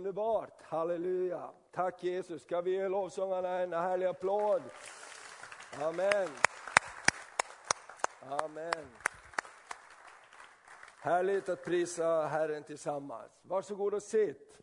Underbart, 0.00 0.62
halleluja. 0.62 1.50
Tack 1.70 2.02
Jesus. 2.04 2.42
Ska 2.42 2.60
vi 2.60 2.70
ge 2.70 2.88
lovsångarna 2.88 3.48
en 3.48 3.72
härlig 3.72 4.06
applåd? 4.06 4.62
Amen. 5.82 6.28
Amen. 8.28 8.86
Härligt 11.00 11.48
att 11.48 11.64
prisa 11.64 12.26
Herren 12.26 12.62
tillsammans. 12.62 13.32
Varsågod 13.42 13.94
och 13.94 14.02
sitt. 14.02 14.58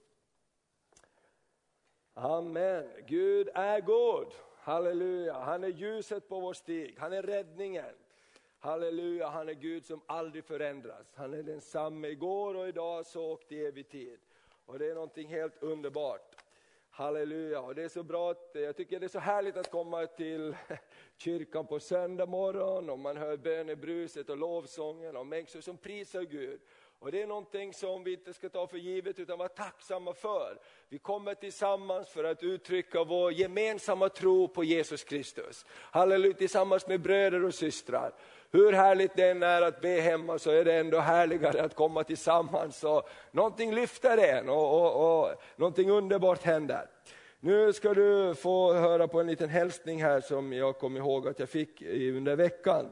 Amen. 2.13 2.89
Gud 3.07 3.49
är 3.53 3.81
god. 3.81 4.33
Halleluja. 4.57 5.33
Han 5.33 5.63
är 5.63 5.67
ljuset 5.67 6.29
på 6.29 6.39
vår 6.39 6.53
stig. 6.53 6.97
Han 6.99 7.13
är 7.13 7.21
räddningen. 7.21 7.95
Halleluja, 8.59 9.27
han 9.27 9.49
är 9.49 9.53
Gud 9.53 9.85
som 9.85 10.01
aldrig 10.05 10.45
förändras. 10.45 11.13
Han 11.15 11.33
är 11.33 11.43
densamme 11.43 12.07
igår 12.07 12.55
och 12.55 12.67
idag 12.67 13.05
så 13.05 13.31
och 13.31 13.47
till 13.47 13.65
evig 13.65 13.89
tid. 13.89 14.19
Och 14.67 14.79
det 14.79 14.85
är 14.85 14.93
någonting 14.93 15.27
helt 15.27 15.63
underbart. 15.63 16.35
Halleluja, 16.89 17.61
och 17.61 17.75
det 17.75 17.83
är 17.83 17.89
så 17.89 18.03
bra 18.03 18.31
att, 18.31 18.51
jag 18.53 18.75
tycker 18.75 18.99
det 18.99 19.05
är 19.05 19.07
så 19.07 19.19
härligt 19.19 19.57
att 19.57 19.71
komma 19.71 20.05
till 20.05 20.55
kyrkan 21.17 21.67
på 21.67 21.79
söndag 21.79 22.25
morgon 22.25 22.89
och 22.89 22.99
man 22.99 23.17
hör 23.17 23.37
bönebruset 23.37 24.29
och 24.29 24.37
lovsången 24.37 25.17
och 25.17 25.27
människor 25.27 25.61
som 25.61 25.77
prisar 25.77 26.21
Gud. 26.21 26.59
Och 26.99 27.11
det 27.11 27.21
är 27.21 27.27
någonting 27.27 27.73
som 27.73 28.03
vi 28.03 28.13
inte 28.13 28.33
ska 28.33 28.49
ta 28.49 28.67
för 28.67 28.77
givet 28.77 29.19
utan 29.19 29.37
vara 29.37 29.49
tacksamma 29.49 30.13
för. 30.13 30.59
Vi 30.89 30.99
kommer 30.99 31.33
tillsammans 31.33 32.09
för 32.09 32.23
att 32.23 32.43
uttrycka 32.43 33.03
vår 33.03 33.31
gemensamma 33.31 34.09
tro 34.09 34.47
på 34.47 34.63
Jesus 34.63 35.03
Kristus. 35.03 35.65
Halleluja, 35.69 36.33
tillsammans 36.33 36.87
med 36.87 37.01
bröder 37.01 37.43
och 37.43 37.53
systrar. 37.53 38.13
Hur 38.51 38.71
härligt 38.71 39.15
det 39.15 39.29
än 39.29 39.43
är 39.43 39.61
att 39.61 39.81
be 39.81 40.01
hemma 40.01 40.39
så 40.39 40.51
är 40.51 40.65
det 40.65 40.73
ändå 40.73 40.99
härligare 40.99 41.63
att 41.63 41.75
komma 41.75 42.03
tillsammans. 42.03 42.83
Och 42.83 43.09
någonting 43.31 43.75
lyfter 43.75 44.17
en 44.17 44.49
och, 44.49 44.81
och, 44.81 45.21
och 45.21 45.35
någonting 45.55 45.89
underbart 45.89 46.43
händer. 46.43 46.89
Nu 47.39 47.73
ska 47.73 47.93
du 47.93 48.35
få 48.35 48.73
höra 48.73 49.07
på 49.07 49.19
en 49.19 49.27
liten 49.27 49.49
hälsning 49.49 50.03
här 50.03 50.21
som 50.21 50.53
jag 50.53 50.77
kom 50.77 50.97
ihåg 50.97 51.27
att 51.27 51.39
jag 51.39 51.49
fick 51.49 51.81
under 51.81 52.35
veckan. 52.35 52.85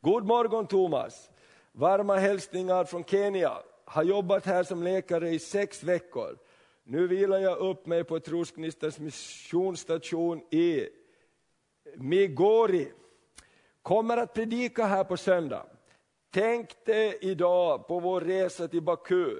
God 0.00 0.24
morgon 0.24 0.66
Thomas! 0.66 1.30
Varma 1.72 2.16
hälsningar 2.16 2.84
från 2.84 3.04
Kenya. 3.04 3.52
Har 3.84 4.02
jobbat 4.02 4.46
här 4.46 4.62
som 4.62 4.82
läkare 4.82 5.30
i 5.30 5.38
sex 5.38 5.82
veckor. 5.82 6.38
Nu 6.84 7.06
vilar 7.06 7.38
jag 7.38 7.58
upp 7.58 7.86
mig 7.86 8.04
på 8.04 8.20
Trosgnistans 8.20 8.98
missionsstation 8.98 10.40
i 10.50 10.88
Migori. 11.94 12.92
Kommer 13.88 14.16
att 14.16 14.34
predika 14.34 14.84
här 14.84 15.04
på 15.04 15.16
söndag. 15.16 15.66
Tänk 16.34 16.84
dig 16.84 17.18
idag 17.20 17.88
på 17.88 18.00
vår 18.00 18.20
resa 18.20 18.68
till 18.68 18.82
Baku. 18.82 19.36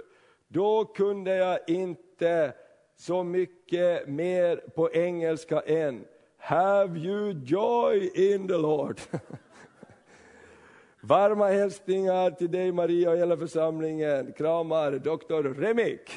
Då 0.48 0.84
kunde 0.84 1.36
jag 1.36 1.59
inte 1.66 2.53
så 2.97 3.22
mycket 3.22 4.09
mer 4.09 4.56
på 4.56 4.92
engelska 4.92 5.60
än 5.60 6.04
Have 6.38 6.98
you 6.98 7.32
joy 7.44 8.10
in 8.14 8.48
the 8.48 8.56
Lord? 8.56 9.00
Varma 11.00 11.47
hälsningar 11.48 12.30
till 12.30 12.50
dig 12.50 12.72
Maria 12.72 13.10
och 13.10 13.16
hela 13.16 13.36
församlingen. 13.36 14.32
Kramar 14.32 14.92
doktor 14.92 15.42
Remik. 15.42 16.10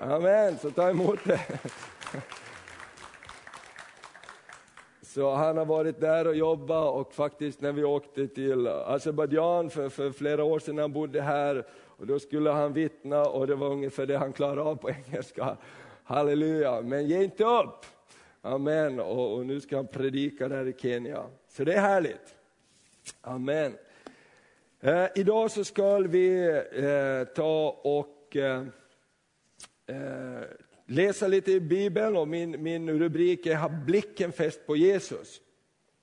Amen, 0.00 0.58
så 0.58 0.70
ta 0.70 0.90
emot 0.90 1.18
det. 1.24 1.40
Så 5.14 5.34
han 5.34 5.56
har 5.56 5.64
varit 5.64 6.00
där 6.00 6.26
och 6.26 6.36
jobbat 6.36 6.94
och 6.94 7.14
faktiskt 7.14 7.60
när 7.60 7.72
vi 7.72 7.84
åkte 7.84 8.28
till 8.28 8.66
Azerbajdzjan 8.68 9.70
för, 9.70 9.88
för 9.88 10.10
flera 10.10 10.44
år 10.44 10.58
sedan, 10.58 10.78
han 10.78 10.92
bodde 10.92 11.20
här, 11.20 11.66
och 11.72 12.06
då 12.06 12.18
skulle 12.18 12.50
han 12.50 12.72
vittna 12.72 13.22
och 13.22 13.46
det 13.46 13.54
var 13.54 13.70
ungefär 13.70 14.06
det 14.06 14.18
han 14.18 14.32
klarade 14.32 14.62
av 14.62 14.76
på 14.76 14.90
engelska. 15.06 15.56
Halleluja, 16.04 16.80
men 16.80 17.06
ge 17.06 17.24
inte 17.24 17.44
upp! 17.44 17.86
Amen, 18.42 19.00
och, 19.00 19.34
och 19.34 19.46
nu 19.46 19.60
ska 19.60 19.76
han 19.76 19.86
predika 19.86 20.48
där 20.48 20.66
i 20.66 20.74
Kenya. 20.78 21.24
Så 21.48 21.64
det 21.64 21.74
är 21.74 21.80
härligt. 21.80 22.34
Amen. 23.20 23.74
Eh, 24.80 25.06
idag 25.14 25.50
så 25.50 25.64
ska 25.64 25.98
vi 25.98 26.48
eh, 26.72 27.34
ta 27.34 27.80
och 27.82 28.36
eh, 28.36 28.62
eh, 29.86 30.42
läsa 30.86 31.28
lite 31.28 31.52
i 31.52 31.60
Bibeln 31.60 32.16
och 32.16 32.28
min, 32.28 32.62
min 32.62 32.98
rubrik 32.98 33.46
är 33.46 33.54
Har 33.54 33.68
blicken 33.68 34.32
fäst 34.32 34.66
på 34.66 34.76
Jesus. 34.76 35.40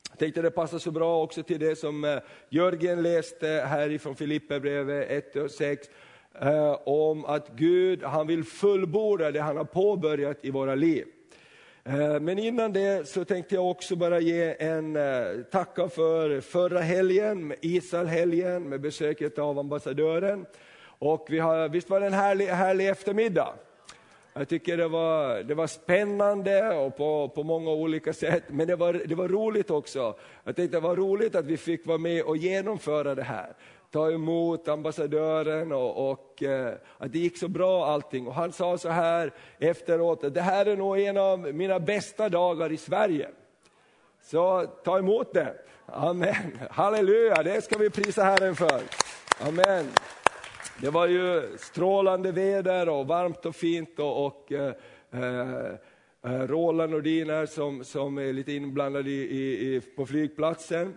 Jag 0.09 0.19
tänkte 0.19 0.41
det 0.41 0.51
passar 0.51 0.79
så 0.79 0.91
bra 0.91 1.23
också 1.23 1.43
till 1.43 1.59
det 1.59 1.75
som 1.75 2.03
eh, 2.03 2.17
Jörgen 2.49 3.03
läste 3.03 3.47
här 3.47 3.89
ifrån 3.89 4.15
Filipperbrevet 4.15 5.09
1 5.09 5.35
och 5.35 5.51
6 5.51 5.89
eh, 6.41 6.77
om 6.85 7.25
att 7.25 7.49
Gud 7.49 8.03
han 8.03 8.27
vill 8.27 8.43
fullborda 8.43 9.31
det 9.31 9.41
han 9.41 9.57
har 9.57 9.63
påbörjat 9.63 10.37
i 10.41 10.51
våra 10.51 10.75
liv. 10.75 11.05
Eh, 11.83 12.19
men 12.19 12.39
innan 12.39 12.73
det 12.73 13.07
så 13.07 13.25
tänkte 13.25 13.55
jag 13.55 13.69
också 13.69 13.95
bara 13.95 14.19
ge 14.19 14.55
en 14.59 14.95
eh, 14.95 15.43
tacka 15.51 15.89
för 15.89 16.41
förra 16.41 16.79
helgen, 16.79 17.53
Israelhelgen 17.61 18.69
med 18.69 18.81
besöket 18.81 19.39
av 19.39 19.59
ambassadören. 19.59 20.45
Och 20.83 21.27
vi 21.29 21.39
har, 21.39 21.69
visst 21.69 21.89
var 21.89 21.99
det 21.99 22.05
en 22.05 22.13
härlig, 22.13 22.45
härlig 22.45 22.89
eftermiddag? 22.89 23.53
Jag 24.33 24.49
tycker 24.49 24.77
det 24.77 24.87
var, 24.87 25.43
det 25.43 25.55
var 25.55 25.67
spännande 25.67 26.69
och 26.69 26.97
på, 26.97 27.29
på 27.29 27.43
många 27.43 27.71
olika 27.71 28.13
sätt, 28.13 28.43
men 28.47 28.67
det 28.67 28.75
var, 28.75 28.93
det 28.93 29.15
var 29.15 29.27
roligt 29.27 29.71
också. 29.71 30.15
Jag 30.43 30.55
tänkte 30.55 30.77
det 30.77 30.81
var 30.81 30.95
roligt 30.95 31.35
att 31.35 31.45
vi 31.45 31.57
fick 31.57 31.85
vara 31.85 31.97
med 31.97 32.23
och 32.23 32.37
genomföra 32.37 33.15
det 33.15 33.23
här. 33.23 33.53
Ta 33.91 34.11
emot 34.11 34.67
ambassadören 34.67 35.71
och, 35.71 36.11
och 36.11 36.43
eh, 36.43 36.73
att 36.97 37.11
det 37.11 37.19
gick 37.19 37.37
så 37.37 37.47
bra 37.47 37.85
allting. 37.85 38.27
Och 38.27 38.33
han 38.33 38.51
sa 38.51 38.77
så 38.77 38.89
här 38.89 39.33
efteråt, 39.59 40.23
att 40.23 40.33
det 40.33 40.41
här 40.41 40.65
är 40.65 40.77
nog 40.77 40.99
en 40.99 41.17
av 41.17 41.39
mina 41.39 41.79
bästa 41.79 42.29
dagar 42.29 42.71
i 42.71 42.77
Sverige. 42.77 43.29
Så 44.23 44.65
ta 44.65 44.97
emot 44.97 45.33
det. 45.33 45.53
Amen. 45.85 46.59
Halleluja, 46.69 47.43
det 47.43 47.63
ska 47.63 47.77
vi 47.77 47.89
prisa 47.89 48.23
Herren 48.23 48.55
för. 48.55 48.81
Amen. 49.47 49.87
Det 50.81 50.89
var 50.89 51.07
ju 51.07 51.57
strålande 51.57 52.31
väder 52.31 52.89
och 52.89 53.07
varmt 53.07 53.45
och 53.45 53.55
fint 53.55 53.99
och, 53.99 54.25
och 54.25 54.51
eh, 54.51 54.73
eh, 55.11 55.65
eh, 56.25 56.47
Roland 56.47 56.91
Nordin 56.91 57.29
här 57.29 57.45
som, 57.45 57.83
som 57.83 58.17
är 58.17 58.33
lite 58.33 58.51
inblandad 58.51 59.07
i, 59.07 59.11
i, 59.11 59.75
i, 59.75 59.81
på 59.81 60.05
flygplatsen 60.05 60.93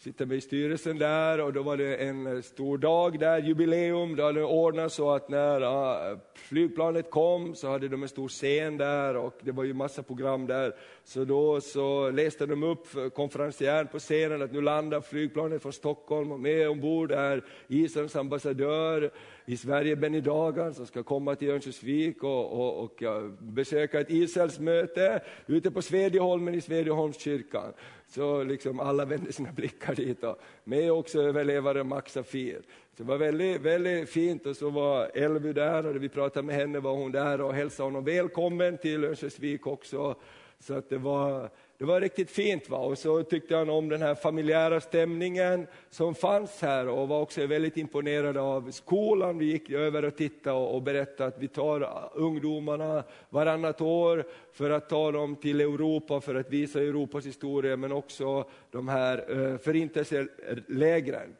sitter 0.00 0.26
med 0.26 0.36
i 0.36 0.40
styrelsen 0.40 0.98
där 0.98 1.40
och 1.40 1.52
då 1.52 1.62
var 1.62 1.76
det 1.76 1.96
en 1.96 2.26
eh, 2.26 2.42
stor 2.42 2.78
dag 2.78 3.18
där, 3.18 3.38
jubileum, 3.38 4.16
då 4.16 4.22
hade 4.22 4.40
det 4.40 4.46
ordnat 4.46 4.92
så 4.92 5.10
att 5.10 5.28
när 5.28 6.18
flygplanet 6.34 7.10
kom 7.10 7.54
så 7.54 7.68
hade 7.68 7.88
de 7.88 8.02
en 8.02 8.08
stor 8.08 8.28
scen 8.28 8.76
där 8.76 9.16
och 9.16 9.34
det 9.40 9.52
var 9.52 9.64
ju 9.64 9.74
massa 9.74 10.02
program 10.02 10.46
där. 10.46 10.74
Så 11.04 11.24
då 11.24 11.60
så 11.60 12.10
läste 12.10 12.46
de 12.46 12.62
upp 12.62 12.86
konferencieren 13.14 13.86
på 13.86 13.98
scenen 13.98 14.42
att 14.42 14.52
nu 14.52 14.60
landar 14.60 15.00
flygplanet 15.00 15.62
från 15.62 15.72
Stockholm 15.72 16.32
och 16.32 16.40
med 16.40 16.68
ombord 16.68 17.12
är 17.12 17.44
Israels 17.68 18.16
ambassadör 18.16 19.10
i 19.46 19.56
Sverige, 19.56 19.96
Benny 19.96 20.20
Dagan, 20.20 20.74
som 20.74 20.86
ska 20.86 21.02
komma 21.02 21.34
till 21.34 21.50
Örnsköldsvik 21.50 22.22
och, 22.22 22.52
och, 22.52 22.82
och 22.82 23.02
besöka 23.38 24.00
ett 24.00 24.10
Israels-möte 24.10 25.20
ute 25.46 25.70
på 25.70 25.82
Svedjeholmen 25.82 26.54
i 26.54 26.60
Svedjeholmskyrkan. 26.60 27.72
Så 28.08 28.42
liksom 28.42 28.80
alla 28.80 29.04
vände 29.04 29.32
sina 29.32 29.52
blickar 29.52 29.94
dit. 29.94 30.24
Och 30.24 30.38
med 30.64 30.92
också 30.92 31.22
överlevare 31.22 31.84
Max 31.84 32.12
Safir. 32.12 32.62
Så 32.96 33.02
det 33.02 33.08
var 33.08 33.18
väldigt, 33.18 33.60
väldigt 33.60 34.08
fint 34.08 34.46
och 34.46 34.56
så 34.56 34.70
var 34.70 35.10
Elvy 35.14 35.52
där 35.52 35.86
och 35.86 36.02
vi 36.02 36.08
pratade 36.08 36.46
med 36.46 36.56
henne 36.56 36.80
var 36.80 36.92
hon 36.92 37.12
där 37.12 37.40
och 37.40 37.54
hälsade 37.54 37.86
honom 37.86 38.04
välkommen 38.04 38.78
till 38.78 39.04
Örnsköldsvik 39.04 39.66
också. 39.66 40.14
Så 40.60 40.74
att 40.74 40.88
det 40.88 40.98
var 40.98 41.50
det 41.78 41.84
var 41.84 42.00
riktigt 42.00 42.30
fint. 42.30 42.68
Va? 42.68 42.78
Och 42.78 42.98
så 42.98 43.22
tyckte 43.22 43.56
han 43.56 43.70
om 43.70 43.88
den 43.88 44.02
här 44.02 44.14
familjära 44.14 44.80
stämningen 44.80 45.66
som 45.90 46.14
fanns 46.14 46.62
här 46.62 46.88
och 46.88 47.08
var 47.08 47.20
också 47.20 47.46
väldigt 47.46 47.76
imponerad 47.76 48.36
av 48.36 48.70
skolan. 48.70 49.38
Vi 49.38 49.44
gick 49.44 49.70
över 49.70 50.04
och 50.04 50.16
tittade 50.16 50.56
och, 50.56 50.82
berättade 50.82 51.28
att 51.28 51.38
vi 51.38 51.48
tar 51.48 52.10
ungdomarna 52.14 53.04
varannat 53.30 53.80
år 53.80 54.24
för 54.52 54.70
att 54.70 54.88
ta 54.88 55.12
dem 55.12 55.36
till 55.36 55.60
Europa, 55.60 56.20
för 56.20 56.34
att 56.34 56.50
visa 56.50 56.80
Europas 56.80 57.26
historia, 57.26 57.76
men 57.76 57.92
också 57.92 58.44
de 58.70 58.88
här 58.88 59.24
eh, 59.28 59.58
förintelselägren. 59.58 61.36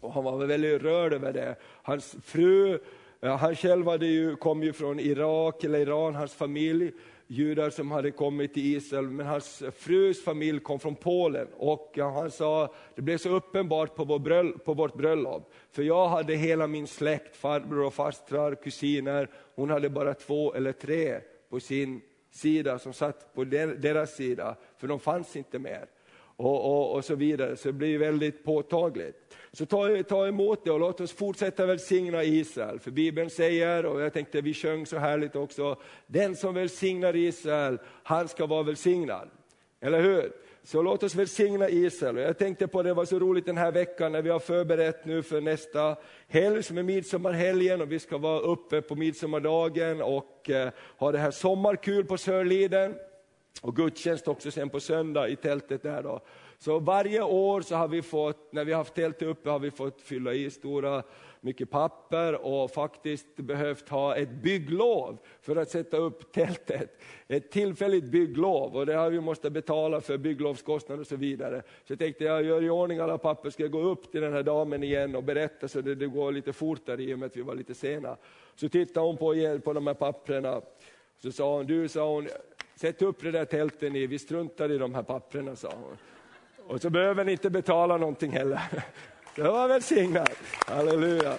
Och 0.00 0.12
han 0.12 0.24
var 0.24 0.46
väldigt 0.46 0.82
rörd 0.82 1.12
över 1.12 1.32
det. 1.32 1.56
Hans 1.82 2.16
fru, 2.24 2.78
eh, 3.20 3.36
han 3.36 3.56
själv 3.56 3.86
hade 3.86 4.06
ju, 4.06 4.36
kom 4.36 4.62
ju 4.62 4.72
från 4.72 5.00
Irak 5.00 5.64
eller 5.64 5.78
Iran, 5.78 6.14
hans 6.14 6.34
familj 6.34 6.92
judar 7.32 7.70
som 7.70 7.90
hade 7.90 8.10
kommit 8.10 8.54
till 8.54 8.76
Israel, 8.76 9.08
men 9.08 9.26
hans 9.26 9.62
frus 9.76 10.24
familj 10.24 10.60
kom 10.60 10.80
från 10.80 10.94
Polen. 10.94 11.48
Och 11.56 11.98
han 11.98 12.30
sa, 12.30 12.74
det 12.94 13.02
blev 13.02 13.18
så 13.18 13.28
uppenbart 13.28 13.94
på, 13.96 14.04
vår 14.04 14.18
bröll, 14.18 14.58
på 14.58 14.74
vårt 14.74 14.94
bröllop, 14.94 15.52
för 15.70 15.82
jag 15.82 16.08
hade 16.08 16.34
hela 16.34 16.66
min 16.66 16.86
släkt, 16.86 17.36
farbror 17.36 17.84
och 17.84 17.94
fastrar, 17.94 18.54
kusiner, 18.54 19.30
hon 19.54 19.70
hade 19.70 19.90
bara 19.90 20.14
två 20.14 20.54
eller 20.54 20.72
tre 20.72 21.20
på 21.50 21.60
sin 21.60 22.00
sida 22.30 22.78
som 22.78 22.92
satt 22.92 23.34
på 23.34 23.44
deras 23.44 24.16
sida, 24.16 24.56
för 24.78 24.88
de 24.88 25.00
fanns 25.00 25.36
inte 25.36 25.58
mer. 25.58 25.86
och, 26.36 26.64
och, 26.64 26.96
och 26.96 27.04
så 27.04 27.14
vidare, 27.14 27.56
så 27.56 27.68
det 27.68 27.72
blir 27.72 27.98
väldigt 27.98 28.44
påtagligt. 28.44 29.36
Så 29.52 29.66
ta, 29.66 30.02
ta 30.02 30.26
emot 30.26 30.64
det 30.64 30.70
och 30.70 30.80
låt 30.80 31.00
oss 31.00 31.12
fortsätta 31.12 31.66
välsigna 31.66 32.24
Israel. 32.24 32.78
För 32.78 32.90
Bibeln 32.90 33.30
säger, 33.30 33.86
och 33.86 34.00
jag 34.00 34.12
tänkte 34.12 34.40
vi 34.40 34.54
sjöng 34.54 34.86
så 34.86 34.98
härligt 34.98 35.36
också, 35.36 35.76
den 36.06 36.36
som 36.36 36.54
välsignar 36.54 37.16
Israel, 37.16 37.78
han 38.02 38.28
ska 38.28 38.46
vara 38.46 38.62
välsignad. 38.62 39.28
Eller 39.80 40.00
hur? 40.00 40.32
Så 40.64 40.82
låt 40.82 41.02
oss 41.02 41.14
välsigna 41.14 41.68
Israel. 41.68 42.16
Jag 42.16 42.38
tänkte 42.38 42.68
på 42.68 42.82
det, 42.82 42.88
det 42.88 42.94
var 42.94 43.04
så 43.04 43.18
roligt 43.18 43.46
den 43.46 43.56
här 43.56 43.72
veckan 43.72 44.12
när 44.12 44.22
vi 44.22 44.30
har 44.30 44.38
förberett 44.38 45.04
nu 45.04 45.22
för 45.22 45.40
nästa 45.40 45.96
helg 46.28 46.62
som 46.62 46.78
är 46.78 46.82
midsommarhelgen 46.82 47.80
och 47.80 47.92
vi 47.92 47.98
ska 47.98 48.18
vara 48.18 48.40
uppe 48.40 48.82
på 48.82 48.94
midsommardagen 48.94 50.02
och 50.02 50.50
eh, 50.50 50.70
ha 50.96 51.12
det 51.12 51.18
här 51.18 51.30
sommarkul 51.30 52.04
på 52.04 52.18
Sörliden. 52.18 52.94
Och 53.62 53.76
gudstjänst 53.76 54.28
också 54.28 54.50
sen 54.50 54.68
på 54.68 54.80
söndag 54.80 55.28
i 55.28 55.36
tältet 55.36 55.82
där 55.82 56.02
då. 56.02 56.20
Så 56.62 56.78
varje 56.78 57.22
år 57.22 57.60
så 57.60 57.76
har 57.76 57.88
vi 57.88 58.02
fått, 58.02 58.52
när 58.52 58.64
vi 58.64 58.72
har 58.72 58.78
haft 58.78 58.94
tältet 58.94 59.28
uppe, 59.28 59.50
har 59.50 59.58
vi 59.58 59.70
fått 59.70 60.02
fylla 60.02 60.34
i 60.34 60.50
stora, 60.50 61.02
mycket 61.40 61.70
papper 61.70 62.46
och 62.46 62.70
faktiskt 62.70 63.36
behövt 63.36 63.88
ha 63.88 64.16
ett 64.16 64.30
bygglov 64.30 65.18
för 65.40 65.56
att 65.56 65.70
sätta 65.70 65.96
upp 65.96 66.32
tältet. 66.32 67.00
Ett 67.28 67.50
tillfälligt 67.50 68.04
bygglov 68.04 68.76
och 68.76 68.86
det 68.86 68.94
har 68.94 69.10
vi 69.10 69.20
måste 69.20 69.50
betala 69.50 70.00
för 70.00 70.18
bygglovskostnader 70.18 71.00
och 71.00 71.06
så 71.06 71.16
vidare. 71.16 71.62
Så 71.84 71.92
jag 71.92 71.98
tänkte 71.98 72.24
jag 72.24 72.44
gör 72.44 72.62
i 72.62 72.70
ordning 72.70 72.98
alla 72.98 73.18
papper, 73.18 73.50
ska 73.50 73.62
jag 73.62 73.72
gå 73.72 73.80
upp 73.80 74.12
till 74.12 74.20
den 74.20 74.32
här 74.32 74.42
damen 74.42 74.82
igen 74.82 75.16
och 75.16 75.24
berätta 75.24 75.68
så 75.68 75.80
det, 75.80 75.94
det 75.94 76.06
går 76.06 76.32
lite 76.32 76.52
fortare 76.52 77.02
i 77.02 77.14
och 77.14 77.18
med 77.18 77.26
att 77.26 77.36
vi 77.36 77.42
var 77.42 77.54
lite 77.54 77.74
sena. 77.74 78.16
Så 78.54 78.68
tittade 78.68 79.06
hon 79.06 79.16
på, 79.16 79.60
på 79.64 79.72
de 79.72 79.86
här 79.86 79.94
papperna, 79.94 80.60
så 81.22 81.32
sa 81.32 81.56
hon, 81.56 81.66
du 81.66 81.88
sa 81.88 82.14
hon, 82.14 82.28
sätt 82.74 83.02
upp 83.02 83.22
det 83.22 83.30
där 83.30 83.44
tältet 83.44 83.92
ni, 83.92 84.06
vi 84.06 84.18
struntar 84.18 84.72
i 84.72 84.78
de 84.78 84.94
här 84.94 85.02
papperna, 85.02 85.56
sa 85.56 85.72
hon. 85.74 85.96
Och 86.66 86.80
så 86.80 86.90
behöver 86.90 87.24
ni 87.24 87.32
inte 87.32 87.50
betala 87.50 87.96
någonting 87.96 88.30
heller. 88.30 88.60
Det 89.36 89.42
var 89.42 89.68
välsignat. 89.68 90.38
Halleluja. 90.66 91.38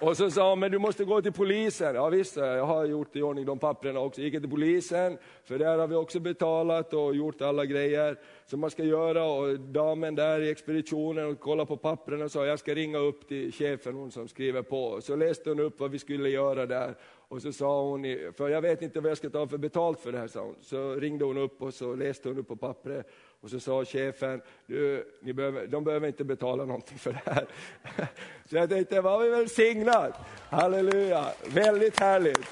Och 0.00 0.16
så 0.16 0.30
sa 0.30 0.50
hon, 0.50 0.60
men 0.60 0.70
du 0.70 0.78
måste 0.78 1.04
gå 1.04 1.22
till 1.22 1.32
polisen. 1.32 1.94
Ja 1.94 2.08
visst, 2.08 2.36
jag 2.36 2.66
har 2.66 2.84
gjort 2.84 3.16
i 3.16 3.22
ordning 3.22 3.44
de 3.44 3.58
papperna 3.58 4.00
också. 4.00 4.20
Gick 4.20 4.32
till 4.34 4.50
polisen, 4.50 5.18
för 5.44 5.58
där 5.58 5.78
har 5.78 5.86
vi 5.86 5.94
också 5.94 6.20
betalat 6.20 6.94
och 6.94 7.16
gjort 7.16 7.42
alla 7.42 7.64
grejer 7.64 8.16
som 8.46 8.60
man 8.60 8.70
ska 8.70 8.84
göra. 8.84 9.24
Och 9.24 9.60
damen 9.60 10.14
där 10.14 10.40
i 10.40 10.50
expeditionen 10.50 11.26
och 11.26 11.40
kollade 11.40 11.66
på 11.66 11.76
papperna 11.76 12.24
och 12.24 12.30
sa, 12.30 12.46
jag 12.46 12.58
ska 12.58 12.74
ringa 12.74 12.98
upp 12.98 13.28
till 13.28 13.52
chefen, 13.52 13.94
hon 13.94 14.10
som 14.10 14.28
skriver 14.28 14.62
på. 14.62 15.00
Så 15.00 15.16
läste 15.16 15.50
hon 15.50 15.60
upp 15.60 15.80
vad 15.80 15.90
vi 15.90 15.98
skulle 15.98 16.28
göra 16.28 16.66
där. 16.66 16.94
Och 17.28 17.42
så 17.42 17.52
sa 17.52 17.82
hon, 17.82 18.02
för 18.36 18.48
jag 18.48 18.62
vet 18.62 18.82
inte 18.82 19.00
vad 19.00 19.10
jag 19.10 19.18
ska 19.18 19.30
ta 19.30 19.46
för 19.46 19.58
betalt 19.58 20.00
för 20.00 20.12
det 20.12 20.18
här, 20.18 20.28
sa 20.28 20.40
hon. 20.40 20.56
Så 20.60 20.94
ringde 20.94 21.24
hon 21.24 21.36
upp 21.36 21.62
och 21.62 21.74
så 21.74 21.94
läste 21.94 22.28
hon 22.28 22.38
upp 22.38 22.48
på 22.48 22.56
pappret. 22.56 23.06
Och 23.40 23.50
så 23.50 23.60
sa 23.60 23.84
chefen, 23.84 24.42
du, 24.66 25.04
ni 25.20 25.32
behöver, 25.32 25.66
de 25.66 25.84
behöver 25.84 26.06
inte 26.06 26.24
betala 26.24 26.64
någonting 26.64 26.98
för 26.98 27.12
det 27.12 27.22
här. 27.24 27.46
Så 28.50 28.56
jag 28.56 28.70
tänkte, 28.70 29.00
var 29.00 29.18
vi 29.22 29.28
välsignat? 29.28 30.12
Halleluja, 30.50 31.26
väldigt 31.46 32.00
härligt. 32.00 32.46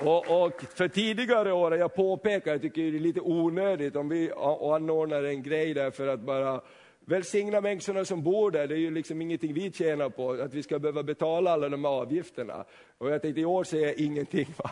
Och, 0.00 0.44
och, 0.44 0.62
för 0.62 0.88
tidigare 0.88 1.52
år, 1.52 1.76
jag 1.76 1.94
påpekar, 1.94 2.50
jag 2.50 2.62
tycker 2.62 2.82
det 2.82 2.98
är 2.98 3.00
lite 3.00 3.20
onödigt 3.20 3.96
om 3.96 4.08
vi 4.08 4.32
anordnar 4.72 5.22
en 5.22 5.42
grej 5.42 5.74
där 5.74 5.90
för 5.90 6.06
att 6.06 6.20
bara 6.20 6.60
välsigna 7.04 7.60
människorna 7.60 8.04
som 8.04 8.22
bor 8.22 8.50
där, 8.50 8.66
det 8.66 8.74
är 8.74 8.78
ju 8.78 8.90
liksom 8.90 9.22
ingenting 9.22 9.54
vi 9.54 9.72
tjänar 9.72 10.08
på, 10.08 10.32
att 10.32 10.54
vi 10.54 10.62
ska 10.62 10.78
behöva 10.78 11.02
betala 11.02 11.50
alla 11.50 11.68
de 11.68 11.84
här 11.84 11.92
avgifterna. 11.92 12.64
Och 12.98 13.10
jag 13.10 13.22
tänkte 13.22 13.40
i 13.40 13.44
år 13.44 13.64
säger 13.64 13.86
jag 13.86 13.96
ingenting. 13.96 14.54
Va? 14.56 14.70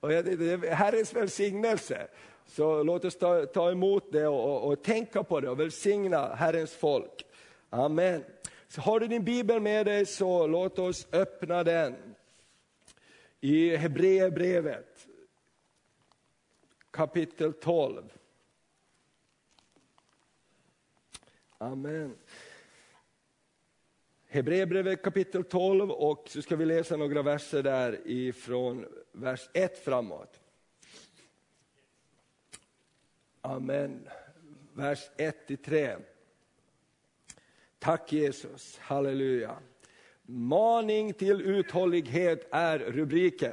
Och 0.00 0.12
jag 0.12 0.24
tänkte, 0.24 0.44
det 0.44 0.68
är 0.68 0.74
Herrens 0.74 1.14
välsignelse. 1.14 2.08
Så 2.48 2.82
låt 2.82 3.04
oss 3.04 3.18
ta, 3.18 3.46
ta 3.46 3.70
emot 3.70 4.12
det 4.12 4.26
och, 4.26 4.44
och, 4.44 4.72
och, 4.72 4.82
tänka 4.82 5.22
på 5.22 5.40
det 5.40 5.50
och 5.50 5.60
välsigna 5.60 6.34
Herrens 6.34 6.72
folk. 6.72 7.26
Amen. 7.70 8.24
Så 8.68 8.80
har 8.80 9.00
du 9.00 9.06
din 9.06 9.24
bibel 9.24 9.60
med 9.60 9.86
dig 9.86 10.06
så 10.06 10.46
låt 10.46 10.78
oss 10.78 11.06
öppna 11.12 11.64
den 11.64 12.14
i 13.40 13.76
Hebreerbrevet 13.76 15.06
kapitel 16.90 17.52
12. 17.52 18.12
Amen. 21.58 22.16
Hebreerbrevet 24.28 25.02
kapitel 25.02 25.44
12 25.44 25.90
och 25.90 26.28
så 26.28 26.42
ska 26.42 26.56
vi 26.56 26.64
läsa 26.64 26.96
några 26.96 27.22
verser 27.22 27.62
där 27.62 28.00
ifrån 28.04 28.86
vers 29.12 29.50
1 29.52 29.84
framåt. 29.84 30.40
Amen. 33.48 34.08
Vers 34.72 35.10
1-3. 35.16 35.96
Tack 37.78 38.12
Jesus, 38.12 38.78
halleluja. 38.78 39.56
Maning 40.22 41.12
till 41.12 41.40
uthållighet 41.40 42.48
är 42.50 42.78
rubriken. 42.78 43.52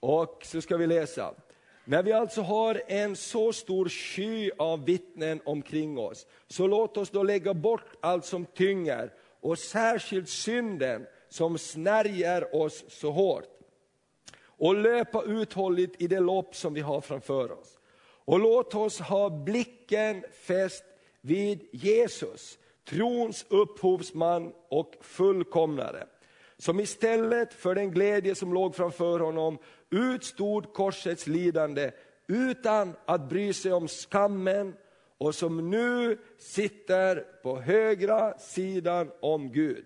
Och 0.00 0.42
så 0.44 0.60
ska 0.60 0.76
vi 0.76 0.86
läsa. 0.86 1.34
När 1.84 2.02
vi 2.02 2.12
alltså 2.12 2.40
har 2.40 2.82
en 2.86 3.16
så 3.16 3.52
stor 3.52 3.88
sky 3.88 4.50
av 4.58 4.84
vittnen 4.84 5.40
omkring 5.44 5.98
oss, 5.98 6.26
så 6.46 6.66
låt 6.66 6.96
oss 6.96 7.10
då 7.10 7.22
lägga 7.22 7.54
bort 7.54 7.96
allt 8.00 8.24
som 8.24 8.44
tynger 8.44 9.12
och 9.40 9.58
särskilt 9.58 10.28
synden 10.28 11.06
som 11.28 11.58
snärjer 11.58 12.54
oss 12.54 12.84
så 12.88 13.10
hårt. 13.10 13.48
Och 14.42 14.74
löpa 14.74 15.22
uthålligt 15.22 16.02
i 16.02 16.06
det 16.06 16.20
lopp 16.20 16.56
som 16.56 16.74
vi 16.74 16.80
har 16.80 17.00
framför 17.00 17.52
oss. 17.52 17.79
Och 18.30 18.40
låt 18.40 18.74
oss 18.74 19.00
ha 19.00 19.30
blicken 19.30 20.24
fäst 20.32 20.84
vid 21.20 21.68
Jesus, 21.72 22.58
trons 22.88 23.46
upphovsman 23.48 24.52
och 24.68 24.94
fullkomnare, 25.00 26.06
som 26.58 26.80
istället 26.80 27.54
för 27.54 27.74
den 27.74 27.90
glädje 27.90 28.34
som 28.34 28.54
låg 28.54 28.74
framför 28.74 29.20
honom 29.20 29.58
utstod 29.90 30.72
korsets 30.72 31.26
lidande 31.26 31.90
utan 32.26 32.96
att 33.04 33.28
bry 33.28 33.52
sig 33.52 33.72
om 33.72 33.88
skammen 33.88 34.74
och 35.18 35.34
som 35.34 35.70
nu 35.70 36.18
sitter 36.38 37.24
på 37.42 37.60
högra 37.60 38.38
sidan 38.38 39.10
om 39.20 39.52
Gud. 39.52 39.84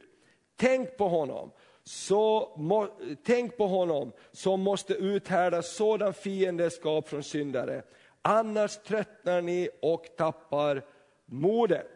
Tänk 0.56 0.96
på 0.96 1.08
honom, 1.08 1.50
så 1.84 2.54
må, 2.56 2.88
tänk 3.24 3.56
på 3.56 3.66
honom 3.66 4.12
som 4.32 4.60
måste 4.60 4.94
uthärda 4.94 5.62
sådan 5.62 6.14
fiendeskap 6.14 7.08
från 7.08 7.22
syndare 7.22 7.82
annars 8.24 8.76
tröttnar 8.76 9.42
ni 9.42 9.68
och 9.82 10.06
tappar 10.16 10.82
modet. 11.26 11.86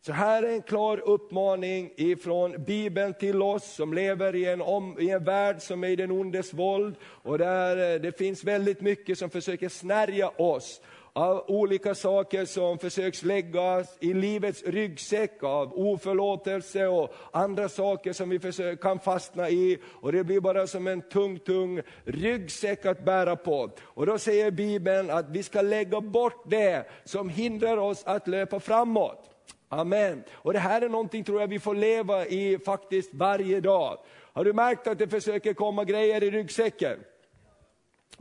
Så 0.00 0.12
här 0.12 0.42
är 0.42 0.52
en 0.52 0.62
klar 0.62 0.98
uppmaning 0.98 1.90
ifrån 1.96 2.64
Bibeln 2.64 3.14
till 3.14 3.42
oss 3.42 3.74
som 3.74 3.94
lever 3.94 4.34
i 4.34 4.44
en, 4.44 4.62
om, 4.62 5.00
i 5.00 5.10
en 5.10 5.24
värld 5.24 5.62
som 5.62 5.84
är 5.84 5.88
i 5.88 5.96
den 5.96 6.10
ondes 6.10 6.54
våld 6.54 6.96
och 7.02 7.38
där 7.38 7.94
eh, 7.94 8.00
det 8.00 8.18
finns 8.18 8.44
väldigt 8.44 8.80
mycket 8.80 9.18
som 9.18 9.30
försöker 9.30 9.68
snärja 9.68 10.28
oss 10.28 10.80
av 11.18 11.44
olika 11.46 11.94
saker 11.94 12.44
som 12.44 12.78
försöks 12.78 13.22
läggas 13.22 13.96
i 14.00 14.14
livets 14.14 14.62
ryggsäck 14.62 15.42
av 15.42 15.72
oförlåtelse 15.78 16.86
och 16.86 17.14
andra 17.32 17.68
saker 17.68 18.12
som 18.12 18.28
vi 18.28 18.38
försöker, 18.38 18.82
kan 18.82 18.98
fastna 19.00 19.50
i. 19.50 19.78
Och 19.84 20.12
det 20.12 20.24
blir 20.24 20.40
bara 20.40 20.66
som 20.66 20.86
en 20.86 21.02
tung, 21.02 21.38
tung 21.38 21.80
ryggsäck 22.04 22.86
att 22.86 23.04
bära 23.04 23.36
på. 23.36 23.70
Och 23.80 24.06
då 24.06 24.18
säger 24.18 24.50
Bibeln 24.50 25.10
att 25.10 25.30
vi 25.30 25.42
ska 25.42 25.62
lägga 25.62 26.00
bort 26.00 26.42
det 26.46 26.84
som 27.04 27.28
hindrar 27.28 27.76
oss 27.76 28.02
att 28.06 28.28
löpa 28.28 28.60
framåt. 28.60 29.30
Amen. 29.68 30.22
Och 30.32 30.52
det 30.52 30.58
här 30.58 30.82
är 30.82 30.88
någonting 30.88 31.24
tror 31.24 31.40
jag 31.40 31.48
vi 31.48 31.58
får 31.58 31.74
leva 31.74 32.26
i 32.26 32.58
faktiskt 32.64 33.14
varje 33.14 33.60
dag. 33.60 33.98
Har 34.32 34.44
du 34.44 34.52
märkt 34.52 34.86
att 34.86 34.98
det 34.98 35.08
försöker 35.08 35.54
komma 35.54 35.84
grejer 35.84 36.22
i 36.22 36.30
ryggsäcken? 36.30 36.98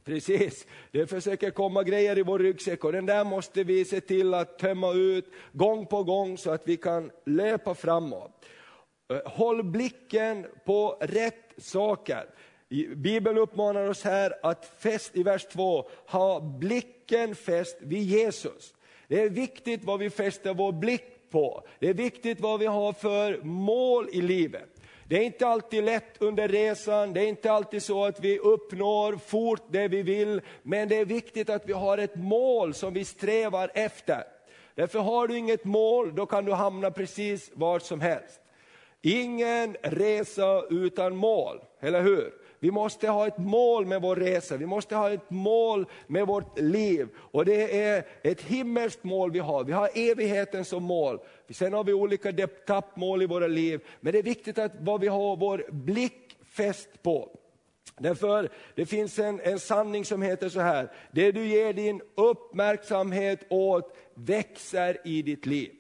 Precis, 0.04 0.68
det 0.92 1.08
försöker 1.08 1.52
komma 1.52 1.84
grejer 1.84 2.18
i 2.18 2.24
vår 2.24 2.40
ryggsäck 2.40 2.84
och 2.84 2.92
den 2.92 3.06
där 3.06 3.24
måste 3.24 3.64
vi 3.64 3.86
se 3.86 4.02
till 4.02 4.34
att 4.34 4.60
tömma 4.60 4.94
ut 4.94 5.32
gång 5.52 5.86
på 5.86 6.04
gång 6.04 6.38
så 6.38 6.52
att 6.52 6.62
vi 6.66 6.78
kan 6.78 7.12
löpa 7.26 7.76
framåt. 7.76 8.46
Eh, 9.12 9.32
håll 9.32 9.64
blicken 9.64 10.46
på 10.66 10.98
rätt 11.02 11.54
saker. 11.58 12.26
Bibeln 12.96 13.38
uppmanar 13.38 13.90
oss 13.90 14.04
här 14.04 14.34
att 14.44 14.66
fäst, 14.80 15.16
i 15.16 15.24
vers 15.24 15.46
2, 15.46 15.90
ha 16.08 16.40
blicken 16.40 17.36
fäst 17.36 17.78
vid 17.82 18.04
Jesus. 18.04 18.74
Det 19.08 19.22
är 19.22 19.30
viktigt 19.30 19.84
vad 19.84 20.00
vi 20.00 20.10
fäster 20.10 20.54
vår 20.54 20.72
blick 20.72 21.30
på. 21.30 21.68
Det 21.80 21.90
är 21.90 21.94
viktigt 21.94 22.40
vad 22.40 22.60
vi 22.60 22.66
har 22.66 22.94
för 22.94 23.42
mål 23.44 24.10
i 24.12 24.22
livet. 24.22 24.77
Det 25.10 25.18
är 25.18 25.22
inte 25.22 25.48
alltid 25.48 25.84
lätt 25.84 26.22
under 26.22 26.48
resan, 26.48 27.14
det 27.14 27.22
är 27.22 27.28
inte 27.28 27.52
alltid 27.52 27.84
så 27.84 28.06
att 28.06 28.20
vi 28.20 28.40
uppnår 28.40 29.16
fort 29.16 29.62
det 29.70 29.88
vi 29.88 30.02
vill, 30.02 30.42
men 30.64 30.90
det 30.90 30.96
är 30.96 31.06
viktigt 31.06 31.50
att 31.50 31.70
vi 31.70 31.74
har 31.74 31.98
ett 31.98 32.16
mål 32.16 32.74
som 32.74 32.94
vi 32.94 33.06
strävar 33.06 33.72
efter. 33.74 34.24
Därför 34.76 35.00
har 35.00 35.28
du 35.28 35.38
inget 35.38 35.66
mål, 35.66 36.16
då 36.16 36.26
kan 36.26 36.46
du 36.46 36.52
hamna 36.52 36.92
precis 36.92 37.52
var 37.54 37.80
som 37.80 38.02
helst. 38.02 38.40
Ingen 39.02 39.78
resa 39.82 40.64
utan 40.70 41.16
mål, 41.16 41.60
eller 41.80 42.02
hur? 42.02 42.34
Vi 42.60 42.72
måste 42.72 43.08
ha 43.08 43.28
ett 43.28 43.38
mål 43.38 43.86
med 43.86 44.02
vår 44.02 44.16
resa, 44.16 44.58
vi 44.58 44.66
måste 44.66 44.96
ha 44.96 45.12
ett 45.12 45.30
mål 45.30 45.86
med 46.08 46.28
vårt 46.28 46.60
liv. 46.60 47.08
Och 47.18 47.46
det 47.46 47.82
är 47.82 48.04
ett 48.24 48.42
himmelskt 48.42 49.04
mål 49.04 49.32
vi 49.32 49.40
har, 49.40 49.64
vi 49.64 49.72
har 49.72 49.90
evigheten 49.94 50.66
som 50.66 50.84
mål. 50.84 51.20
Sen 51.50 51.74
har 51.74 51.84
vi 51.84 51.94
olika 51.94 52.30
etappmål 52.30 53.22
i 53.22 53.26
våra 53.26 53.48
liv, 53.48 53.82
men 54.00 54.14
det 54.14 54.20
är 54.20 54.24
viktigt 54.24 54.60
att 54.60 54.72
vad 54.80 55.02
vi 55.02 55.08
har 55.08 55.38
vår 55.38 55.66
blick 55.72 56.38
fäst 56.46 57.04
på. 57.04 57.30
Därför 58.00 58.50
det 58.76 58.86
finns 58.86 59.20
en, 59.20 59.40
en 59.40 59.60
sanning 59.60 60.06
som 60.06 60.22
heter 60.22 60.50
så 60.50 60.60
här, 60.60 60.92
det 61.12 61.32
du 61.32 61.48
ger 61.48 61.74
din 61.74 62.02
uppmärksamhet 62.16 63.46
åt 63.50 63.98
växer 64.14 64.98
i 65.04 65.22
ditt 65.22 65.46
liv. 65.46 65.72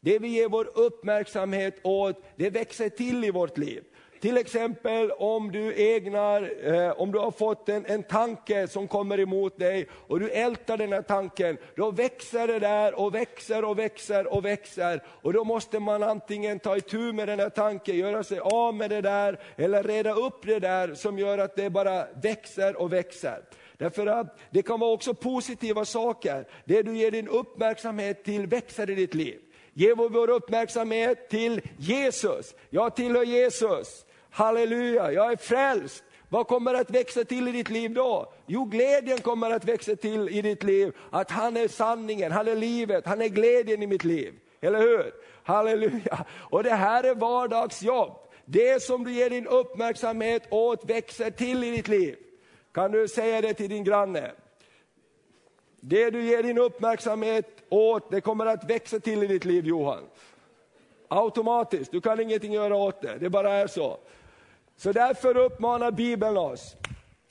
Det 0.00 0.18
vi 0.18 0.28
ger 0.28 0.48
vår 0.48 0.70
uppmärksamhet 0.74 1.74
åt, 1.82 2.22
det 2.36 2.50
växer 2.50 2.88
till 2.88 3.24
i 3.24 3.30
vårt 3.30 3.58
liv. 3.58 3.84
Till 4.24 4.36
exempel 4.36 5.10
om 5.10 5.52
du 5.52 5.94
ägnar, 5.96 6.52
eh, 6.72 6.90
om 6.90 7.12
du 7.12 7.18
har 7.18 7.30
fått 7.30 7.68
en, 7.68 7.86
en 7.86 8.02
tanke 8.02 8.68
som 8.68 8.88
kommer 8.88 9.20
emot 9.20 9.58
dig 9.58 9.88
och 10.06 10.20
du 10.20 10.30
ältar 10.30 10.76
den 10.76 10.92
här 10.92 11.02
tanken, 11.02 11.56
då 11.76 11.90
växer 11.90 12.46
det 12.46 12.58
där 12.58 13.00
och 13.00 13.14
växer 13.14 13.64
och 13.64 13.78
växer 13.78 14.34
och 14.34 14.44
växer. 14.44 15.02
Och 15.22 15.32
då 15.32 15.44
måste 15.44 15.80
man 15.80 16.02
antingen 16.02 16.58
ta 16.58 16.76
itu 16.76 17.12
med 17.12 17.28
den 17.28 17.40
här 17.40 17.50
tanken, 17.50 17.96
göra 17.96 18.24
sig 18.24 18.38
av 18.38 18.74
med 18.74 18.90
det 18.90 19.00
där, 19.00 19.40
eller 19.56 19.82
reda 19.82 20.12
upp 20.14 20.46
det 20.46 20.58
där 20.58 20.94
som 20.94 21.18
gör 21.18 21.38
att 21.38 21.56
det 21.56 21.70
bara 21.70 22.06
växer 22.22 22.76
och 22.76 22.92
växer. 22.92 23.42
Därför 23.78 24.06
att 24.06 24.38
det 24.50 24.62
kan 24.62 24.80
vara 24.80 24.92
också 24.92 25.14
positiva 25.14 25.84
saker, 25.84 26.48
det 26.64 26.82
du 26.82 26.96
ger 26.96 27.10
din 27.10 27.28
uppmärksamhet 27.28 28.24
till 28.24 28.46
växer 28.46 28.90
i 28.90 28.94
ditt 28.94 29.14
liv. 29.14 29.38
Ge 29.72 29.94
vår 29.94 30.30
uppmärksamhet 30.30 31.28
till 31.28 31.60
Jesus. 31.78 32.54
Jag 32.70 32.96
tillhör 32.96 33.24
Jesus. 33.24 34.04
Halleluja, 34.34 35.12
jag 35.12 35.32
är 35.32 35.36
frälst. 35.36 36.04
Vad 36.28 36.46
kommer 36.46 36.74
att 36.74 36.90
växa 36.90 37.24
till 37.24 37.48
i 37.48 37.52
ditt 37.52 37.70
liv 37.70 37.94
då? 37.94 38.32
Jo, 38.46 38.64
glädjen 38.64 39.18
kommer 39.18 39.50
att 39.50 39.64
växa 39.64 39.96
till 39.96 40.28
i 40.28 40.42
ditt 40.42 40.62
liv. 40.62 40.92
Att 41.10 41.30
han 41.30 41.56
är 41.56 41.68
sanningen, 41.68 42.32
han 42.32 42.48
är 42.48 42.56
livet, 42.56 43.06
han 43.06 43.22
är 43.22 43.28
glädjen 43.28 43.82
i 43.82 43.86
mitt 43.86 44.04
liv. 44.04 44.34
Eller 44.60 44.78
hur? 44.78 45.12
Halleluja. 45.42 46.24
Och 46.34 46.62
det 46.62 46.74
här 46.74 47.04
är 47.04 47.14
vardagsjobb. 47.14 48.12
Det 48.44 48.82
som 48.82 49.04
du 49.04 49.12
ger 49.12 49.30
din 49.30 49.46
uppmärksamhet 49.46 50.42
åt 50.50 50.90
växer 50.90 51.30
till 51.30 51.64
i 51.64 51.70
ditt 51.70 51.88
liv. 51.88 52.16
Kan 52.72 52.92
du 52.92 53.08
säga 53.08 53.40
det 53.40 53.54
till 53.54 53.70
din 53.70 53.84
granne? 53.84 54.30
Det 55.80 56.10
du 56.10 56.22
ger 56.22 56.42
din 56.42 56.58
uppmärksamhet 56.58 57.46
åt, 57.68 58.10
det 58.10 58.20
kommer 58.20 58.46
att 58.46 58.70
växa 58.70 59.00
till 59.00 59.22
i 59.22 59.26
ditt 59.26 59.44
liv 59.44 59.66
Johan. 59.66 60.02
Automatiskt, 61.08 61.92
du 61.92 62.00
kan 62.00 62.20
ingenting 62.20 62.52
göra 62.52 62.76
åt 62.76 63.02
det, 63.02 63.18
det 63.18 63.30
bara 63.30 63.52
är 63.52 63.66
så. 63.66 63.98
Så 64.76 64.92
därför 64.92 65.36
uppmanar 65.36 65.90
Bibeln 65.90 66.36
oss, 66.36 66.76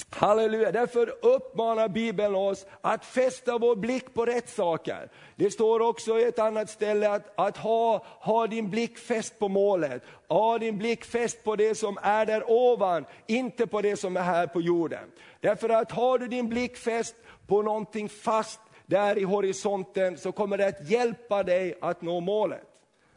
halleluja, 0.10 0.72
därför 0.72 1.14
uppmanar 1.26 1.88
Bibeln 1.88 2.36
oss 2.36 2.66
att 2.82 3.06
fästa 3.06 3.58
vår 3.58 3.76
blick 3.76 4.14
på 4.14 4.26
rätt 4.26 4.50
saker. 4.50 5.10
Det 5.36 5.52
står 5.52 5.80
också 5.80 6.20
i 6.20 6.24
ett 6.24 6.40
annat 6.40 6.70
ställe 6.70 7.10
att, 7.10 7.40
att 7.40 7.58
ha, 7.58 8.06
ha 8.06 8.48
din 8.48 8.70
blick 8.70 8.98
fäst 8.98 9.40
på 9.40 9.48
målet, 9.48 10.04
ha 10.28 10.58
din 10.58 10.78
blick 10.78 11.06
fäst 11.06 11.44
på 11.44 11.56
det 11.56 11.76
som 11.76 11.98
är 12.02 12.26
där 12.26 12.52
ovan, 12.52 13.06
inte 13.28 13.68
på 13.68 13.82
det 13.82 13.98
som 13.98 14.18
är 14.18 14.22
här 14.22 14.48
på 14.48 14.62
jorden. 14.62 15.12
Därför 15.40 15.70
att 15.70 15.92
har 15.92 16.20
du 16.20 16.28
din 16.28 16.50
blick 16.50 16.78
fäst 16.78 17.16
på 17.48 17.62
någonting 17.62 18.10
fast 18.10 18.60
där 18.86 19.18
i 19.18 19.24
horisonten 19.24 20.18
så 20.18 20.32
kommer 20.32 20.58
det 20.58 20.68
att 20.68 20.90
hjälpa 20.90 21.44
dig 21.44 21.78
att 21.82 22.02
nå 22.02 22.20
målet. 22.20 22.68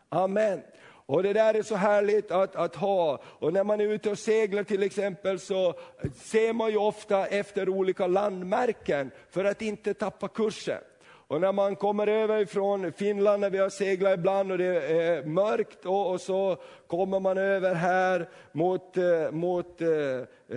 Amen. 0.09 0.63
Och 1.07 1.23
det 1.23 1.33
där 1.33 1.55
är 1.55 1.63
så 1.63 1.75
härligt 1.75 2.31
att, 2.31 2.57
att 2.57 2.77
ha. 2.77 3.21
Och 3.25 3.53
när 3.53 3.65
man 3.65 3.81
är 3.81 3.89
ute 3.89 4.11
och 4.11 4.19
seglar 4.19 4.65
till 4.65 4.83
exempel 4.83 5.41
så 5.41 5.75
ser 6.15 6.53
man 6.53 6.71
ju 6.71 6.77
ofta 6.77 7.27
efter 7.27 7.69
olika 7.69 8.07
landmärken 8.07 9.11
för 9.31 9.45
att 9.45 9.63
inte 9.63 9.95
tappa 9.95 10.29
kursen. 10.29 10.81
Och 11.29 11.41
när 11.41 11.53
man 11.53 11.77
kommer 11.77 12.07
över 12.07 12.45
från 12.45 12.93
Finland, 12.93 13.41
när 13.41 13.51
vi 13.51 13.59
har 13.59 13.69
seglat 13.69 14.19
ibland 14.19 14.53
och 14.53 14.59
det 14.59 14.65
är 14.67 15.25
mörkt 15.25 15.87
och, 15.87 16.11
och 16.11 16.21
så 16.21 16.57
kommer 16.87 17.21
man 17.21 17.39
över 17.39 17.75
här 17.75 18.29
mot, 18.53 18.97
eh, 18.97 19.31
mot 19.31 19.81
eh, 19.81 19.89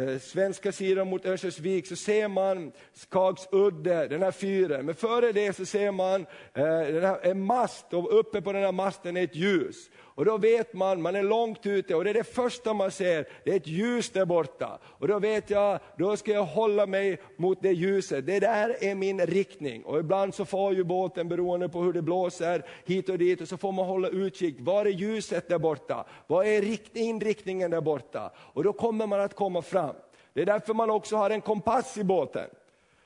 eh, 0.01 0.19
svenska 0.21 0.71
sidan, 0.71 1.07
mot 1.07 1.25
Örnsköldsvik, 1.25 1.87
så 1.87 1.95
ser 1.95 2.27
man 2.27 2.71
Skagsudde, 2.93 4.07
den 4.07 4.23
här 4.23 4.31
fyren. 4.31 4.85
Men 4.85 4.95
före 4.95 5.31
det 5.31 5.55
så 5.55 5.65
ser 5.65 5.91
man 5.91 6.25
eh, 6.53 7.29
en 7.29 7.45
mast 7.45 7.93
och 7.93 8.19
uppe 8.19 8.41
på 8.41 8.53
den 8.53 8.63
här 8.63 8.71
masten 8.71 9.17
är 9.17 9.23
ett 9.23 9.35
ljus. 9.35 9.89
Och 10.19 10.25
då 10.25 10.37
vet 10.37 10.73
man, 10.73 11.01
man 11.01 11.15
är 11.15 11.23
långt 11.23 11.65
ute 11.65 11.95
och 11.95 12.03
det 12.03 12.09
är 12.09 12.13
det 12.13 12.23
första 12.23 12.73
man 12.73 12.91
ser, 12.91 13.27
det 13.43 13.51
är 13.51 13.55
ett 13.55 13.67
ljus 13.67 14.09
där 14.09 14.25
borta. 14.25 14.79
Och 14.85 15.07
då 15.07 15.19
vet 15.19 15.49
jag, 15.49 15.79
då 15.97 16.17
ska 16.17 16.31
jag 16.31 16.45
hålla 16.45 16.85
mig 16.85 17.17
mot 17.37 17.61
det 17.61 17.71
ljuset, 17.71 18.25
det 18.25 18.39
där 18.39 18.83
är 18.83 18.95
min 18.95 19.25
riktning. 19.25 19.85
Och 19.85 19.99
ibland 19.99 20.35
så 20.35 20.45
far 20.45 20.71
ju 20.71 20.83
båten 20.83 21.29
beroende 21.29 21.69
på 21.69 21.81
hur 21.81 21.93
det 21.93 22.01
blåser 22.01 22.65
hit 22.85 23.09
och 23.09 23.17
dit 23.17 23.41
och 23.41 23.47
så 23.47 23.57
får 23.57 23.71
man 23.71 23.85
hålla 23.85 24.07
utkik, 24.07 24.55
var 24.59 24.85
är 24.85 24.89
ljuset 24.89 25.49
där 25.49 25.59
borta? 25.59 26.05
Vad 26.29 26.47
är 26.47 26.97
inriktningen 26.97 27.71
där 27.71 27.81
borta? 27.81 28.31
Och 28.37 28.63
då 28.63 28.73
kommer 28.73 29.07
man 29.07 29.21
att 29.21 29.35
komma 29.35 29.61
fram. 29.61 29.95
Det 30.33 30.41
är 30.41 30.45
därför 30.45 30.73
man 30.73 30.89
också 30.89 31.15
har 31.15 31.29
en 31.29 31.41
kompass 31.41 31.97
i 31.97 32.03
båten. 32.03 32.49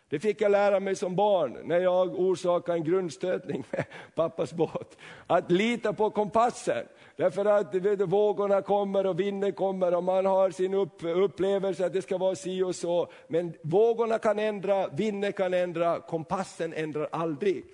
Det 0.09 0.19
fick 0.19 0.41
jag 0.41 0.51
lära 0.51 0.79
mig 0.79 0.95
som 0.95 1.15
barn 1.15 1.57
när 1.63 1.79
jag 1.79 2.19
orsakade 2.19 2.77
en 2.77 2.83
grundstötning 2.83 3.63
med 3.71 3.85
pappas 4.15 4.53
båt. 4.53 4.97
Att 5.27 5.51
lita 5.51 5.93
på 5.93 6.09
kompassen. 6.09 6.85
Därför 7.15 7.45
att 7.45 7.75
vet, 7.75 8.01
vågorna 8.01 8.61
kommer 8.61 9.05
och 9.05 9.19
vinden 9.19 9.53
kommer 9.53 9.95
och 9.95 10.03
man 10.03 10.25
har 10.25 10.49
sin 10.49 10.73
upp, 10.73 11.03
upplevelse 11.03 11.85
att 11.85 11.93
det 11.93 12.01
ska 12.01 12.17
vara 12.17 12.35
si 12.35 12.63
och 12.63 12.75
så. 12.75 13.11
Men 13.27 13.53
vågorna 13.61 14.19
kan 14.19 14.39
ändra, 14.39 14.87
vinden 14.87 15.33
kan 15.33 15.53
ändra, 15.53 15.99
kompassen 15.99 16.73
ändrar 16.73 17.09
aldrig. 17.11 17.65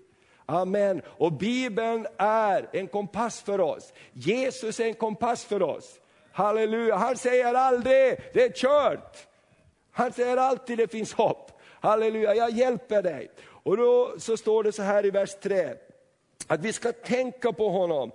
Amen. 0.49 1.01
Och 1.07 1.33
Bibeln 1.33 2.07
är 2.17 2.69
en 2.71 2.87
kompass 2.87 3.41
för 3.41 3.61
oss. 3.61 3.93
Jesus 4.13 4.79
är 4.79 4.85
en 4.85 4.93
kompass 4.93 5.45
för 5.45 5.61
oss. 5.61 5.99
Halleluja, 6.31 6.95
han 6.95 7.17
säger 7.17 7.53
aldrig 7.53 8.19
det 8.33 8.43
är 8.43 8.53
kört. 8.53 9.27
Han 9.91 10.13
säger 10.13 10.37
alltid 10.37 10.77
det 10.77 10.87
finns 10.87 11.13
hopp. 11.13 11.61
Halleluja, 11.81 12.35
jag 12.35 12.51
hjälper 12.51 13.01
dig. 13.01 13.31
Och 13.45 13.77
då 13.77 14.15
så 14.19 14.37
står 14.37 14.63
det 14.63 14.71
så 14.71 14.81
här 14.81 15.05
i 15.05 15.09
vers 15.09 15.35
3, 15.41 15.73
att 16.47 16.61
vi 16.61 16.73
ska 16.73 16.91
tänka 16.91 17.53
på 17.53 17.69
honom, 17.69 18.11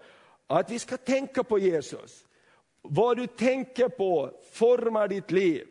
att 0.47 0.71
vi 0.71 0.79
ska 0.79 0.97
tänka 0.97 1.45
på 1.45 1.59
Jesus. 1.59 2.25
Vad 2.83 3.17
du 3.17 3.27
tänker 3.27 3.89
på 3.89 4.31
formar 4.53 5.09
ditt 5.09 5.31
liv. 5.31 5.67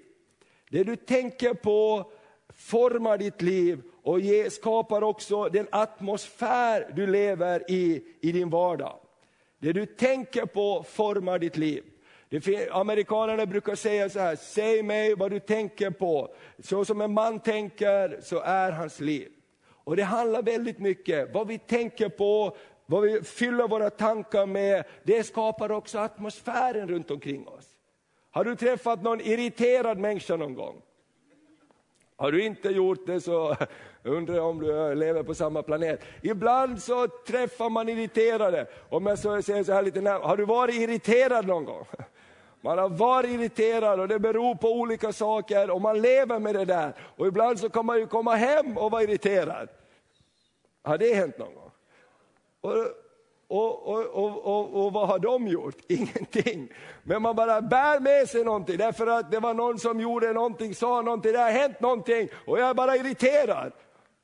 Det 0.70 0.84
du 0.84 0.96
tänker 0.96 1.53
på 1.53 2.12
formar 2.55 3.17
ditt 3.17 3.41
liv 3.41 3.81
och 4.03 4.19
skapar 4.51 5.01
också 5.01 5.50
den 5.50 5.67
atmosfär 5.72 6.91
du 6.95 7.07
lever 7.07 7.72
i, 7.72 8.03
i 8.22 8.31
din 8.31 8.50
vardag. 8.50 9.00
Det 9.60 9.74
du 9.74 9.86
tänker 9.86 10.45
på 10.45 10.83
formar 10.83 11.39
ditt 11.39 11.57
liv. 11.57 11.83
Amerikanerna 12.72 13.45
brukar 13.45 13.75
säga 13.75 14.10
så 14.10 14.19
här, 14.19 14.36
säg 14.36 14.83
mig 14.83 15.15
vad 15.15 15.31
du 15.31 15.39
tänker 15.39 15.89
på. 15.89 16.36
Så 16.60 16.86
som 16.86 17.01
en 17.01 17.13
man 17.13 17.39
tänker 17.39 18.19
så 18.22 18.39
är 18.39 18.72
hans 18.72 19.00
liv. 19.00 19.31
Och 19.83 19.95
det 19.95 20.03
handlar 20.03 20.41
väldigt 20.41 20.79
mycket, 20.79 21.33
vad 21.33 21.48
vi 21.48 21.57
tänker 21.57 22.10
på, 22.10 22.57
vad 22.86 23.01
vi 23.03 23.22
fyller 23.22 23.67
våra 23.67 23.89
tankar 23.89 24.45
med, 24.45 24.83
det 25.03 25.24
skapar 25.24 25.72
också 25.72 26.00
atmosfären 26.00 26.88
runt 26.88 27.12
omkring 27.12 27.48
oss. 27.48 27.69
Har 28.31 28.43
du 28.43 28.55
träffat 28.55 29.03
någon 29.03 29.22
irriterad 29.22 29.98
människa 29.98 30.36
någon 30.36 30.53
gång? 30.53 30.81
Har 32.24 32.32
du 32.32 32.44
inte 32.44 32.70
gjort 32.70 33.06
det 33.06 33.22
så 33.22 33.56
undrar 34.03 34.36
jag 34.36 34.50
om 34.50 34.60
du 34.60 34.96
lever 34.96 35.24
på 35.24 35.34
samma 35.34 35.63
planet. 35.63 36.01
Ibland 36.22 36.82
så 36.82 37.08
träffar 37.08 37.70
man 37.70 37.89
irriterade. 37.89 38.68
Om 38.89 39.06
jag 39.06 39.20
så 39.20 39.42
säger 39.42 39.63
så 39.63 39.74
här 39.74 39.84
lite 39.84 40.01
närmare, 40.01 40.27
har 40.27 40.38
du 40.38 40.46
varit 40.46 40.75
irriterad 40.75 41.48
någon 41.48 41.65
gång? 41.65 41.86
Man 42.62 42.77
har 42.77 42.89
varit 42.89 43.30
irriterad 43.30 44.00
och 44.00 44.08
det 44.08 44.20
beror 44.20 44.56
på 44.56 44.72
olika 44.72 45.13
saker 45.13 45.70
och 45.70 45.82
man 45.82 46.01
lever 46.01 46.39
med 46.39 46.56
det 46.56 46.65
där. 46.65 46.94
Och 47.18 47.27
ibland 47.27 47.60
så 47.60 47.70
kan 47.70 47.86
man 47.86 48.00
ju 48.00 48.08
komma 48.08 48.36
hem 48.36 48.77
och 48.77 48.92
vara 48.92 49.03
irriterad. 49.03 49.70
Har 50.84 50.98
det 50.98 51.13
hänt 51.13 51.38
någon 51.38 51.53
gång? 51.53 51.72
Och, 52.62 52.74
och, 53.48 53.88
och, 53.88 54.06
och, 54.46 54.86
och, 54.86 54.94
vad 54.94 55.08
har 55.08 55.20
de 55.20 55.48
gjort? 55.48 55.78
Ingenting. 55.88 56.70
Men 57.04 57.22
man 57.22 57.36
bara 57.36 57.62
bär 57.62 58.00
med 58.00 58.30
sig 58.30 58.44
någonting 58.44 58.78
därför 58.78 59.08
att 59.08 59.32
det 59.32 59.40
var 59.40 59.54
någon 59.54 59.80
som 59.80 60.00
gjorde 60.00 60.34
någonting, 60.34 60.76
sa 60.76 61.02
någonting, 61.02 61.32
det 61.32 61.40
har 61.40 61.52
hänt 61.52 61.80
någonting 61.80 62.30
och 62.46 62.60
jag 62.60 62.70
är 62.70 62.74
bara 62.74 62.96
irriterad. 62.96 63.72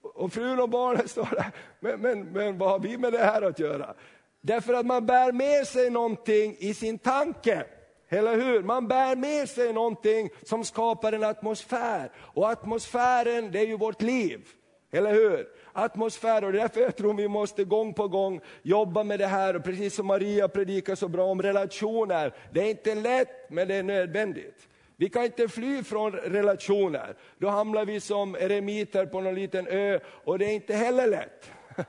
Och 0.01 0.33
frun 0.33 0.59
och 0.59 0.69
barnen 0.69 1.07
står 1.07 1.27
där, 1.31 1.51
men, 1.79 2.01
men, 2.01 2.23
men 2.31 2.57
vad 2.57 2.69
har 2.69 2.79
vi 2.79 2.97
med 2.97 3.13
det 3.13 3.23
här 3.23 3.41
att 3.41 3.59
göra? 3.59 3.93
Därför 4.41 4.73
att 4.73 4.85
man 4.85 5.05
bär 5.05 5.31
med 5.31 5.67
sig 5.67 5.89
någonting 5.89 6.55
i 6.59 6.73
sin 6.73 6.99
tanke. 6.99 7.65
Eller 8.09 8.35
hur? 8.35 8.63
Man 8.63 8.87
bär 8.87 9.15
med 9.15 9.49
sig 9.49 9.73
någonting 9.73 10.29
som 10.43 10.63
skapar 10.63 11.13
en 11.13 11.23
atmosfär. 11.23 12.11
Och 12.17 12.49
atmosfären, 12.49 13.51
det 13.51 13.59
är 13.59 13.67
ju 13.67 13.77
vårt 13.77 14.01
liv. 14.01 14.47
Eller 14.91 15.13
hur? 15.13 15.47
Atmosfär, 15.73 16.43
och 16.43 16.51
det 16.51 16.57
är 16.57 16.61
därför 16.61 16.81
jag 16.81 16.95
tror 16.95 17.13
vi 17.13 17.27
måste 17.27 17.63
gång 17.63 17.93
på 17.93 18.07
gång 18.07 18.41
jobba 18.61 19.03
med 19.03 19.19
det 19.19 19.27
här. 19.27 19.55
Och 19.55 19.63
precis 19.63 19.95
som 19.95 20.07
Maria 20.07 20.47
predikar 20.47 20.95
så 20.95 21.07
bra 21.07 21.23
om 21.25 21.41
relationer. 21.41 22.33
Det 22.53 22.59
är 22.59 22.69
inte 22.69 22.95
lätt, 22.95 23.49
men 23.49 23.67
det 23.67 23.75
är 23.75 23.83
nödvändigt. 23.83 24.67
Vi 24.95 25.09
kan 25.09 25.23
inte 25.23 25.47
fly 25.47 25.83
från 25.83 26.11
relationer. 26.11 27.15
Då 27.37 27.47
hamnar 27.49 27.85
vi 27.85 27.99
som 27.99 28.35
eremiter 28.35 29.05
på 29.05 29.21
någon 29.21 29.35
liten 29.35 29.67
ö 29.67 29.99
och 30.05 30.39
det 30.39 30.45
är 30.45 30.53
inte 30.53 30.73
heller 30.73 31.07
lätt. 31.07 31.51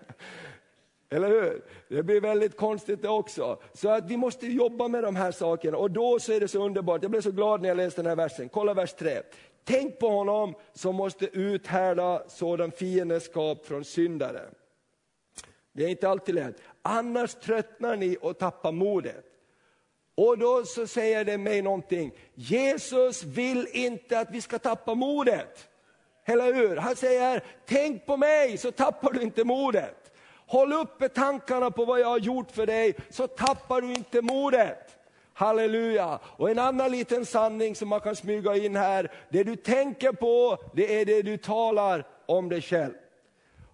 Eller 1.11 1.29
hur? 1.29 1.63
Det 1.89 2.03
blir 2.03 2.21
väldigt 2.21 2.57
konstigt 2.57 3.03
det 3.03 3.09
också. 3.09 3.59
Så 3.73 3.89
att 3.89 4.11
vi 4.11 4.17
måste 4.17 4.47
jobba 4.47 4.89
med 4.89 5.03
de 5.03 5.17
här 5.17 5.33
sakerna 5.33 5.77
och 5.77 5.91
då 5.91 6.19
så 6.19 6.33
är 6.33 6.41
det 6.41 6.49
så 6.49 6.65
underbart. 6.65 7.03
Jag 7.03 7.11
blev 7.11 7.21
så 7.21 7.31
glad 7.31 7.63
när 7.63 7.69
jag 7.69 7.77
läste 7.77 8.03
den 8.03 8.09
här 8.09 8.17
versen. 8.17 8.49
Kolla 8.49 8.75
vers 8.75 8.93
3. 8.93 9.21
Tänk 9.64 9.99
på 9.99 10.09
honom 10.09 10.55
som 10.73 10.95
måste 10.95 11.26
uthärda 11.26 12.29
sådan 12.29 12.73
fiendskap 12.73 13.67
från 13.67 13.85
syndare. 13.85 14.43
Det 15.73 15.85
är 15.85 15.88
inte 15.88 16.09
alltid 16.09 16.35
lätt. 16.35 16.57
Annars 16.83 17.35
tröttnar 17.35 17.97
ni 17.97 18.17
och 18.21 18.38
tappar 18.38 18.73
modet. 18.73 19.25
Och 20.14 20.38
då 20.38 20.64
så 20.64 20.87
säger 20.87 21.25
det 21.25 21.38
mig 21.38 21.62
någonting. 21.62 22.12
Jesus 22.35 23.23
vill 23.23 23.69
inte 23.73 24.19
att 24.19 24.31
vi 24.31 24.40
ska 24.40 24.59
tappa 24.59 24.95
modet. 24.95 25.69
Eller 26.25 26.55
hur? 26.55 26.76
Han 26.76 26.97
säger, 26.97 27.45
tänk 27.67 28.07
på 28.07 28.17
mig 28.17 28.59
så 28.59 28.73
tappar 28.73 29.12
du 29.12 29.23
inte 29.23 29.45
modet. 29.45 30.12
Håll 30.47 30.73
uppe 30.73 31.09
tankarna 31.09 31.71
på 31.71 31.85
vad 31.85 32.00
jag 32.00 32.09
har 32.09 32.19
gjort 32.19 32.50
för 32.50 32.67
dig 32.67 32.95
så 33.11 33.26
tappar 33.26 33.81
du 33.81 33.93
inte 33.93 34.23
modet. 34.23 34.89
Halleluja! 35.40 36.18
Och 36.25 36.50
en 36.50 36.59
annan 36.59 36.90
liten 36.90 37.26
sanning 37.26 37.75
som 37.75 37.88
man 37.88 38.00
kan 38.00 38.16
smyga 38.16 38.56
in 38.56 38.76
här, 38.76 39.12
det 39.28 39.42
du 39.42 39.56
tänker 39.56 40.12
på, 40.12 40.59
det 40.75 41.00
är 41.00 41.04
det 41.04 41.23
du 41.23 41.37
talar 41.37 42.06
om 42.26 42.49
dig 42.49 42.62
själv. 42.62 42.94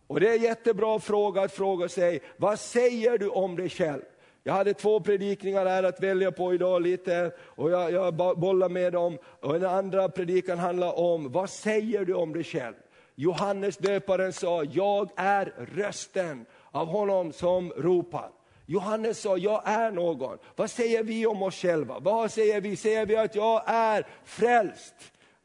Och 0.07 0.21
det 0.21 0.29
är 0.29 0.37
en 0.37 0.43
jättebra 0.43 0.99
fråga 0.99 1.43
att 1.43 1.53
fråga 1.53 1.89
sig, 1.89 2.21
vad 2.37 2.59
säger 2.59 3.19
du 3.19 3.29
om 3.29 3.57
dig 3.57 3.69
själv? 3.69 4.03
Jag 4.43 4.53
hade 4.53 4.75
två 4.75 5.01
predikningar 5.01 5.67
här 5.67 5.83
att 5.83 6.03
välja 6.03 6.33
på 6.33 6.55
idag 6.55 6.83
lite, 6.83 7.33
och 7.41 7.71
jag, 7.71 7.93
jag 7.93 8.15
bollar 8.15 8.69
med 8.69 8.93
dem. 8.93 9.19
Och 9.41 9.53
den 9.53 9.71
andra 9.71 10.09
predikan 10.09 10.59
handlar 10.59 10.99
om, 10.99 11.33
vad 11.33 11.51
säger 11.51 12.05
du 12.05 12.15
om 12.15 12.33
dig 12.33 12.45
själv? 12.45 12.75
Johannes 13.15 13.77
döparen 13.77 14.33
sa, 14.33 14.65
jag 14.65 15.11
är 15.17 15.53
rösten 15.75 16.47
av 16.71 16.87
honom 16.87 17.33
som 17.33 17.73
ropar. 17.77 18.36
Johannes 18.67 19.21
sa, 19.21 19.37
jag 19.37 19.63
är 19.65 19.91
någon. 19.91 20.39
Vad 20.57 20.71
säger 20.71 21.03
vi 21.03 21.27
om 21.27 21.43
oss 21.43 21.55
själva? 21.55 21.99
Vad 21.99 22.31
säger 22.31 22.61
vi? 22.61 22.77
Säger 22.77 23.07
vi 23.07 23.17
att 23.17 23.35
jag 23.35 23.63
är 23.67 24.07
frälst? 24.25 24.95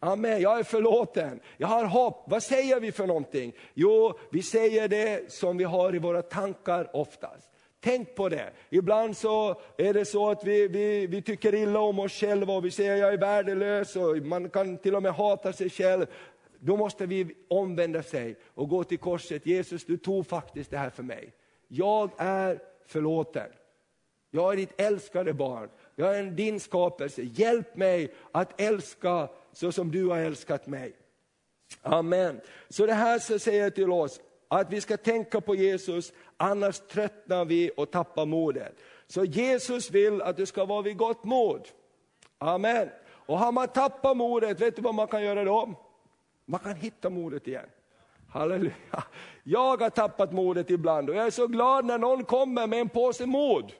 Amen, 0.03 0.41
jag 0.41 0.59
är 0.59 0.63
förlåten, 0.63 1.39
jag 1.57 1.67
har 1.67 1.85
hopp. 1.85 2.23
Vad 2.27 2.43
säger 2.43 2.79
vi 2.79 2.91
för 2.91 3.07
någonting? 3.07 3.53
Jo, 3.73 4.19
vi 4.31 4.43
säger 4.43 4.87
det 4.87 5.31
som 5.31 5.57
vi 5.57 5.63
har 5.63 5.95
i 5.95 5.99
våra 5.99 6.21
tankar 6.21 6.95
oftast. 6.95 7.49
Tänk 7.79 8.15
på 8.15 8.29
det. 8.29 8.53
Ibland 8.69 9.17
så 9.17 9.61
är 9.77 9.93
det 9.93 10.05
så 10.05 10.29
att 10.29 10.43
vi, 10.43 10.67
vi, 10.67 11.07
vi 11.07 11.21
tycker 11.21 11.55
illa 11.55 11.79
om 11.79 11.99
oss 11.99 12.11
själva 12.11 12.53
och 12.53 12.65
vi 12.65 12.71
säger 12.71 12.95
jag 12.95 13.13
är 13.13 13.17
värdelös 13.17 13.95
och 13.95 14.17
man 14.17 14.49
kan 14.49 14.77
till 14.77 14.95
och 14.95 15.03
med 15.03 15.13
hata 15.13 15.53
sig 15.53 15.69
själv. 15.69 16.05
Då 16.59 16.77
måste 16.77 17.05
vi 17.05 17.35
omvända 17.47 18.03
sig 18.03 18.35
och 18.55 18.69
gå 18.69 18.83
till 18.83 18.97
korset. 18.97 19.45
Jesus, 19.45 19.85
du 19.85 19.97
tog 19.97 20.27
faktiskt 20.27 20.71
det 20.71 20.77
här 20.77 20.89
för 20.89 21.03
mig. 21.03 21.33
Jag 21.67 22.09
är 22.17 22.59
förlåten. 22.91 23.49
Jag 24.31 24.53
är 24.53 24.57
ditt 24.57 24.81
älskade 24.81 25.33
barn. 25.33 25.69
Jag 25.95 26.17
är 26.17 26.23
din 26.23 26.59
skapelse. 26.59 27.21
Hjälp 27.21 27.75
mig 27.75 28.13
att 28.31 28.61
älska 28.61 29.29
så 29.53 29.71
som 29.71 29.91
du 29.91 30.07
har 30.07 30.17
älskat 30.17 30.67
mig. 30.67 30.93
Amen. 31.81 32.41
Så 32.69 32.85
det 32.85 32.93
här 32.93 33.19
så 33.19 33.39
säger 33.39 33.63
jag 33.63 33.75
till 33.75 33.91
oss, 33.91 34.21
att 34.47 34.73
vi 34.73 34.81
ska 34.81 34.97
tänka 34.97 35.41
på 35.41 35.55
Jesus, 35.55 36.13
annars 36.37 36.79
tröttnar 36.79 37.45
vi 37.45 37.71
och 37.77 37.91
tappar 37.91 38.25
modet. 38.25 38.75
Så 39.07 39.25
Jesus 39.25 39.91
vill 39.91 40.21
att 40.21 40.37
du 40.37 40.45
ska 40.45 40.65
vara 40.65 40.81
vid 40.81 40.97
gott 40.97 41.23
mod. 41.23 41.67
Amen. 42.37 42.89
Och 43.03 43.39
har 43.39 43.51
man 43.51 43.67
tappat 43.67 44.17
modet, 44.17 44.61
vet 44.61 44.75
du 44.75 44.81
vad 44.81 44.95
man 44.95 45.07
kan 45.07 45.23
göra 45.23 45.43
då? 45.43 45.73
Man 46.45 46.59
kan 46.59 46.75
hitta 46.75 47.09
modet 47.09 47.47
igen. 47.47 47.69
Halleluja. 48.31 48.73
Jag 49.43 49.81
har 49.81 49.89
tappat 49.89 50.31
modet 50.31 50.69
ibland 50.69 51.09
och 51.09 51.15
jag 51.15 51.25
är 51.25 51.31
så 51.31 51.47
glad 51.47 51.85
när 51.85 51.97
någon 51.97 52.23
kommer 52.23 52.67
med 52.67 52.79
en 52.79 52.89
påse 52.89 53.25
mod. 53.25 53.73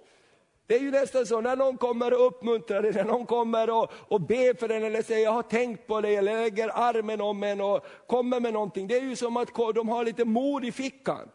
Det 0.67 0.75
är 0.75 0.79
ju 0.79 0.91
nästan 0.91 1.25
så, 1.25 1.41
när 1.41 1.55
någon 1.55 1.77
kommer 1.77 2.13
och 2.13 2.27
uppmuntrar 2.27 2.81
dig, 2.81 2.91
när 2.93 3.03
någon 3.03 3.25
kommer 3.25 3.69
och, 3.69 3.91
och 4.07 4.21
ber 4.21 4.59
för 4.59 4.67
den 4.67 4.83
eller 4.83 5.01
säger 5.01 5.23
jag 5.23 5.31
har 5.31 5.41
tänkt 5.41 5.87
på 5.87 6.01
dig, 6.01 6.15
eller 6.15 6.41
lägger 6.41 6.69
armen 6.73 7.21
om 7.21 7.43
en 7.43 7.61
och 7.61 7.85
kommer 8.07 8.39
med 8.39 8.53
någonting. 8.53 8.87
Det 8.87 8.97
är 8.97 9.01
ju 9.01 9.15
som 9.15 9.37
att 9.37 9.55
de 9.75 9.89
har 9.89 10.05
lite 10.05 10.25
mod 10.25 10.65
i 10.65 10.71
fickan. 10.71 11.29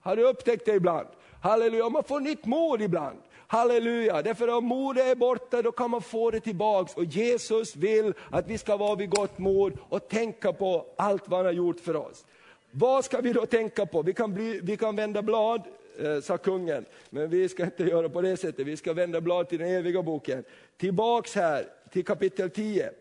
Har 0.00 0.16
du 0.16 0.22
upptäckt 0.28 0.66
det 0.66 0.74
ibland? 0.74 1.08
Halleluja, 1.42 1.88
man 1.88 2.02
får 2.02 2.20
nytt 2.20 2.46
mod 2.46 2.82
ibland. 2.82 3.18
Halleluja, 3.46 4.22
därför 4.22 4.48
om 4.48 4.64
modet 4.64 5.06
är 5.06 5.14
borta, 5.14 5.62
då 5.62 5.72
kan 5.72 5.90
man 5.90 6.02
få 6.02 6.30
det 6.30 6.40
tillbaks. 6.40 6.94
Och 6.94 7.04
Jesus 7.04 7.76
vill 7.76 8.14
att 8.30 8.48
vi 8.48 8.58
ska 8.58 8.76
vara 8.76 8.94
vid 8.94 9.10
gott 9.10 9.38
mod 9.38 9.78
och 9.88 10.08
tänka 10.08 10.52
på 10.52 10.86
allt 10.96 11.28
vad 11.28 11.38
han 11.38 11.46
har 11.46 11.52
gjort 11.52 11.80
för 11.80 11.96
oss. 11.96 12.24
Vad 12.70 13.04
ska 13.04 13.20
vi 13.20 13.32
då 13.32 13.46
tänka 13.46 13.86
på? 13.86 14.02
Vi 14.02 14.12
kan, 14.12 14.34
bli, 14.34 14.60
vi 14.62 14.76
kan 14.76 14.96
vända 14.96 15.22
blad, 15.22 15.62
eh, 15.98 16.20
sa 16.20 16.38
kungen, 16.38 16.84
men 17.10 17.30
vi 17.30 17.48
ska 17.48 17.64
inte 17.64 17.84
göra 17.84 18.08
på 18.08 18.22
det 18.22 18.36
sättet. 18.36 18.66
Vi 18.66 18.76
ska 18.76 18.92
vända 18.92 19.20
blad 19.20 19.48
till 19.48 19.58
den 19.58 19.68
eviga 19.68 20.02
boken. 20.02 20.44
Tillbaks 20.76 21.34
här 21.34 21.66
till 21.90 22.04
kapitel 22.04 22.50
10. 22.50 22.92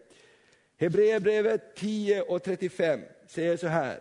Hebreerbrevet 0.77 1.75
10 1.75 2.21
och 2.21 2.43
35 2.43 3.01
säger 3.27 3.57
så 3.57 3.67
här. 3.67 3.99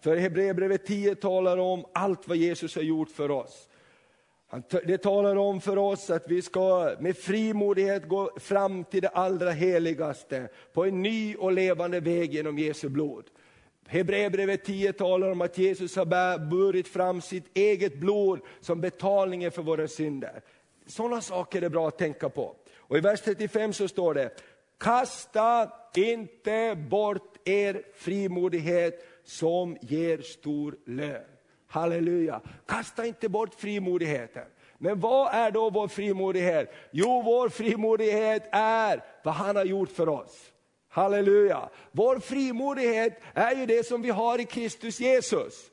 För 0.00 0.16
Hebreerbrevet 0.16 0.86
10 0.86 1.14
talar 1.14 1.56
om 1.56 1.84
allt 1.92 2.28
vad 2.28 2.36
Jesus 2.36 2.74
har 2.74 2.82
gjort 2.82 3.10
för 3.10 3.30
oss. 3.30 3.68
Det 4.70 4.98
talar 4.98 5.36
om 5.36 5.60
för 5.60 5.78
oss 5.78 6.10
att 6.10 6.28
vi 6.28 6.42
ska 6.42 6.96
med 7.00 7.16
frimodighet 7.16 8.08
gå 8.08 8.30
fram 8.36 8.84
till 8.84 9.02
det 9.02 9.08
allra 9.08 9.50
heligaste, 9.50 10.48
på 10.72 10.84
en 10.84 11.02
ny 11.02 11.34
och 11.36 11.52
levande 11.52 12.00
väg 12.00 12.34
genom 12.34 12.58
Jesu 12.58 12.88
blod. 12.88 13.24
Hebreerbrevet 13.86 14.64
10 14.64 14.92
talar 14.92 15.30
om 15.30 15.40
att 15.40 15.58
Jesus 15.58 15.96
har 15.96 16.38
burit 16.50 16.88
fram 16.88 17.20
sitt 17.20 17.56
eget 17.56 17.98
blod 17.98 18.40
som 18.60 18.80
betalningen 18.80 19.50
för 19.50 19.62
våra 19.62 19.88
synder. 19.88 20.40
Sådana 20.86 21.20
saker 21.20 21.62
är 21.62 21.68
bra 21.68 21.88
att 21.88 21.98
tänka 21.98 22.28
på. 22.28 22.56
Och 22.74 22.96
i 22.96 23.00
vers 23.00 23.20
35 23.20 23.72
så 23.72 23.88
står 23.88 24.14
det, 24.14 24.30
kasta 24.78 25.72
inte 25.96 26.76
bort 26.90 27.48
er 27.48 27.82
frimodighet 27.94 29.06
som 29.24 29.76
ger 29.80 30.18
stor 30.18 30.76
lön. 30.86 31.31
Halleluja. 31.72 32.40
Kasta 32.66 33.06
inte 33.06 33.28
bort 33.28 33.54
frimodigheten. 33.54 34.44
Men 34.78 35.00
vad 35.00 35.34
är 35.34 35.50
då 35.50 35.70
vår 35.70 35.88
frimodighet? 35.88 36.74
Jo, 36.90 37.22
vår 37.22 37.48
frimodighet 37.48 38.48
är 38.52 39.04
vad 39.24 39.34
han 39.34 39.56
har 39.56 39.64
gjort 39.64 39.90
för 39.90 40.08
oss. 40.08 40.52
Halleluja. 40.88 41.68
Vår 41.92 42.18
frimodighet 42.18 43.20
är 43.34 43.56
ju 43.56 43.66
det 43.66 43.86
som 43.86 44.02
vi 44.02 44.10
har 44.10 44.40
i 44.40 44.44
Kristus 44.44 45.00
Jesus. 45.00 45.70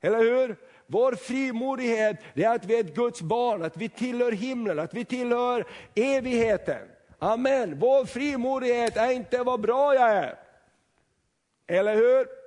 Eller 0.00 0.18
hur? 0.18 0.56
Vår 0.86 1.12
frimodighet 1.12 2.16
är 2.34 2.48
att 2.48 2.64
vi 2.64 2.76
är 2.76 2.80
ett 2.80 2.94
Guds 2.94 3.22
barn, 3.22 3.62
att 3.62 3.76
vi 3.76 3.88
tillhör 3.88 4.32
himlen, 4.32 4.78
att 4.78 4.94
vi 4.94 5.04
tillhör 5.04 5.64
evigheten. 5.94 6.88
Amen. 7.18 7.78
Vår 7.78 8.04
frimodighet 8.04 8.96
är 8.96 9.10
inte 9.10 9.42
vad 9.42 9.60
bra 9.60 9.94
jag 9.94 10.10
är. 10.10 10.38
Eller 11.66 11.94
hur? 11.94 12.41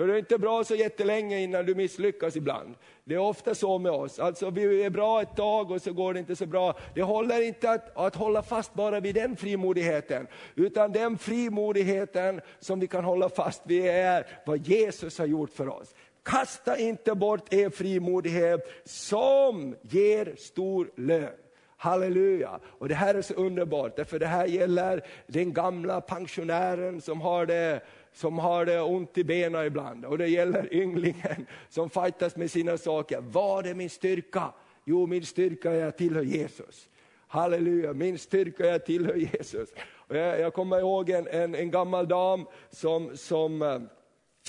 För 0.00 0.06
det 0.06 0.14
är 0.14 0.18
inte 0.18 0.38
bra 0.38 0.64
så 0.64 0.74
jättelänge 0.74 1.38
innan 1.38 1.66
du 1.66 1.74
misslyckas 1.74 2.36
ibland. 2.36 2.74
Det 3.04 3.14
är 3.14 3.18
ofta 3.18 3.54
så 3.54 3.78
med 3.78 3.92
oss. 3.92 4.18
Alltså 4.18 4.50
vi 4.50 4.82
är 4.82 4.90
bra 4.90 5.22
ett 5.22 5.36
tag 5.36 5.70
och 5.70 5.82
så 5.82 5.92
går 5.92 6.14
det 6.14 6.20
inte 6.20 6.36
så 6.36 6.46
bra. 6.46 6.78
Det 6.94 7.02
håller 7.02 7.42
inte 7.42 7.70
att, 7.70 7.96
att 7.96 8.16
hålla 8.16 8.42
fast 8.42 8.74
bara 8.74 9.00
vid 9.00 9.14
den 9.14 9.36
frimodigheten. 9.36 10.26
Utan 10.54 10.92
den 10.92 11.18
frimodigheten 11.18 12.40
som 12.60 12.80
vi 12.80 12.86
kan 12.86 13.04
hålla 13.04 13.28
fast 13.28 13.62
vid 13.64 13.86
är 13.86 14.26
vad 14.46 14.66
Jesus 14.66 15.18
har 15.18 15.26
gjort 15.26 15.52
för 15.52 15.68
oss. 15.68 15.94
Kasta 16.22 16.78
inte 16.78 17.14
bort 17.14 17.52
er 17.52 17.70
frimodighet 17.70 18.60
som 18.84 19.76
ger 19.82 20.34
stor 20.36 20.90
lön. 20.96 21.32
Halleluja! 21.76 22.60
Och 22.64 22.88
det 22.88 22.94
här 22.94 23.14
är 23.14 23.22
så 23.22 23.34
underbart, 23.34 24.08
för 24.08 24.18
det 24.18 24.26
här 24.26 24.46
gäller 24.46 25.06
den 25.26 25.52
gamla 25.52 26.00
pensionären 26.00 27.00
som 27.00 27.20
har 27.20 27.46
det 27.46 27.80
som 28.12 28.38
har 28.38 28.82
ont 28.82 29.18
i 29.18 29.24
benen 29.24 29.66
ibland. 29.66 30.04
Och 30.04 30.18
det 30.18 30.28
gäller 30.28 30.74
ynglingen 30.74 31.46
som 31.68 31.90
fightas 31.90 32.36
med 32.36 32.50
sina 32.50 32.78
saker. 32.78 33.20
Vad 33.20 33.66
är 33.66 33.74
min 33.74 33.90
styrka? 33.90 34.52
Jo, 34.84 35.06
min 35.06 35.26
styrka 35.26 35.70
är 35.70 35.86
att 35.86 35.98
tillhör 35.98 36.22
Jesus. 36.22 36.88
Halleluja, 37.26 37.92
min 37.92 38.18
styrka 38.18 38.70
är 38.70 38.74
att 38.74 38.86
tillhör 38.86 39.16
Jesus. 39.16 39.68
Och 39.92 40.16
jag, 40.16 40.40
jag 40.40 40.54
kommer 40.54 40.78
ihåg 40.78 41.10
en, 41.10 41.28
en, 41.28 41.54
en 41.54 41.70
gammal 41.70 42.08
dam 42.08 42.46
som, 42.70 43.16
som 43.16 43.62
eh, 43.62 43.78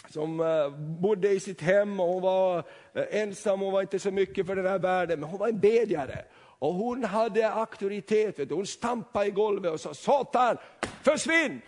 som 0.10 0.40
eh, 0.40 0.70
bodde 0.80 1.30
i 1.30 1.40
sitt 1.40 1.62
hem 1.62 2.00
och 2.00 2.08
hon 2.08 2.22
var 2.22 2.64
eh, 2.94 3.22
ensam, 3.22 3.60
hon 3.60 3.74
var 3.74 3.82
inte 3.82 4.00
så 4.00 4.12
mycket 4.12 4.48
för 4.48 4.56
den 4.56 4.66
här 4.66 4.80
världen, 4.80 5.20
men 5.20 5.30
hon 5.30 5.40
var 5.40 5.48
en 5.48 5.60
bedjare. 5.60 6.26
Och 6.60 6.74
hon 6.74 7.04
hade 7.04 7.50
auktoritet, 7.50 8.52
hon 8.52 8.68
stampade 8.68 9.26
i 9.26 9.32
golvet 9.32 9.72
och 9.72 9.80
sa 9.80 9.94
Satan, 9.94 10.58
försvinn! 11.04 11.62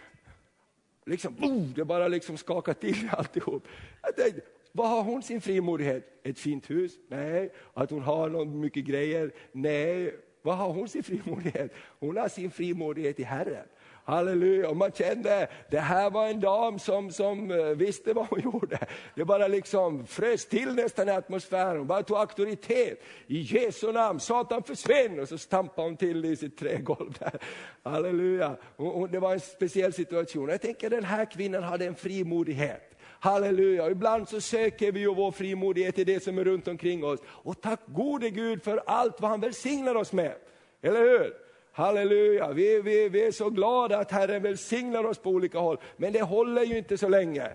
Liksom, 1.06 1.36
boom, 1.36 1.74
det 1.76 1.86
bara 1.86 2.08
liksom 2.08 2.38
skakade 2.38 2.80
till 2.80 3.10
alltihop. 3.12 3.68
Jag 4.02 4.16
tänkte, 4.16 4.42
vad 4.72 4.90
har 4.90 5.04
hon 5.04 5.24
sin 5.24 5.42
frimodighet? 5.42 6.20
Ett 6.24 6.40
fint 6.40 6.70
hus? 6.70 6.92
Nej. 7.08 7.52
Att 7.74 7.90
hon 7.90 8.02
har 8.02 8.30
någon 8.30 8.60
mycket 8.60 8.86
grejer? 8.86 9.32
Nej. 9.52 10.16
Vad 10.42 10.58
har 10.58 10.74
hon 10.74 10.90
sin 10.90 11.04
frimodighet? 11.04 11.74
Hon 12.00 12.18
har 12.18 12.28
sin 12.28 12.52
frimodighet 12.52 13.20
i 13.20 13.24
Herren. 13.24 13.66
Halleluja, 14.06 14.70
och 14.70 14.78
man 14.78 14.92
kände, 14.92 15.48
det 15.70 15.80
här 15.80 16.10
var 16.10 16.28
en 16.28 16.40
dam 16.40 16.80
som, 16.80 17.12
som 17.12 17.52
eh, 17.52 17.66
visste 17.66 18.14
vad 18.14 18.28
hon 18.30 18.40
gjorde. 18.40 18.80
Det 19.16 19.26
bara 19.26 19.48
liksom 19.48 20.08
frös 20.08 20.46
till 20.46 20.76
nästan 20.76 21.10
i 21.10 21.12
atmosfären, 21.12 21.78
hon 21.78 21.88
bara 21.88 22.04
tog 22.04 22.18
auktoritet. 22.18 23.04
I 23.28 23.42
Jesu 23.42 23.92
namn, 23.92 24.20
Satan 24.20 24.64
försvinn! 24.64 25.20
Och 25.20 25.30
så 25.30 25.38
stampade 25.38 25.88
hon 25.88 25.98
till 25.98 26.26
i 26.26 26.36
sitt 26.36 26.58
trägolv 26.58 27.14
där. 27.20 27.40
Halleluja, 27.84 28.56
och, 28.76 29.02
och 29.02 29.10
det 29.10 29.20
var 29.20 29.34
en 29.34 29.40
speciell 29.40 29.94
situation. 29.94 30.50
Jag 30.50 30.62
tänker 30.62 30.90
den 30.90 31.04
här 31.04 31.26
kvinnan 31.26 31.64
hade 31.64 31.86
en 31.86 31.96
frimodighet. 31.96 32.90
Halleluja, 33.20 33.90
ibland 33.90 34.30
så 34.30 34.42
söker 34.42 34.92
vi 34.92 35.00
ju 35.00 35.16
vår 35.16 35.32
frimodighet 35.32 36.00
i 36.00 36.04
det 36.04 36.24
som 36.24 36.38
är 36.38 36.44
runt 36.44 36.68
omkring 36.68 37.06
oss. 37.06 37.20
Och 37.26 37.62
tack 37.62 37.80
gode 37.86 38.30
Gud 38.30 38.64
för 38.64 38.84
allt 38.86 39.22
vad 39.22 39.32
han 39.32 39.42
välsignar 39.42 39.96
oss 39.96 40.14
med. 40.14 40.36
Eller 40.82 41.00
hur? 41.00 41.34
Halleluja, 41.76 42.54
vi, 42.54 42.82
vi, 42.82 43.10
vi 43.10 43.26
är 43.26 43.32
så 43.32 43.50
glada 43.50 43.98
att 43.98 44.12
Herren 44.12 44.44
välsignar 44.44 45.04
oss 45.04 45.18
på 45.18 45.30
olika 45.30 45.60
håll, 45.60 45.78
men 45.98 46.14
det 46.14 46.22
håller 46.22 46.64
ju 46.64 46.78
inte 46.78 46.98
så 46.98 47.10
länge. 47.10 47.48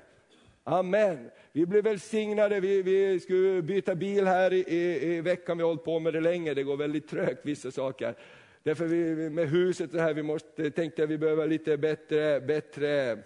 Amen. 0.64 1.30
Vi 1.52 1.66
blev 1.66 1.84
välsignade, 1.84 2.60
vi, 2.60 2.82
vi 2.82 3.20
skulle 3.20 3.62
byta 3.62 3.94
bil 3.94 4.26
här 4.26 4.52
i, 4.52 4.58
i, 4.58 5.14
i 5.16 5.20
veckan, 5.20 5.56
vi 5.56 5.62
har 5.62 5.68
hållit 5.68 5.84
på 5.84 5.98
med 5.98 6.12
det 6.12 6.20
länge, 6.20 6.54
det 6.54 6.62
går 6.62 6.76
väldigt 6.76 7.08
trögt 7.08 7.46
vissa 7.46 7.70
saker. 7.70 8.14
Därför 8.62 8.86
vi, 8.86 9.30
med 9.30 9.50
huset 9.50 9.94
och 9.94 10.00
här, 10.00 10.14
vi 10.14 10.22
måste, 10.22 10.70
tänkte 10.70 11.02
att 11.04 11.10
vi 11.10 11.18
behöver 11.18 11.46
lite 11.46 11.76
bättre, 11.76 12.40
bättre 12.40 13.18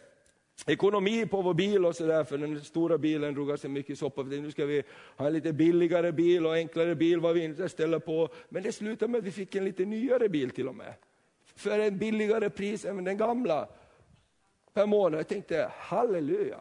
ekonomi 0.67 1.27
på 1.27 1.43
vår 1.43 1.55
bil 1.55 1.85
och 1.85 1.97
sådär, 1.97 2.25
för 2.25 2.39
den 2.39 2.61
stora 2.61 2.99
bilen 2.99 3.35
drog 3.35 3.59
sig 3.59 3.71
mycket 3.71 3.99
soppa. 3.99 4.23
Nu 4.23 4.51
ska 4.51 4.67
vi 4.67 4.83
ha 5.17 5.27
en 5.27 5.33
lite 5.33 5.53
billigare 5.53 6.13
bil 6.13 6.47
och 6.47 6.55
enklare 6.55 6.95
bil 6.95 7.21
vad 7.21 7.35
vi 7.35 7.45
inte 7.45 7.69
ställer 7.69 7.99
på. 7.99 8.29
Men 8.49 8.63
det 8.63 8.73
slutade 8.73 9.13
med 9.13 9.19
att 9.19 9.25
vi 9.25 9.31
fick 9.31 9.55
en 9.55 9.65
lite 9.65 9.85
nyare 9.85 10.29
bil 10.29 10.51
till 10.51 10.69
och 10.69 10.75
med. 10.75 10.95
För 11.57 11.79
en 11.79 11.99
billigare 11.99 12.51
pris 12.51 12.85
än 12.85 13.05
den 13.05 13.17
gamla 13.17 13.69
per 14.75 14.87
månad. 14.87 15.19
Jag 15.19 15.29
tänkte, 15.29 15.71
halleluja. 15.77 16.59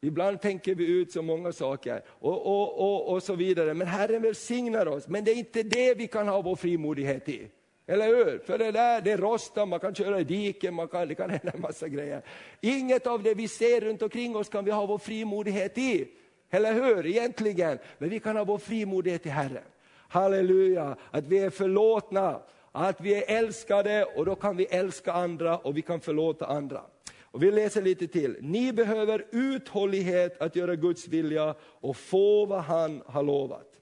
Ibland 0.00 0.40
tänker 0.40 0.74
vi 0.74 1.00
ut 1.00 1.12
så 1.12 1.22
många 1.22 1.52
saker 1.52 2.02
och, 2.06 2.46
och, 2.46 2.80
och, 2.80 3.12
och 3.12 3.22
så 3.22 3.34
vidare. 3.34 3.74
Men 3.74 3.86
Herren 3.86 4.22
välsignar 4.22 4.86
oss. 4.86 5.08
Men 5.08 5.24
det 5.24 5.30
är 5.30 5.36
inte 5.36 5.62
det 5.62 5.94
vi 5.94 6.06
kan 6.06 6.28
ha 6.28 6.42
vår 6.42 6.56
frimodighet 6.56 7.28
i. 7.28 7.48
Eller 7.86 8.06
hur? 8.06 8.38
För 8.38 8.58
det 8.58 8.70
där, 8.70 9.00
det 9.00 9.16
rostar, 9.16 9.66
man 9.66 9.80
kan 9.80 9.94
köra 9.94 10.20
i 10.20 10.24
diken, 10.24 10.74
man 10.74 10.88
kan, 10.88 11.08
det 11.08 11.14
kan 11.14 11.30
hända 11.30 11.50
en 11.54 11.60
massa 11.60 11.88
grejer. 11.88 12.22
Inget 12.60 13.06
av 13.06 13.22
det 13.22 13.34
vi 13.34 13.48
ser 13.48 13.80
runt 13.80 14.02
omkring 14.02 14.36
oss 14.36 14.48
kan 14.48 14.64
vi 14.64 14.70
ha 14.70 14.86
vår 14.86 14.98
frimodighet 14.98 15.78
i. 15.78 16.08
Eller 16.50 16.72
hur? 16.72 17.06
Egentligen. 17.06 17.78
Men 17.98 18.08
vi 18.10 18.20
kan 18.20 18.36
ha 18.36 18.44
vår 18.44 18.58
frimodighet 18.58 19.26
i 19.26 19.28
Herren. 19.28 19.64
Halleluja, 20.08 20.96
att 21.10 21.26
vi 21.26 21.38
är 21.38 21.50
förlåtna, 21.50 22.40
att 22.72 23.00
vi 23.00 23.14
är 23.14 23.38
älskade 23.38 24.04
och 24.04 24.24
då 24.24 24.34
kan 24.34 24.56
vi 24.56 24.64
älska 24.64 25.12
andra 25.12 25.58
och 25.58 25.76
vi 25.76 25.82
kan 25.82 26.00
förlåta 26.00 26.46
andra. 26.46 26.80
Och 27.22 27.42
vi 27.42 27.50
läser 27.50 27.82
lite 27.82 28.06
till. 28.06 28.36
Ni 28.40 28.72
behöver 28.72 29.26
uthållighet 29.30 30.40
att 30.40 30.56
göra 30.56 30.76
Guds 30.76 31.08
vilja 31.08 31.54
och 31.60 31.96
få 31.96 32.46
vad 32.46 32.62
han 32.62 33.02
har 33.06 33.22
lovat. 33.22 33.80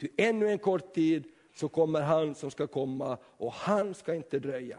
Ty 0.00 0.08
ännu 0.16 0.48
en 0.48 0.58
kort 0.58 0.94
tid 0.94 1.24
så 1.60 1.68
kommer 1.68 2.00
han 2.00 2.34
som 2.34 2.50
ska 2.50 2.66
komma 2.66 3.18
och 3.24 3.52
han 3.52 3.94
ska 3.94 4.14
inte 4.14 4.38
dröja. 4.38 4.78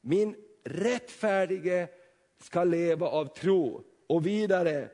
Min 0.00 0.34
rättfärdige 0.64 1.88
ska 2.42 2.64
leva 2.64 3.06
av 3.08 3.24
tro. 3.24 3.84
Och 4.06 4.26
vidare, 4.26 4.88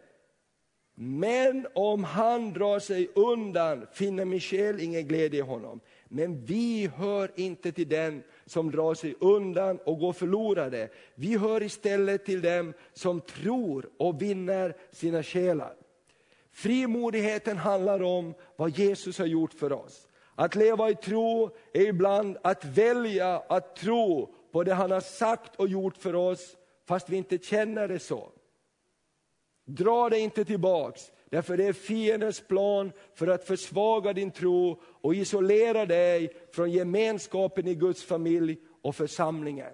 men 0.94 1.66
om 1.74 2.04
han 2.04 2.52
drar 2.52 2.78
sig 2.78 3.08
undan 3.14 3.86
finner 3.92 4.24
min 4.24 4.40
själ 4.40 4.80
ingen 4.80 5.08
glädje 5.08 5.38
i 5.38 5.42
honom. 5.42 5.80
Men 6.08 6.44
vi 6.44 6.90
hör 6.96 7.30
inte 7.36 7.72
till 7.72 7.88
den 7.88 8.22
som 8.46 8.70
drar 8.70 8.94
sig 8.94 9.14
undan 9.20 9.78
och 9.84 9.98
går 9.98 10.12
förlorade. 10.12 10.88
Vi 11.14 11.36
hör 11.36 11.62
istället 11.62 12.24
till 12.24 12.42
dem 12.42 12.72
som 12.92 13.20
tror 13.20 13.90
och 13.96 14.22
vinner 14.22 14.76
sina 14.90 15.22
själar. 15.22 15.76
Frimodigheten 16.52 17.56
handlar 17.56 18.02
om 18.02 18.34
vad 18.56 18.70
Jesus 18.70 19.18
har 19.18 19.26
gjort 19.26 19.54
för 19.54 19.72
oss. 19.72 20.08
Att 20.34 20.54
leva 20.54 20.90
i 20.90 20.94
tro 20.94 21.50
är 21.72 21.86
ibland 21.86 22.36
att 22.42 22.64
välja 22.64 23.42
att 23.48 23.76
tro 23.76 24.34
på 24.52 24.64
det 24.64 24.74
han 24.74 24.90
har 24.90 25.00
sagt 25.00 25.56
och 25.56 25.68
gjort 25.68 25.96
för 25.96 26.14
oss, 26.14 26.56
fast 26.84 27.08
vi 27.08 27.16
inte 27.16 27.38
känner 27.38 27.88
det 27.88 27.98
så. 27.98 28.32
Dra 29.64 30.08
dig 30.08 30.20
inte 30.20 30.44
tillbaks, 30.44 31.12
därför 31.30 31.56
det 31.56 31.64
är 31.64 31.72
fiendens 31.72 32.40
plan 32.40 32.92
för 33.14 33.26
att 33.26 33.44
försvaga 33.44 34.12
din 34.12 34.30
tro 34.30 34.80
och 34.84 35.14
isolera 35.14 35.86
dig 35.86 36.36
från 36.52 36.70
gemenskapen 36.70 37.66
i 37.66 37.74
Guds 37.74 38.04
familj 38.04 38.58
och 38.82 38.96
församlingen. 38.96 39.72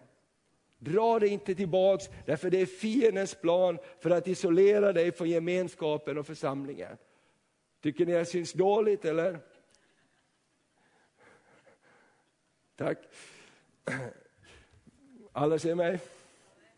Dra 0.78 1.18
dig 1.18 1.28
inte 1.28 1.54
tillbaks, 1.54 2.04
därför 2.26 2.50
det 2.50 2.60
är 2.60 2.66
fiendens 2.66 3.34
plan 3.34 3.78
för 3.98 4.10
att 4.10 4.28
isolera 4.28 4.92
dig 4.92 5.12
från 5.12 5.28
gemenskapen 5.28 6.18
och 6.18 6.26
församlingen. 6.26 6.96
Tycker 7.82 8.06
ni 8.06 8.12
jag 8.12 8.28
syns 8.28 8.52
dåligt 8.52 9.04
eller? 9.04 9.38
Tack. 12.80 12.98
Alla 15.32 15.58
ser 15.58 15.74
mig? 15.74 16.00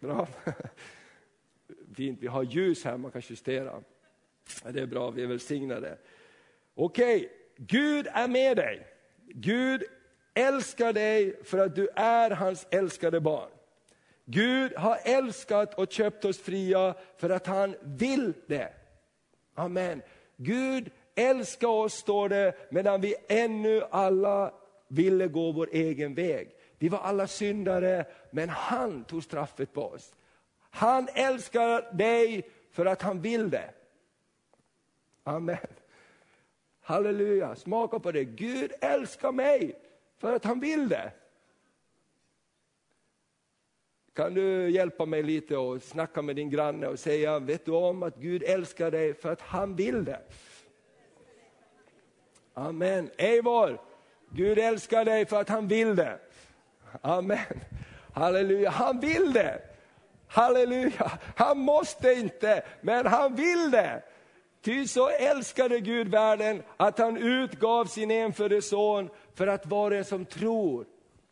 Bra. 0.01 0.29
Fint, 1.95 2.19
vi 2.23 2.27
har 2.27 2.43
ljus 2.43 2.85
här 2.85 2.97
man 2.97 3.11
kan 3.11 3.23
justera. 3.25 3.83
Det 4.62 4.81
är 4.81 4.87
bra, 4.87 5.11
vi 5.11 5.23
är 5.23 5.27
välsignade. 5.27 5.99
Okej, 6.75 7.17
okay. 7.17 7.29
Gud 7.57 8.07
är 8.12 8.29
med 8.29 8.57
dig. 8.57 8.87
Gud 9.27 9.83
älskar 10.35 10.93
dig 10.93 11.45
för 11.45 11.59
att 11.59 11.75
du 11.75 11.88
är 11.97 12.31
hans 12.31 12.67
älskade 12.71 13.21
barn. 13.21 13.51
Gud 14.25 14.77
har 14.77 14.99
älskat 15.05 15.75
och 15.75 15.93
köpt 15.93 16.25
oss 16.25 16.38
fria 16.38 16.95
för 17.17 17.31
att 17.31 17.47
han 17.47 17.77
vill 17.83 18.33
det. 18.47 18.73
Amen. 19.55 20.03
Gud 20.37 20.91
älskar 21.15 21.69
oss, 21.69 21.95
står 21.95 22.29
det, 22.29 22.55
medan 22.71 23.01
vi 23.01 23.15
ännu 23.29 23.83
alla 23.91 24.62
ville 24.93 25.29
gå 25.29 25.53
vår 25.53 25.69
egen 25.73 26.15
väg. 26.15 26.55
Vi 26.79 26.89
var 26.89 26.99
alla 26.99 27.27
syndare, 27.27 28.05
men 28.31 28.49
han 28.49 29.05
tog 29.05 29.25
straffet 29.25 29.73
på 29.73 29.83
oss. 29.83 30.15
Han 30.59 31.09
älskar 31.15 31.97
dig 31.97 32.49
för 32.71 32.87
att 32.87 33.03
han 33.03 33.21
vill 33.21 33.51
det. 33.51 33.71
Amen. 35.25 35.67
Halleluja, 36.81 37.55
smaka 37.57 37.99
på 37.99 38.13
det. 38.13 38.25
Gud 38.25 38.73
älskar 38.81 39.33
mig 39.33 39.79
för 40.19 40.33
att 40.33 40.45
han 40.45 40.61
vill 40.61 40.89
det. 40.89 41.13
Kan 44.13 44.35
du 44.35 44.71
hjälpa 44.71 45.07
mig 45.07 45.23
lite 45.23 45.57
och 45.57 45.83
snacka 45.83 46.23
med 46.23 46.37
din 46.37 46.51
granne 46.51 46.87
och 46.87 46.99
säga, 46.99 47.39
vet 47.39 47.65
du 47.65 47.73
om 47.73 48.03
att 48.03 48.17
Gud 48.17 48.43
älskar 48.43 48.91
dig 48.91 49.15
för 49.15 49.33
att 49.33 49.41
han 49.41 49.77
vill 49.77 50.05
det? 50.05 50.21
Amen. 52.55 53.11
Eivor, 53.17 53.79
Gud 54.35 54.59
älskar 54.59 55.05
dig 55.05 55.27
för 55.27 55.40
att 55.40 55.49
han 55.49 55.68
vill 55.68 55.97
det. 55.97 56.18
Amen. 57.01 57.61
Halleluja, 58.12 58.71
han 58.71 59.01
vill 59.01 59.33
det. 59.33 59.61
Halleluja, 60.29 61.12
han 61.37 61.59
måste 61.59 62.12
inte, 62.12 62.62
men 62.81 63.07
han 63.07 63.35
vill 63.35 63.71
det. 63.71 64.03
Ty 64.62 64.87
så 64.87 65.09
älskade 65.09 65.81
Gud 65.81 66.09
världen 66.09 66.62
att 66.77 66.99
han 66.99 67.16
utgav 67.16 67.85
sin 67.85 68.11
enfödde 68.11 68.62
son 68.62 69.11
för 69.35 69.47
att 69.47 69.66
var 69.66 69.90
och 69.90 69.97
en 69.97 70.05
som 70.05 70.25
tror 70.25 70.87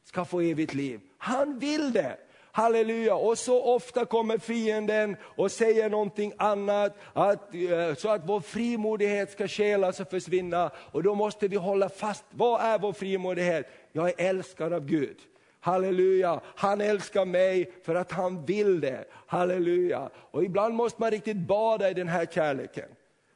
ska 0.04 0.24
få 0.24 0.40
evigt 0.40 0.74
liv. 0.74 1.00
Han 1.18 1.58
vill 1.58 1.92
det. 1.92 2.16
Halleluja! 2.52 3.14
Och 3.14 3.38
så 3.38 3.62
ofta 3.62 4.04
kommer 4.04 4.38
fienden 4.38 5.16
och 5.22 5.50
säger 5.50 5.90
någonting 5.90 6.32
annat, 6.36 6.96
att, 7.12 7.54
eh, 7.54 7.94
så 7.94 8.08
att 8.08 8.22
vår 8.24 8.40
frimodighet 8.40 9.32
ska 9.32 9.48
skälas 9.48 10.00
och 10.00 10.10
försvinna. 10.10 10.70
Och 10.76 11.02
då 11.02 11.14
måste 11.14 11.48
vi 11.48 11.56
hålla 11.56 11.88
fast, 11.88 12.24
vad 12.30 12.60
är 12.60 12.78
vår 12.78 12.92
frimodighet? 12.92 13.66
Jag 13.92 14.08
är 14.08 14.28
älskad 14.28 14.72
av 14.72 14.86
Gud. 14.86 15.16
Halleluja, 15.60 16.40
han 16.44 16.80
älskar 16.80 17.24
mig 17.24 17.72
för 17.82 17.94
att 17.94 18.12
han 18.12 18.44
vill 18.44 18.80
det. 18.80 19.04
Halleluja. 19.26 20.10
Och 20.30 20.44
ibland 20.44 20.74
måste 20.74 21.00
man 21.00 21.10
riktigt 21.10 21.36
bada 21.36 21.90
i 21.90 21.94
den 21.94 22.08
här 22.08 22.26
kärleken. 22.26 22.88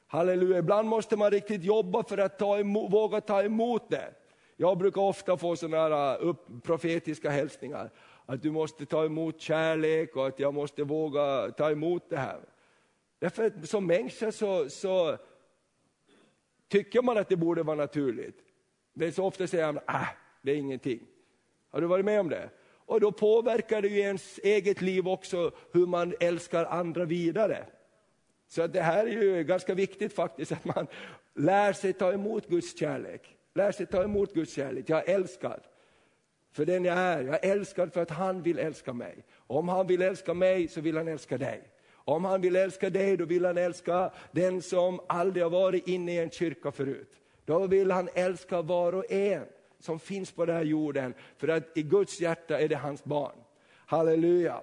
Halleluja, 0.06 0.58
ibland 0.58 0.88
måste 0.88 1.16
man 1.16 1.30
riktigt 1.30 1.64
jobba 1.64 2.02
för 2.02 2.18
att 2.18 2.38
ta 2.38 2.58
emot, 2.58 2.92
våga 2.92 3.20
ta 3.20 3.42
emot 3.42 3.90
det. 3.90 4.10
Jag 4.56 4.78
brukar 4.78 5.00
ofta 5.00 5.36
få 5.36 5.56
sådana 5.56 5.76
här 5.76 6.12
eh, 6.12 6.28
upp, 6.28 6.46
profetiska 6.62 7.30
hälsningar 7.30 7.90
att 8.26 8.42
du 8.42 8.50
måste 8.50 8.86
ta 8.86 9.04
emot 9.04 9.40
kärlek 9.40 10.16
och 10.16 10.26
att 10.26 10.38
jag 10.38 10.54
måste 10.54 10.84
våga 10.84 11.50
ta 11.50 11.70
emot 11.70 12.10
det 12.10 12.16
här. 12.16 12.40
Därför 13.18 13.46
att 13.46 13.68
som 13.68 13.86
människa 13.86 14.32
så, 14.32 14.68
så 14.70 15.18
tycker 16.68 17.02
man 17.02 17.18
att 17.18 17.28
det 17.28 17.36
borde 17.36 17.62
vara 17.62 17.76
naturligt. 17.76 18.38
Men 18.92 19.12
så 19.12 19.24
ofta 19.24 19.46
säger 19.46 19.72
man, 19.72 19.82
ah, 19.86 20.06
det 20.42 20.52
är 20.52 20.56
ingenting. 20.56 21.00
Har 21.70 21.80
du 21.80 21.86
varit 21.86 22.04
med 22.04 22.20
om 22.20 22.28
det? 22.28 22.50
Och 22.86 23.00
då 23.00 23.12
påverkar 23.12 23.82
det 23.82 23.88
ju 23.88 23.98
ens 23.98 24.38
eget 24.38 24.80
liv 24.80 25.08
också 25.08 25.52
hur 25.72 25.86
man 25.86 26.14
älskar 26.20 26.64
andra 26.64 27.04
vidare. 27.04 27.66
Så 28.48 28.62
att 28.62 28.72
det 28.72 28.80
här 28.80 29.06
är 29.06 29.22
ju 29.22 29.44
ganska 29.44 29.74
viktigt 29.74 30.12
faktiskt, 30.12 30.52
att 30.52 30.64
man 30.64 30.86
lär 31.34 31.72
sig 31.72 31.92
ta 31.92 32.12
emot 32.12 32.48
Guds 32.48 32.78
kärlek. 32.78 33.36
lär 33.54 33.72
sig 33.72 33.86
ta 33.86 34.02
emot 34.02 34.34
Guds 34.34 34.54
kärlek. 34.54 34.88
Jag 34.88 35.08
är 35.08 35.14
älskad 35.14 35.60
för 36.54 36.64
den 36.64 36.84
jag 36.84 36.98
är. 36.98 37.24
Jag 37.24 37.44
är 37.44 37.52
älskad 37.52 37.92
för 37.92 38.02
att 38.02 38.10
han 38.10 38.42
vill 38.42 38.58
älska 38.58 38.92
mig. 38.92 39.24
Om 39.46 39.68
han 39.68 39.86
vill 39.86 40.02
älska 40.02 40.34
mig 40.34 40.68
så 40.68 40.80
vill 40.80 40.96
han 40.96 41.08
älska 41.08 41.38
dig. 41.38 41.62
Om 41.92 42.24
han 42.24 42.40
vill 42.40 42.56
älska 42.56 42.90
dig, 42.90 43.16
då 43.16 43.24
vill 43.24 43.44
han 43.44 43.58
älska 43.58 44.10
den 44.32 44.62
som 44.62 45.00
aldrig 45.06 45.44
har 45.44 45.50
varit 45.50 45.88
inne 45.88 46.14
i 46.14 46.18
en 46.18 46.30
kyrka 46.30 46.72
förut. 46.72 47.12
Då 47.44 47.66
vill 47.66 47.90
han 47.90 48.08
älska 48.14 48.62
var 48.62 48.94
och 48.94 49.12
en 49.12 49.44
som 49.80 50.00
finns 50.00 50.32
på 50.32 50.46
den 50.46 50.56
här 50.56 50.64
jorden, 50.64 51.14
för 51.36 51.48
att 51.48 51.76
i 51.76 51.82
Guds 51.82 52.20
hjärta 52.20 52.60
är 52.60 52.68
det 52.68 52.76
hans 52.76 53.04
barn. 53.04 53.36
Halleluja. 53.86 54.60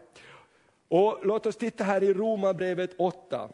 Och 0.87 1.19
låt 1.23 1.45
oss 1.45 1.55
titta 1.55 1.83
här 1.83 2.03
i 2.03 2.13
Romarbrevet 2.13 2.91
8. 2.97 3.49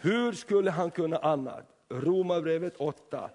Hur 0.00 0.32
skulle 0.32 0.70
han 0.70 0.90
kunna 0.90 1.16
annat? 1.16 1.64
Romarbrevet 1.88 2.76
8. 2.76 3.30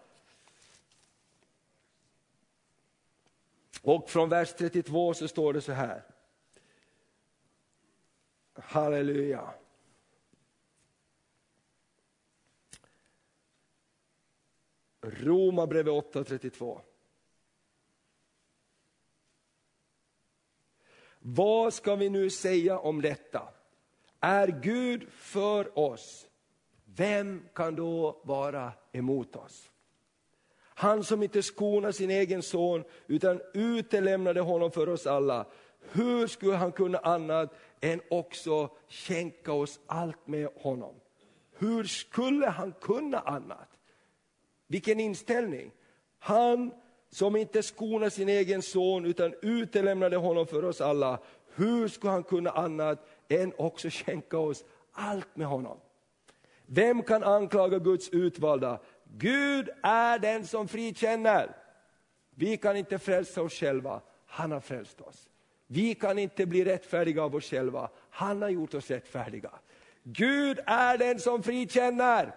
Och 3.84 4.10
från 4.10 4.30
vers 4.30 4.54
32 4.54 5.14
så 5.14 5.28
står 5.28 5.54
det 5.54 5.62
så 5.62 5.72
här. 5.72 6.04
Halleluja. 8.54 9.54
Romarbrevet 15.02 15.94
8.32. 15.94 16.82
Vad 21.20 21.74
ska 21.74 21.96
vi 21.96 22.10
nu 22.10 22.30
säga 22.30 22.80
om 22.80 23.02
detta? 23.02 23.54
Är 24.20 24.48
Gud 24.48 25.12
för 25.12 25.80
oss, 25.80 26.28
vem 26.86 27.50
kan 27.54 27.76
då 27.76 28.22
vara 28.24 28.74
emot 28.92 29.36
oss? 29.36 29.73
Han 30.76 31.04
som 31.04 31.24
inte 31.24 31.44
skonar 31.44 31.92
sin 31.92 32.12
egen 32.12 32.42
son 32.42 32.84
utan 33.08 33.42
utelämnade 33.54 34.42
honom 34.42 34.72
för 34.72 34.90
oss 34.90 35.08
alla. 35.08 35.46
Hur 35.92 36.28
skulle 36.28 36.56
han 36.56 36.72
kunna 36.72 36.98
annat 36.98 37.54
än 37.82 38.02
också 38.10 38.70
skänka 38.90 39.54
oss 39.54 39.80
allt 39.86 40.28
med 40.28 40.50
honom? 40.56 40.96
Hur 41.58 41.84
skulle 41.84 42.48
han 42.48 42.74
kunna 42.82 43.20
annat? 43.20 43.70
Vilken 44.68 45.00
inställning! 45.00 45.72
Han 46.20 46.72
som 47.10 47.36
inte 47.36 47.64
skonar 47.64 48.10
sin 48.10 48.30
egen 48.30 48.62
son 48.62 49.06
utan 49.06 49.34
utelämnade 49.42 50.18
honom 50.18 50.48
för 50.48 50.66
oss 50.66 50.82
alla. 50.82 51.20
Hur 51.56 51.88
skulle 51.88 52.12
han 52.12 52.24
kunna 52.24 52.50
annat 52.50 53.08
än 53.30 53.54
också 53.58 53.90
skänka 53.90 54.38
oss 54.38 54.64
allt 54.92 55.36
med 55.36 55.48
honom? 55.48 55.78
Vem 56.66 57.04
kan 57.04 57.24
anklaga 57.24 57.80
Guds 57.80 58.10
utvalda? 58.10 58.80
Gud 59.18 59.70
är 59.84 60.20
den 60.20 60.48
som 60.48 60.68
frikänner. 60.68 61.56
Vi 62.36 62.58
kan 62.58 62.78
inte 62.78 63.00
frälsa 63.00 63.42
oss 63.42 63.54
själva, 63.54 64.02
han 64.26 64.52
har 64.52 64.60
frälst 64.60 65.02
oss. 65.02 65.28
Vi 65.68 65.96
kan 65.96 66.20
inte 66.20 66.46
bli 66.46 66.66
rättfärdiga 66.66 67.24
av 67.24 67.36
oss 67.36 67.50
själva, 67.50 67.90
han 68.10 68.42
har 68.42 68.50
gjort 68.50 68.74
oss 68.74 68.92
rättfärdiga. 68.92 69.52
Gud 70.04 70.60
är 70.66 70.98
den 70.98 71.20
som 71.20 71.44
frikänner. 71.44 72.36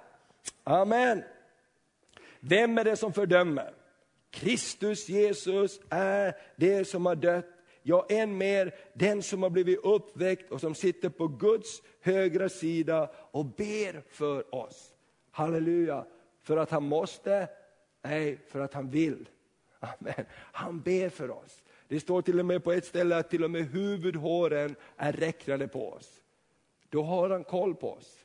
Amen. 0.65 1.23
Vem 2.41 2.79
är 2.79 2.85
det 2.85 2.97
som 2.97 3.13
fördömer? 3.13 3.75
Kristus 4.31 5.09
Jesus 5.09 5.81
är 5.91 6.37
det 6.57 6.85
som 6.85 7.07
har 7.07 7.17
dött, 7.17 7.47
ja 7.83 8.07
än 8.09 8.39
mer 8.39 8.75
den 8.95 9.23
som 9.23 9.43
har 9.43 9.51
blivit 9.51 9.85
uppväckt 9.85 10.53
och 10.53 10.61
som 10.61 10.75
sitter 10.75 11.09
på 11.09 11.29
Guds 11.29 11.83
högra 12.01 12.49
sida 12.49 13.11
och 13.31 13.45
ber 13.45 14.03
för 14.09 14.55
oss. 14.55 14.93
Halleluja, 15.31 16.05
för 16.47 16.57
att 16.57 16.71
han 16.71 16.83
måste, 16.83 17.49
nej 18.03 18.39
för 18.49 18.61
att 18.61 18.75
han 18.75 18.91
vill. 18.91 19.29
Amen. 19.81 20.27
Han 20.33 20.81
ber 20.81 21.09
för 21.09 21.31
oss. 21.31 21.63
Det 21.89 22.01
står 22.01 22.23
till 22.23 22.41
och 22.41 22.47
med 22.47 22.65
på 22.65 22.73
ett 22.73 22.85
ställe 22.85 23.17
att 23.17 23.31
till 23.31 23.45
och 23.45 23.51
med 23.51 23.71
huvudhåren 23.71 24.77
är 24.97 25.13
räknade 25.13 25.69
på 25.69 25.93
oss. 25.93 26.21
Då 26.89 27.03
har 27.03 27.31
han 27.31 27.45
koll 27.45 27.75
på 27.75 27.93
oss. 27.93 28.19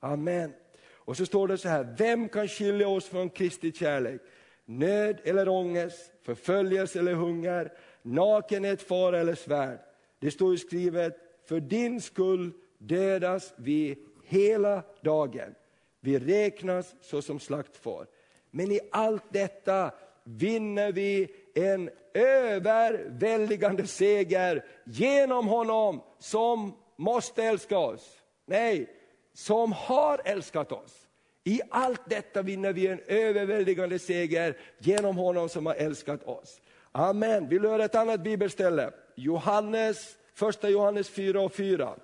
Amen. 0.00 0.52
Och 0.90 1.16
så 1.16 1.26
står 1.26 1.48
det 1.48 1.58
så 1.58 1.68
här, 1.68 1.94
vem 1.98 2.28
kan 2.28 2.48
skilja 2.48 2.88
oss 2.88 3.04
från 3.04 3.30
Kristi 3.30 3.72
kärlek? 3.72 4.20
Nöd 4.64 5.20
eller 5.24 5.48
ångest, 5.48 6.12
förföljelse 6.22 6.98
eller 6.98 7.14
hunger, 7.14 7.72
nakenhet, 8.02 8.82
fara 8.82 9.18
eller 9.18 9.34
svärd. 9.34 9.78
Det 10.18 10.30
står 10.30 10.52
ju 10.52 10.58
skrivet, 10.58 11.16
för 11.44 11.60
din 11.60 12.00
skull 12.00 12.50
dödas 12.78 13.54
vi 13.56 13.98
hela 14.24 14.82
dagen. 15.00 15.54
Vi 16.00 16.18
räknas 16.18 16.94
såsom 17.00 17.40
slaktfår. 17.40 18.06
Men 18.50 18.72
i 18.72 18.80
allt 18.92 19.24
detta 19.28 19.90
vinner 20.24 20.92
vi 20.92 21.34
en 21.54 21.90
överväldigande 22.14 23.86
seger 23.86 24.64
genom 24.84 25.48
honom 25.48 26.02
som 26.18 26.76
måste 26.96 27.44
älska 27.44 27.78
oss. 27.78 28.22
Nej, 28.46 28.90
som 29.32 29.72
har 29.72 30.20
älskat 30.24 30.72
oss. 30.72 31.08
I 31.44 31.60
allt 31.70 32.00
detta 32.10 32.42
vinner 32.42 32.72
vi 32.72 32.86
en 32.86 33.00
överväldigande 33.06 33.98
seger 33.98 34.58
genom 34.78 35.16
honom 35.16 35.48
som 35.48 35.66
har 35.66 35.74
älskat 35.74 36.24
oss. 36.24 36.60
Amen. 36.92 37.48
Vill 37.48 37.62
du 37.62 37.68
höra 37.68 37.84
ett 37.84 37.94
annat 37.94 38.20
bibelställe? 38.20 38.90
Johannes, 39.14 40.16
första 40.34 40.68
Johannes 40.68 41.10
4 41.10 41.40
och 41.40 41.54
4. 41.54 41.94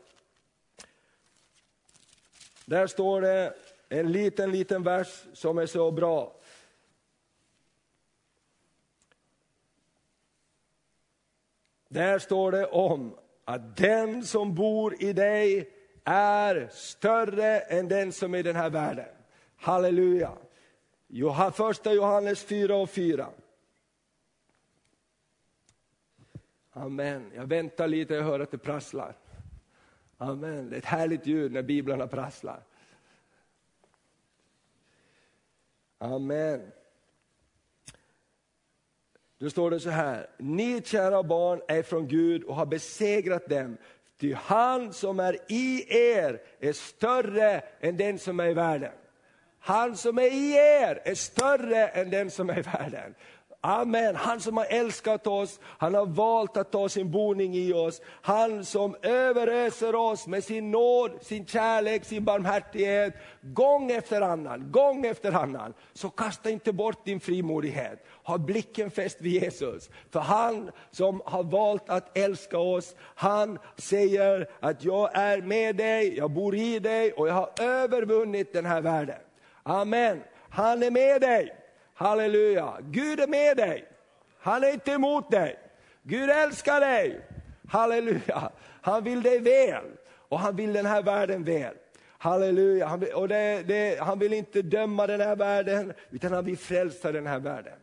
Där 2.64 2.86
står 2.86 3.20
det 3.20 3.54
en 4.00 4.12
liten, 4.12 4.52
liten 4.52 4.82
vers 4.82 5.24
som 5.32 5.58
är 5.58 5.66
så 5.66 5.90
bra. 5.90 6.36
Där 11.88 12.18
står 12.18 12.52
det 12.52 12.66
om 12.66 13.16
att 13.44 13.76
den 13.76 14.24
som 14.24 14.54
bor 14.54 15.02
i 15.02 15.12
dig 15.12 15.70
är 16.04 16.68
större 16.72 17.60
än 17.60 17.88
den 17.88 18.12
som 18.12 18.34
är 18.34 18.38
i 18.38 18.42
den 18.42 18.56
här 18.56 18.70
världen. 18.70 19.08
Halleluja. 19.56 20.32
Första 21.52 21.92
Johannes 21.92 22.44
4 22.44 22.76
och 22.76 22.90
4. 22.90 23.28
Amen. 26.70 27.32
Jag 27.34 27.46
väntar 27.46 27.88
lite, 27.88 28.14
jag 28.14 28.22
hör 28.22 28.40
att 28.40 28.50
det 28.50 28.58
prasslar. 28.58 29.16
Amen. 30.18 30.70
Det 30.70 30.76
är 30.76 30.78
ett 30.78 30.84
härligt 30.84 31.26
ljud 31.26 31.52
när 31.52 31.62
biblarna 31.62 32.06
prasslar. 32.06 32.62
Amen. 36.04 36.72
Då 39.38 39.50
står 39.50 39.70
det 39.70 39.80
så 39.80 39.90
här, 39.90 40.26
ni 40.38 40.82
kära 40.84 41.22
barn 41.22 41.60
är 41.68 41.82
från 41.82 42.08
Gud 42.08 42.44
och 42.44 42.54
har 42.54 42.66
besegrat 42.66 43.48
dem, 43.48 43.76
ty 44.20 44.34
han 44.34 44.92
som 44.92 45.20
är 45.20 45.38
i 45.48 45.86
er 45.88 46.42
är 46.60 46.72
större 46.72 47.62
än 47.80 47.96
den 47.96 48.18
som 48.18 48.40
är 48.40 48.48
i 48.48 48.54
världen. 48.54 48.92
Han 49.58 49.96
som 49.96 50.18
är 50.18 50.32
i 50.32 50.52
er 50.52 51.02
är 51.04 51.14
större 51.14 51.88
än 51.88 52.10
den 52.10 52.30
som 52.30 52.50
är 52.50 52.58
i 52.58 52.62
världen. 52.62 53.14
Amen. 53.66 54.16
Han 54.16 54.40
som 54.40 54.56
har 54.56 54.66
älskat 54.70 55.26
oss, 55.26 55.60
han 55.64 55.94
har 55.94 56.06
valt 56.06 56.56
att 56.56 56.72
ta 56.72 56.88
sin 56.88 57.10
boning 57.10 57.54
i 57.54 57.72
oss. 57.72 58.00
Han 58.22 58.64
som 58.64 58.96
överöser 59.02 59.94
oss 59.94 60.26
med 60.26 60.44
sin 60.44 60.70
nåd, 60.70 61.10
sin 61.20 61.46
kärlek, 61.46 62.04
sin 62.04 62.24
barmhärtighet. 62.24 63.14
Gång 63.40 63.90
efter 63.90 64.20
annan, 64.20 64.72
gång 64.72 65.06
efter 65.06 65.32
annan. 65.32 65.74
Så 65.92 66.10
kasta 66.10 66.50
inte 66.50 66.72
bort 66.72 67.04
din 67.04 67.20
frimodighet. 67.20 68.06
Ha 68.24 68.38
blicken 68.38 68.90
fäst 68.90 69.20
vid 69.20 69.42
Jesus. 69.42 69.90
För 70.10 70.20
han 70.20 70.70
som 70.90 71.22
har 71.24 71.42
valt 71.42 71.88
att 71.90 72.18
älska 72.18 72.58
oss, 72.58 72.94
han 72.98 73.58
säger 73.76 74.50
att 74.60 74.84
jag 74.84 75.10
är 75.14 75.40
med 75.40 75.76
dig, 75.76 76.16
jag 76.16 76.30
bor 76.30 76.54
i 76.54 76.78
dig 76.78 77.12
och 77.12 77.28
jag 77.28 77.34
har 77.34 77.50
övervunnit 77.60 78.52
den 78.52 78.66
här 78.66 78.80
världen. 78.80 79.20
Amen. 79.62 80.22
Han 80.48 80.82
är 80.82 80.90
med 80.90 81.20
dig. 81.20 81.63
Halleluja. 81.94 82.76
Gud 82.80 83.20
är 83.20 83.26
med 83.26 83.56
dig. 83.56 83.88
Han 84.38 84.64
är 84.64 84.72
inte 84.72 84.92
emot 84.92 85.30
dig. 85.30 85.58
Gud 86.02 86.30
älskar 86.30 86.80
dig. 86.80 87.20
Halleluja. 87.68 88.52
Han 88.80 89.04
vill 89.04 89.22
dig 89.22 89.38
väl 89.38 89.84
och 90.28 90.38
han 90.38 90.56
vill 90.56 90.72
den 90.72 90.86
här 90.86 91.02
världen 91.02 91.44
väl. 91.44 91.74
Halleluja. 92.18 92.86
Han 92.86 93.00
vill, 93.00 93.12
och 93.12 93.28
det, 93.28 93.62
det, 93.66 94.00
han 94.00 94.18
vill 94.18 94.32
inte 94.32 94.62
döma 94.62 95.06
den 95.06 95.20
här 95.20 95.36
världen, 95.36 95.92
utan 96.10 96.32
han 96.32 96.44
vill 96.44 96.58
frälsa 96.58 97.12
den 97.12 97.26
här 97.26 97.38
världen. 97.38 97.78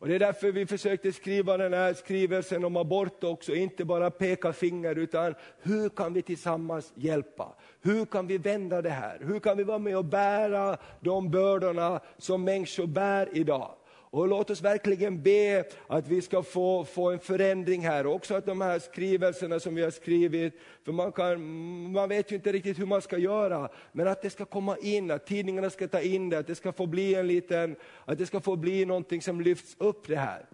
Och 0.00 0.08
Det 0.08 0.14
är 0.14 0.18
därför 0.18 0.52
vi 0.52 0.66
försökte 0.66 1.12
skriva 1.12 1.56
den 1.56 1.72
här 1.72 1.94
skrivelsen 1.94 2.64
om 2.64 2.76
abort 2.76 3.24
också, 3.24 3.54
inte 3.54 3.84
bara 3.84 4.10
peka 4.10 4.52
finger, 4.52 4.98
utan 4.98 5.34
hur 5.62 5.88
kan 5.88 6.12
vi 6.12 6.22
tillsammans 6.22 6.92
hjälpa? 6.94 7.54
Hur 7.80 8.04
kan 8.04 8.26
vi 8.26 8.38
vända 8.38 8.82
det 8.82 8.90
här? 8.90 9.18
Hur 9.20 9.40
kan 9.40 9.56
vi 9.56 9.64
vara 9.64 9.78
med 9.78 9.96
och 9.96 10.04
bära 10.04 10.76
de 11.00 11.30
bördorna 11.30 12.00
som 12.18 12.44
människor 12.44 12.86
bär 12.86 13.28
idag? 13.32 13.74
Och 14.10 14.28
låt 14.28 14.50
oss 14.50 14.62
verkligen 14.62 15.22
be 15.22 15.64
att 15.86 16.08
vi 16.08 16.22
ska 16.22 16.42
få, 16.42 16.84
få 16.84 17.10
en 17.10 17.18
förändring 17.18 17.80
här. 17.86 18.06
Också 18.06 18.34
att 18.34 18.46
de 18.46 18.60
här 18.60 18.78
skrivelserna 18.78 19.60
som 19.60 19.74
vi 19.74 19.82
har 19.82 19.90
skrivit, 19.90 20.54
för 20.84 20.92
man, 20.92 21.12
kan, 21.12 21.42
man 21.92 22.08
vet 22.08 22.32
ju 22.32 22.36
inte 22.36 22.52
riktigt 22.52 22.78
hur 22.78 22.86
man 22.86 23.02
ska 23.02 23.18
göra, 23.18 23.68
men 23.92 24.08
att 24.08 24.22
det 24.22 24.30
ska 24.30 24.44
komma 24.44 24.76
in, 24.76 25.10
att 25.10 25.26
tidningarna 25.26 25.70
ska 25.70 25.88
ta 25.88 26.00
in 26.00 26.28
det, 26.28 26.38
att 26.38 26.46
det 26.46 26.54
ska 26.54 26.72
få 26.72 26.86
bli 26.86 27.14
en 27.14 27.26
liten, 27.26 27.76
att 28.04 28.18
det 28.18 28.26
ska 28.26 28.40
få 28.40 28.56
bli 28.56 28.84
någonting 28.84 29.22
som 29.22 29.40
lyfts 29.40 29.76
upp 29.78 30.06
det 30.06 30.16
här. 30.16 30.46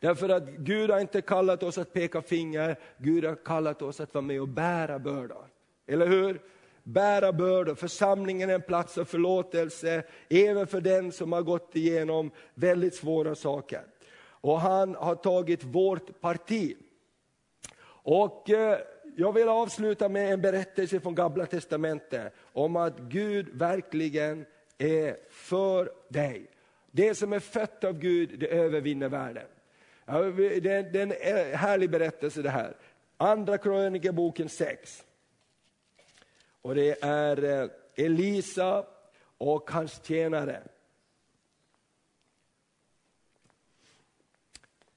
Därför 0.00 0.28
att 0.28 0.48
Gud 0.48 0.90
har 0.90 1.00
inte 1.00 1.20
kallat 1.20 1.62
oss 1.62 1.78
att 1.78 1.92
peka 1.92 2.22
finger, 2.22 2.76
Gud 2.98 3.24
har 3.24 3.34
kallat 3.34 3.82
oss 3.82 4.00
att 4.00 4.14
vara 4.14 4.22
med 4.22 4.40
och 4.40 4.48
bära 4.48 4.98
bördan. 4.98 5.44
Eller 5.86 6.06
hur? 6.06 6.40
Bära 6.88 7.32
bördor. 7.32 7.74
Församlingen 7.74 8.50
är 8.50 8.54
en 8.54 8.62
plats 8.62 8.98
av 8.98 9.04
förlåtelse, 9.04 10.02
även 10.28 10.66
för 10.66 10.80
den 10.80 11.12
som 11.12 11.32
har 11.32 11.42
gått 11.42 11.76
igenom 11.76 12.30
väldigt 12.54 12.94
svåra 12.94 13.34
saker. 13.34 13.82
Och 14.20 14.60
han 14.60 14.94
har 14.94 15.14
tagit 15.14 15.64
vårt 15.64 16.20
parti. 16.20 16.76
Och 18.02 18.50
eh, 18.50 18.78
jag 19.16 19.32
vill 19.32 19.48
avsluta 19.48 20.08
med 20.08 20.32
en 20.32 20.40
berättelse 20.40 21.00
från 21.00 21.14
Gamla 21.14 21.46
Testamentet 21.46 22.34
om 22.52 22.76
att 22.76 22.98
Gud 22.98 23.48
verkligen 23.52 24.46
är 24.78 25.16
för 25.30 25.90
dig. 26.08 26.50
Det 26.90 27.14
som 27.14 27.32
är 27.32 27.40
fött 27.40 27.84
av 27.84 27.98
Gud, 27.98 28.38
det 28.38 28.46
övervinner 28.46 29.08
världen. 29.08 29.46
Det 30.62 30.68
är 30.68 30.96
en 30.96 31.12
eh, 31.12 31.56
härlig 31.56 31.90
berättelse 31.90 32.42
det 32.42 32.50
här. 32.50 32.76
Andra 33.16 33.58
krönikeboken 33.58 34.48
6. 34.48 35.04
Och 36.68 36.74
det 36.74 37.04
är 37.04 37.44
eh, 37.44 37.70
Elisa 37.94 38.86
och 39.38 39.70
hans 39.70 40.00
tjänare. 40.04 40.62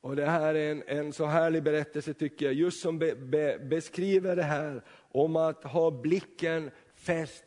Och 0.01 0.15
det 0.15 0.25
här 0.25 0.55
är 0.55 0.71
en, 0.71 0.83
en 0.87 1.13
så 1.13 1.25
härlig 1.25 1.63
berättelse 1.63 2.13
tycker 2.13 2.45
jag, 2.45 2.53
just 2.53 2.81
som 2.81 2.99
be, 2.99 3.15
be, 3.15 3.59
beskriver 3.59 4.35
det 4.35 4.43
här 4.43 4.81
om 5.11 5.35
att 5.35 5.63
ha 5.63 5.91
blicken 5.91 6.71
fäst 6.95 7.43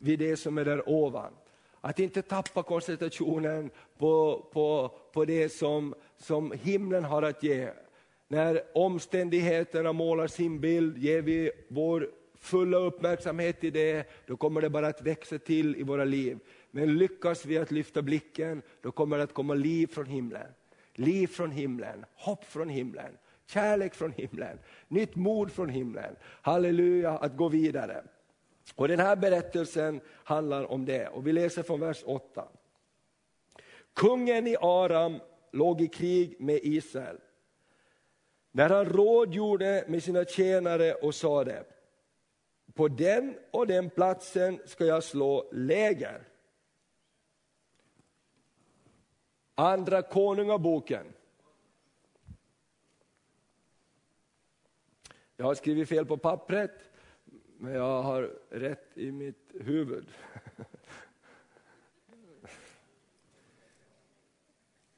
vid 0.00 0.18
det 0.18 0.36
som 0.36 0.58
är 0.58 0.64
där 0.64 0.88
ovan. 0.88 1.32
Att 1.80 1.98
inte 1.98 2.22
tappa 2.22 2.62
koncentrationen 2.62 3.70
på, 3.98 4.46
på, 4.52 4.98
på 5.12 5.24
det 5.24 5.48
som, 5.48 5.94
som 6.16 6.52
himlen 6.52 7.04
har 7.04 7.22
att 7.22 7.42
ge. 7.42 7.70
När 8.28 8.62
omständigheterna 8.74 9.92
målar 9.92 10.26
sin 10.26 10.60
bild 10.60 10.98
ger 10.98 11.22
vi 11.22 11.50
vår 11.68 12.17
fulla 12.38 12.78
uppmärksamhet 12.78 13.64
i 13.64 13.70
det, 13.70 14.08
då 14.26 14.36
kommer 14.36 14.60
det 14.60 14.70
bara 14.70 14.86
att 14.86 15.02
växa 15.02 15.38
till 15.38 15.76
i 15.76 15.82
våra 15.82 16.04
liv. 16.04 16.38
Men 16.70 16.98
lyckas 16.98 17.44
vi 17.44 17.58
att 17.58 17.70
lyfta 17.70 18.02
blicken, 18.02 18.62
då 18.80 18.92
kommer 18.92 19.16
det 19.16 19.24
att 19.24 19.34
komma 19.34 19.54
liv 19.54 19.86
från 19.86 20.06
himlen. 20.06 20.46
Liv 20.94 21.26
från 21.26 21.50
himlen, 21.50 22.04
hopp 22.14 22.44
från 22.44 22.68
himlen, 22.68 23.16
kärlek 23.46 23.94
från 23.94 24.12
himlen, 24.12 24.58
nytt 24.88 25.16
mod 25.16 25.52
från 25.52 25.68
himlen. 25.68 26.16
Halleluja, 26.22 27.10
att 27.10 27.36
gå 27.36 27.48
vidare. 27.48 28.04
Och 28.74 28.88
Den 28.88 29.00
här 29.00 29.16
berättelsen 29.16 30.00
handlar 30.24 30.72
om 30.72 30.84
det 30.84 31.08
och 31.08 31.26
vi 31.26 31.32
läser 31.32 31.62
från 31.62 31.80
vers 31.80 32.02
8. 32.06 32.48
Kungen 33.94 34.46
i 34.46 34.56
Aram 34.60 35.20
låg 35.52 35.80
i 35.80 35.88
krig 35.88 36.36
med 36.40 36.60
Israel. 36.62 37.16
När 38.52 38.70
han 38.70 38.84
rådgjorde 38.84 39.84
med 39.88 40.02
sina 40.02 40.24
tjänare 40.24 40.94
och 40.94 41.14
sade, 41.14 41.64
på 42.78 42.88
den 42.88 43.38
och 43.50 43.66
den 43.66 43.90
platsen 43.90 44.60
ska 44.64 44.84
jag 44.84 45.04
slå 45.04 45.48
läger. 45.52 46.28
Andra 49.54 50.02
Konungaboken. 50.02 51.06
Jag 55.36 55.46
har 55.46 55.54
skrivit 55.54 55.88
fel 55.88 56.06
på 56.06 56.16
pappret, 56.16 56.90
men 57.56 57.72
jag 57.72 58.02
har 58.02 58.22
rätt 58.50 58.98
i 58.98 59.12
mitt 59.12 59.50
huvud. 59.54 60.06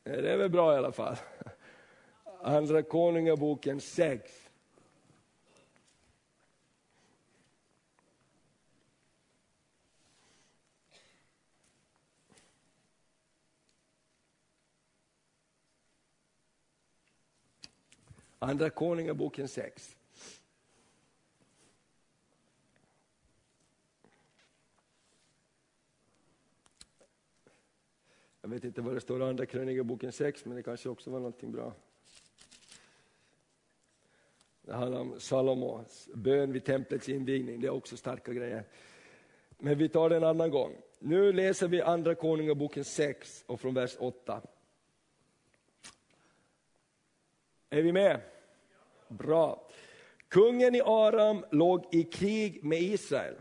Det 0.02 0.32
är 0.32 0.36
väl 0.36 0.50
bra 0.50 0.74
i 0.74 0.76
alla 0.76 0.92
fall. 0.92 1.16
Andra 2.42 2.82
Konungaboken 2.82 3.80
6. 3.80 4.49
Andra 18.42 18.70
Konungaboken 18.70 19.48
6. 19.48 19.96
Jag 28.40 28.48
vet 28.48 28.64
inte 28.64 28.81
vad 28.81 28.94
det 28.94 29.00
står 29.00 29.20
i 29.20 29.24
Andra 29.24 29.46
Krönigaboken 29.46 30.12
6, 30.12 30.44
men 30.44 30.57
det 30.57 30.62
kanske 30.62 30.88
också 30.88 31.11
var 31.11 31.18
någonting 31.18 31.53
bra. 31.53 31.72
Det 34.62 34.72
handlar 34.72 35.00
om 35.00 35.20
Salomos 35.20 36.09
bön 36.14 36.53
vid 36.53 36.64
templets 36.64 37.09
invigning, 37.09 37.61
det 37.61 37.66
är 37.66 37.70
också 37.70 37.96
starka 37.96 38.33
grejer. 38.33 38.64
Men 39.59 39.79
vi 39.79 39.88
tar 39.88 40.11
det 40.11 40.16
en 40.16 40.24
annan 40.24 40.50
gång. 40.50 40.76
Nu 40.98 41.33
läser 41.33 41.68
vi 41.68 41.83
Andra 41.83 42.14
Konungaboken 42.14 42.85
6 42.85 43.44
och 43.46 43.61
från 43.61 43.74
vers 43.74 43.96
8. 43.98 44.42
Är 47.70 47.83
vi 47.83 47.92
med? 47.92 48.20
Bra. 49.09 49.68
Kungen 50.28 50.74
i 50.74 50.80
Aram 50.80 51.44
låg 51.50 51.85
i 51.92 52.02
krig 52.02 52.64
med 52.64 52.83
Israel. 52.83 53.35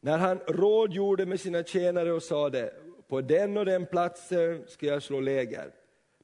När 0.00 0.18
han 0.18 0.38
rådgjorde 0.38 1.26
med 1.26 1.40
sina 1.40 1.62
tjänare 1.62 2.12
och 2.12 2.22
sade, 2.22 2.74
på 3.08 3.20
den 3.20 3.56
och 3.56 3.64
den 3.64 3.86
platsen 3.86 4.64
ska 4.66 4.86
jag 4.86 5.02
slå 5.02 5.20
läger. 5.20 5.70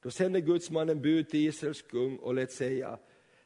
Då 0.02 0.10
sände 0.10 0.40
gudsmannen 0.40 1.02
bud 1.02 1.28
till 1.28 1.46
Israels 1.46 1.82
kung 1.82 2.16
och 2.16 2.34
lät 2.34 2.52
säga, 2.52 2.98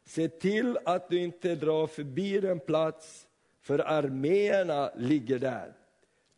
se 0.04 0.28
till 0.28 0.78
att 0.84 1.10
du 1.10 1.18
inte 1.18 1.54
drar 1.54 1.86
förbi 1.86 2.40
den 2.40 2.60
plats, 2.60 3.26
för 3.60 3.78
arméerna 3.78 4.90
ligger 4.96 5.38
där. 5.38 5.72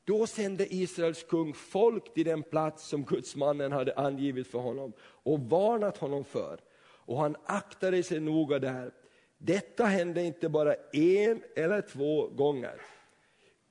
Då 0.04 0.26
sände 0.26 0.74
Israels 0.74 1.22
kung 1.22 1.54
folk 1.54 2.14
till 2.14 2.24
den 2.24 2.42
plats 2.42 2.88
som 2.88 3.04
gudsmannen 3.04 3.72
hade 3.72 3.94
angivit 3.94 4.46
för 4.46 4.58
honom 4.58 4.92
och 5.00 5.40
varnat 5.40 5.96
honom 5.96 6.24
för 6.24 6.60
och 7.06 7.18
han 7.18 7.36
aktade 7.44 8.02
sig 8.02 8.20
noga 8.20 8.58
där. 8.58 8.90
Detta 9.38 9.84
hände 9.84 10.22
inte 10.22 10.48
bara 10.48 10.74
en 10.92 11.42
eller 11.56 11.80
två 11.80 12.26
gånger. 12.26 12.80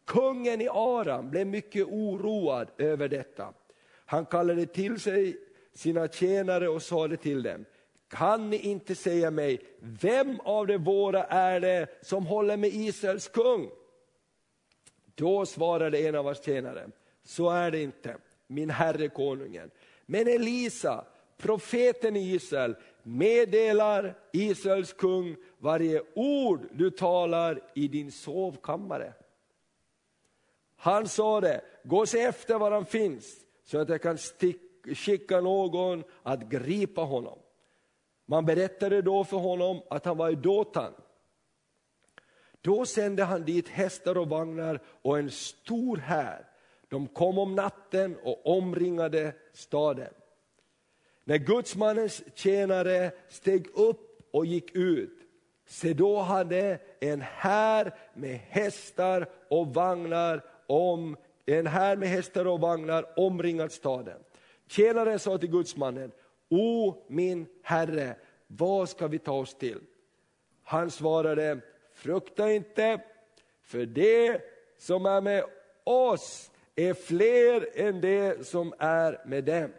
Kungen 0.06 0.62
i 0.62 0.68
Aram 0.70 1.30
blev 1.30 1.48
mycket 1.48 1.88
oroad 1.88 2.68
över 2.78 3.08
detta. 3.08 3.54
Han 4.06 4.26
kallade 4.26 4.66
till 4.66 5.00
sig 5.00 5.38
sina 5.74 6.08
tjänare 6.08 6.70
och 6.70 6.82
sade 6.82 7.18
till 7.18 7.44
dem, 7.44 7.66
kan 8.10 8.50
ni 8.50 8.58
inte 8.58 8.96
säga 8.96 9.32
mig, 9.32 9.62
vem 9.80 10.40
av 10.40 10.68
de 10.68 10.78
våra 10.78 11.24
är 11.24 11.60
det 11.60 11.88
som 12.02 12.26
håller 12.26 12.58
med 12.58 12.70
Israels 12.74 13.28
kung? 13.28 13.70
Då 15.16 15.46
svarade 15.46 16.00
en 16.00 16.16
av 16.16 16.26
hans 16.26 16.44
tjänare, 16.44 16.90
så 17.24 17.50
är 17.50 17.72
det 17.72 17.82
inte, 17.82 18.18
min 18.48 18.70
herre 18.70 19.10
konungen. 19.10 19.72
Men 20.06 20.28
Elisa, 20.28 21.06
profeten 21.38 22.16
i 22.16 22.34
Israel, 22.34 22.76
meddelar 23.04 24.18
Israels 24.34 24.94
kung 24.94 25.36
varje 25.58 26.02
ord 26.16 26.68
du 26.72 26.90
talar 26.90 27.62
i 27.76 27.88
din 27.88 28.12
sovkammare. 28.12 29.14
Han 30.76 31.08
sa 31.08 31.42
det, 31.42 31.62
gå 31.84 32.00
och 32.00 32.10
se 32.10 32.22
efter 32.22 32.60
var 32.60 32.72
han 32.72 32.86
finns 32.86 33.46
så 33.64 33.78
att 33.78 33.90
jag 33.90 34.02
kan 34.02 34.18
skicka 34.96 35.42
någon 35.42 36.04
att 36.24 36.50
gripa 36.50 37.02
honom. 37.02 37.40
Man 38.26 38.46
berättade 38.46 39.02
då 39.02 39.24
för 39.24 39.38
honom 39.38 39.82
att 39.90 40.06
han 40.06 40.18
var 40.18 40.30
i 40.30 40.36
Dotan. 40.36 40.94
Då 42.62 42.86
sände 42.86 43.24
han 43.24 43.46
dit 43.46 43.70
hästar 43.70 44.18
och 44.18 44.30
vagnar 44.30 44.80
och 45.02 45.20
en 45.20 45.32
stor 45.32 45.98
här. 45.98 46.48
De 46.90 47.08
kom 47.08 47.38
om 47.38 47.56
natten 47.56 48.18
och 48.24 48.58
omringade 48.58 49.34
staden. 49.54 50.14
När 51.32 51.38
gudsmannens 51.38 52.24
tjänare 52.36 53.12
steg 53.30 53.68
upp 53.74 54.28
och 54.32 54.46
gick 54.46 54.76
ut, 54.76 55.20
se 55.66 55.94
då 55.94 56.20
hade 56.20 56.80
en 57.00 57.22
här 57.22 57.96
med 58.14 58.40
hästar 58.48 59.30
och 59.50 59.74
vagnar 59.74 60.44
om 60.68 61.18
en 61.46 61.68
här 61.68 61.96
med 61.96 62.10
hästar 62.10 62.48
och 62.48 62.60
vagnar 62.60 63.20
omringat 63.20 63.72
staden. 63.72 64.20
Tjänaren 64.68 65.20
sa 65.20 65.38
till 65.38 65.52
gudsmannen, 65.52 66.12
O 66.50 66.96
min 67.08 67.46
herre, 67.64 68.16
vad 68.48 68.90
ska 68.90 69.08
vi 69.08 69.20
ta 69.20 69.34
oss 69.34 69.56
till? 69.58 69.80
Han 70.64 70.92
svarade, 70.92 71.60
frukta 71.94 72.52
inte, 72.52 73.02
för 73.62 73.86
det 73.86 74.42
som 74.78 75.06
är 75.06 75.22
med 75.22 75.44
oss 75.84 76.52
är 76.76 76.94
fler 76.94 77.70
än 77.74 78.02
det 78.02 78.48
som 78.48 78.74
är 78.80 79.22
med 79.26 79.44
dem. 79.44 79.70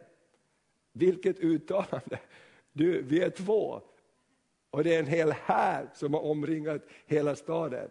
Vilket 0.93 1.39
uttalande! 1.39 2.19
Du, 2.73 3.03
vi 3.03 3.21
är 3.21 3.31
två. 3.31 3.81
Och 4.71 4.85
det 4.85 4.95
är 4.95 4.99
en 4.99 5.07
hel 5.07 5.33
här 5.33 5.89
som 5.95 6.15
har 6.15 6.21
omringat 6.21 6.83
hela 7.07 7.37
staden. 7.37 7.91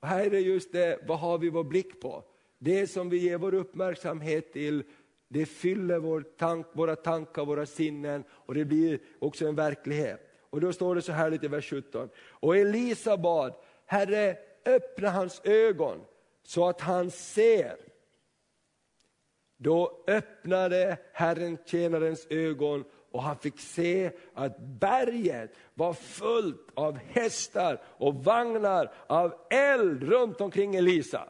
Och 0.00 0.08
här 0.08 0.24
är 0.24 0.30
det 0.30 0.40
just 0.40 0.72
det, 0.72 0.98
vad 1.06 1.18
har 1.18 1.38
vi 1.38 1.50
vår 1.50 1.64
blick 1.64 2.00
på? 2.00 2.24
Det 2.58 2.86
som 2.86 3.08
vi 3.08 3.18
ger 3.18 3.38
vår 3.38 3.54
uppmärksamhet 3.54 4.52
till, 4.52 4.84
det 5.28 5.46
fyller 5.46 5.98
vår 5.98 6.20
tank, 6.20 6.66
våra 6.72 6.96
tankar, 6.96 7.44
våra 7.44 7.66
sinnen 7.66 8.24
och 8.30 8.54
det 8.54 8.64
blir 8.64 8.98
också 9.18 9.46
en 9.46 9.54
verklighet. 9.54 10.20
Och 10.50 10.60
då 10.60 10.72
står 10.72 10.94
det 10.94 11.02
så 11.02 11.12
här 11.12 11.30
lite 11.30 11.46
i 11.46 11.48
vers 11.48 11.70
17. 11.70 12.08
Och 12.16 12.56
Elisa 12.56 13.16
bad, 13.16 13.54
Herre 13.86 14.36
öppna 14.64 15.10
hans 15.10 15.40
ögon 15.44 16.00
så 16.42 16.68
att 16.68 16.80
han 16.80 17.10
ser. 17.10 17.76
Då 19.64 20.04
öppnade 20.06 20.98
Herren 21.12 21.58
tjänarens 21.64 22.26
ögon 22.30 22.84
och 23.10 23.22
han 23.22 23.38
fick 23.38 23.60
se 23.60 24.10
att 24.34 24.58
berget 24.58 25.50
var 25.74 25.92
fullt 25.92 26.70
av 26.74 26.96
hästar 26.96 27.82
och 27.84 28.14
vagnar 28.14 28.92
av 29.06 29.34
eld 29.50 30.02
runt 30.02 30.40
omkring 30.40 30.74
Elisa. 30.74 31.28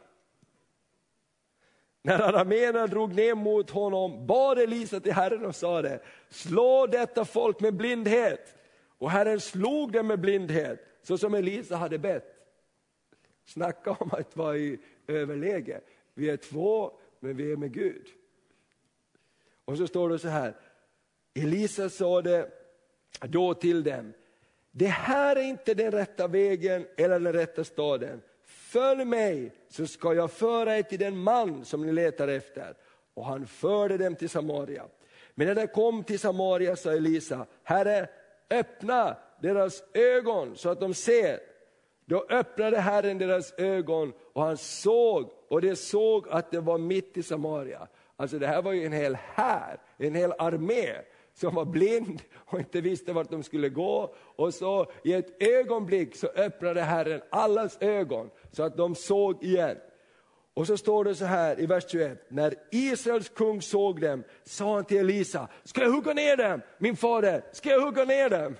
När 2.01 2.19
arameerna 2.19 2.87
drog 2.87 3.13
ner 3.13 3.35
mot 3.35 3.69
honom 3.69 4.27
bad 4.27 4.59
Elisa 4.59 4.99
till 4.99 5.13
Herren 5.13 5.45
och 5.45 5.55
sade, 5.55 5.99
slå 6.29 6.87
detta 6.87 7.25
folk 7.25 7.59
med 7.59 7.73
blindhet. 7.73 8.55
Och 8.97 9.11
Herren 9.11 9.39
slog 9.39 9.91
dem 9.91 10.07
med 10.07 10.19
blindhet, 10.19 10.79
så 11.01 11.17
som 11.17 11.33
Elisa 11.33 11.75
hade 11.75 11.97
bett. 11.97 12.35
Snacka 13.45 13.91
om 13.91 14.09
att 14.11 14.37
vara 14.37 14.57
i 14.57 14.79
överläge. 15.07 15.81
Vi 16.13 16.29
är 16.29 16.37
två, 16.37 16.91
men 17.19 17.37
vi 17.37 17.51
är 17.51 17.57
med 17.57 17.73
Gud. 17.73 18.07
Och 19.65 19.77
så 19.77 19.87
står 19.87 20.09
det 20.09 20.19
så 20.19 20.27
här, 20.27 20.53
Elisa 21.33 21.89
sade 21.89 22.49
då 23.21 23.53
till 23.53 23.83
dem, 23.83 24.13
det 24.71 24.87
här 24.87 25.35
är 25.35 25.41
inte 25.41 25.73
den 25.73 25.91
rätta 25.91 26.27
vägen 26.27 26.87
eller 26.97 27.19
den 27.19 27.33
rätta 27.33 27.63
staden. 27.63 28.21
Följ 28.43 29.05
mig 29.05 29.51
så 29.69 29.87
ska 29.87 30.13
jag 30.13 30.31
föra 30.31 30.77
er 30.77 30.83
till 30.83 30.99
den 30.99 31.17
man 31.17 31.65
som 31.65 31.85
ni 31.85 31.91
letar 31.91 32.27
efter. 32.27 32.73
Och 33.13 33.25
han 33.25 33.47
förde 33.47 33.97
dem 33.97 34.15
till 34.15 34.29
Samaria. 34.29 34.83
Men 35.35 35.47
när 35.47 35.55
de 35.55 35.67
kom 35.67 36.03
till 36.03 36.19
Samaria 36.19 36.75
sa 36.75 36.91
Elisa, 36.91 37.45
Herre 37.63 38.09
öppna 38.49 39.17
deras 39.41 39.83
ögon 39.93 40.55
så 40.55 40.69
att 40.69 40.79
de 40.79 40.93
ser. 40.93 41.39
Då 42.05 42.25
öppnade 42.29 42.79
Herren 42.79 43.17
deras 43.17 43.53
ögon 43.57 44.13
och 44.33 44.43
han 44.43 44.57
såg, 44.57 45.31
och 45.47 45.61
de 45.61 45.75
såg 45.75 46.29
att 46.29 46.51
det 46.51 46.59
var 46.59 46.77
mitt 46.77 47.17
i 47.17 47.23
Samaria. 47.23 47.87
Alltså 48.15 48.39
det 48.39 48.47
här 48.47 48.61
var 48.61 48.71
ju 48.71 48.85
en 48.85 48.93
hel 48.93 49.17
här, 49.33 49.79
en 49.97 50.15
hel 50.15 50.33
armé 50.37 50.95
som 51.33 51.55
var 51.55 51.65
blind 51.65 52.21
och 52.35 52.59
inte 52.59 52.81
visste 52.81 53.13
vart 53.13 53.29
de 53.29 53.43
skulle 53.43 53.69
gå. 53.69 54.15
Och 54.35 54.53
så 54.53 54.91
i 55.03 55.13
ett 55.13 55.43
ögonblick 55.43 56.15
så 56.15 56.27
öppnade 56.27 56.81
Herren 56.81 57.21
allas 57.29 57.77
ögon 57.81 58.29
så 58.51 58.63
att 58.63 58.77
de 58.77 58.95
såg 58.95 59.43
igen. 59.43 59.77
Och 60.53 60.67
så 60.67 60.77
står 60.77 61.03
det 61.03 61.15
så 61.15 61.25
här 61.25 61.59
i 61.59 61.65
vers 61.65 61.83
21, 61.87 62.25
när 62.29 62.55
Israels 62.71 63.29
kung 63.29 63.61
såg 63.61 64.01
dem 64.01 64.23
sa 64.43 64.75
han 64.75 64.85
till 64.85 64.97
Elisa, 64.97 65.47
ska 65.63 65.81
jag 65.81 65.91
hugga 65.91 66.13
ner 66.13 66.37
dem, 66.37 66.61
min 66.77 66.95
fader, 66.95 67.43
ska 67.51 67.69
jag 67.69 67.81
hugga 67.81 68.05
ner 68.05 68.29
dem? 68.29 68.55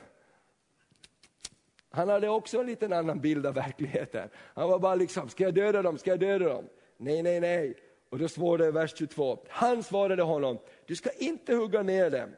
Han 1.89 2.09
hade 2.09 2.29
också 2.29 2.59
en 2.59 2.65
liten 2.65 2.93
annan 2.93 3.19
bild 3.19 3.45
av 3.45 3.53
verkligheten. 3.53 4.29
Han 4.53 4.69
var 4.69 4.79
bara 4.79 4.95
liksom, 4.95 5.29
ska 5.29 5.43
jag 5.43 5.53
döda 5.53 5.81
dem, 5.81 5.97
ska 5.97 6.09
jag 6.09 6.19
döda 6.19 6.49
dem? 6.49 6.65
Nej, 6.97 7.23
nej, 7.23 7.39
nej. 7.39 7.75
Och 8.15 8.19
då 8.19 8.27
står 8.27 8.57
det 8.57 8.67
i 8.67 8.71
vers 8.71 8.93
22, 8.97 9.39
han 9.47 9.83
svarade 9.83 10.23
honom, 10.23 10.57
du 10.85 10.95
ska 10.95 11.09
inte 11.09 11.55
hugga 11.55 11.83
ner 11.83 12.09
dem. 12.09 12.29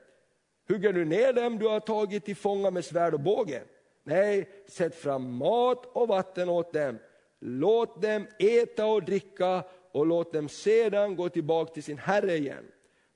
Hugger 0.69 0.93
du 0.93 1.05
ner 1.05 1.33
dem 1.33 1.59
du 1.59 1.67
har 1.67 1.79
tagit 1.79 2.25
till 2.25 2.35
fånga 2.35 2.71
med 2.71 2.85
svärd 2.85 3.13
och 3.13 3.19
båge? 3.19 3.61
Nej, 4.03 4.49
sätt 4.67 4.95
fram 4.95 5.33
mat 5.33 5.85
och 5.85 6.07
vatten 6.07 6.49
åt 6.49 6.73
dem. 6.73 6.99
Låt 7.39 8.01
dem 8.01 8.27
äta 8.39 8.85
och 8.85 9.03
dricka 9.03 9.63
och 9.91 10.05
låt 10.05 10.33
dem 10.33 10.49
sedan 10.49 11.15
gå 11.15 11.29
tillbaka 11.29 11.73
till 11.73 11.83
sin 11.83 11.97
herre 11.97 12.37
igen. 12.37 12.65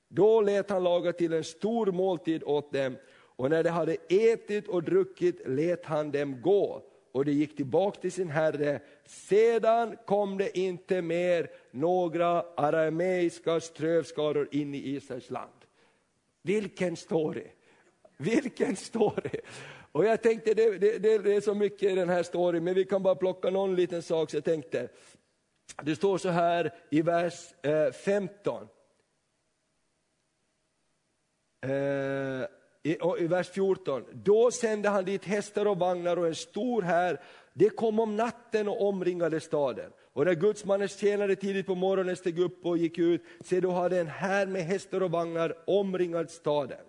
Då 0.08 0.40
lät 0.40 0.70
han 0.70 0.82
laga 0.82 1.12
till 1.12 1.32
en 1.32 1.44
stor 1.44 1.86
måltid 1.86 2.42
åt 2.44 2.72
dem 2.72 2.96
och 3.36 3.50
när 3.50 3.62
de 3.62 3.70
hade 3.70 3.96
ätit 4.08 4.68
och 4.68 4.82
druckit 4.82 5.48
lät 5.48 5.84
han 5.84 6.10
dem 6.10 6.40
gå 6.42 6.82
och 7.12 7.24
de 7.24 7.32
gick 7.32 7.56
tillbaka 7.56 8.00
till 8.00 8.12
sin 8.12 8.30
herre. 8.30 8.80
Sedan 9.04 9.96
kom 10.06 10.38
det 10.38 10.58
inte 10.58 11.02
mer 11.02 11.50
några 11.70 12.44
arameiska 12.56 13.60
strövskador 13.60 14.48
in 14.50 14.74
i 14.74 14.78
Israels 14.78 15.30
land. 15.30 15.52
Vilken 16.42 16.96
story! 16.96 17.46
Vilken 18.16 18.76
story! 18.76 19.40
Och 19.92 20.04
jag 20.04 20.22
tänkte, 20.22 20.54
det, 20.54 20.78
det, 20.78 20.98
det, 21.18 21.34
är 21.34 21.40
så 21.40 21.54
mycket 21.54 21.92
i 21.92 21.94
den 21.94 22.08
här 22.08 22.22
storyn, 22.22 22.64
men 22.64 22.74
vi 22.74 22.84
kan 22.84 23.02
bara 23.02 23.14
plocka 23.14 23.50
någon 23.50 23.76
liten 23.76 24.02
sak. 24.02 24.30
Så 24.30 24.36
jag 24.36 24.44
tänkte, 24.44 24.88
det 25.82 25.96
står 25.96 26.18
så 26.18 26.28
här 26.28 26.74
i 26.90 27.02
vers 27.02 27.54
eh, 27.62 27.92
15. 27.92 28.68
I, 32.82 32.96
i, 33.18 33.26
vers 33.26 33.50
14. 33.50 34.04
Då 34.12 34.50
sände 34.50 34.88
han 34.88 35.04
dit 35.04 35.24
hästar 35.24 35.66
och 35.66 35.78
vagnar 35.78 36.16
och 36.16 36.26
en 36.26 36.34
stor 36.34 36.82
här. 36.82 37.20
Det 37.52 37.70
kom 37.70 38.00
om 38.00 38.16
natten 38.16 38.68
och 38.68 38.88
omringade 38.88 39.40
staden. 39.40 39.90
Och 40.12 40.24
när 40.24 40.34
gudsmannens 40.34 40.98
tjänare 40.98 41.36
tidigt 41.36 41.66
på 41.66 41.74
morgonen 41.74 42.16
steg 42.16 42.38
upp 42.38 42.66
och 42.66 42.78
gick 42.78 42.98
ut, 42.98 43.22
se 43.40 43.60
då 43.60 43.70
hade 43.70 44.00
en 44.00 44.06
här 44.06 44.46
med 44.46 44.62
hästar 44.62 45.02
och 45.02 45.10
vagnar 45.10 45.54
omringat 45.66 46.30
staden. 46.30 46.84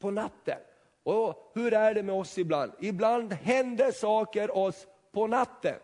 På 0.00 0.10
natten. 0.10 0.58
Och 1.02 1.52
hur 1.54 1.74
är 1.74 1.94
det 1.94 2.02
med 2.02 2.14
oss 2.14 2.38
ibland? 2.38 2.72
Ibland 2.80 3.32
händer 3.32 3.92
saker 3.92 4.56
oss 4.56 4.86
på 5.12 5.26
natten. 5.26 5.76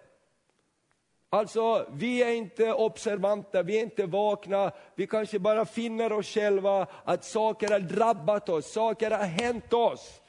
Alltså, 1.35 1.87
vi 1.93 2.23
är 2.23 2.31
inte 2.31 2.73
observanta, 2.73 3.63
vi 3.63 3.79
är 3.79 3.83
inte 3.83 4.07
vakna, 4.07 4.73
vi 4.95 5.07
kanske 5.07 5.39
bara 5.39 5.65
finner 5.65 6.13
oss 6.13 6.27
själva 6.27 6.87
att 7.05 7.25
saker 7.25 7.71
har 7.71 7.79
drabbat 7.79 8.49
oss, 8.49 8.73
saker 8.73 9.11
har 9.11 9.25
hänt 9.25 9.73
oss. 9.73 10.21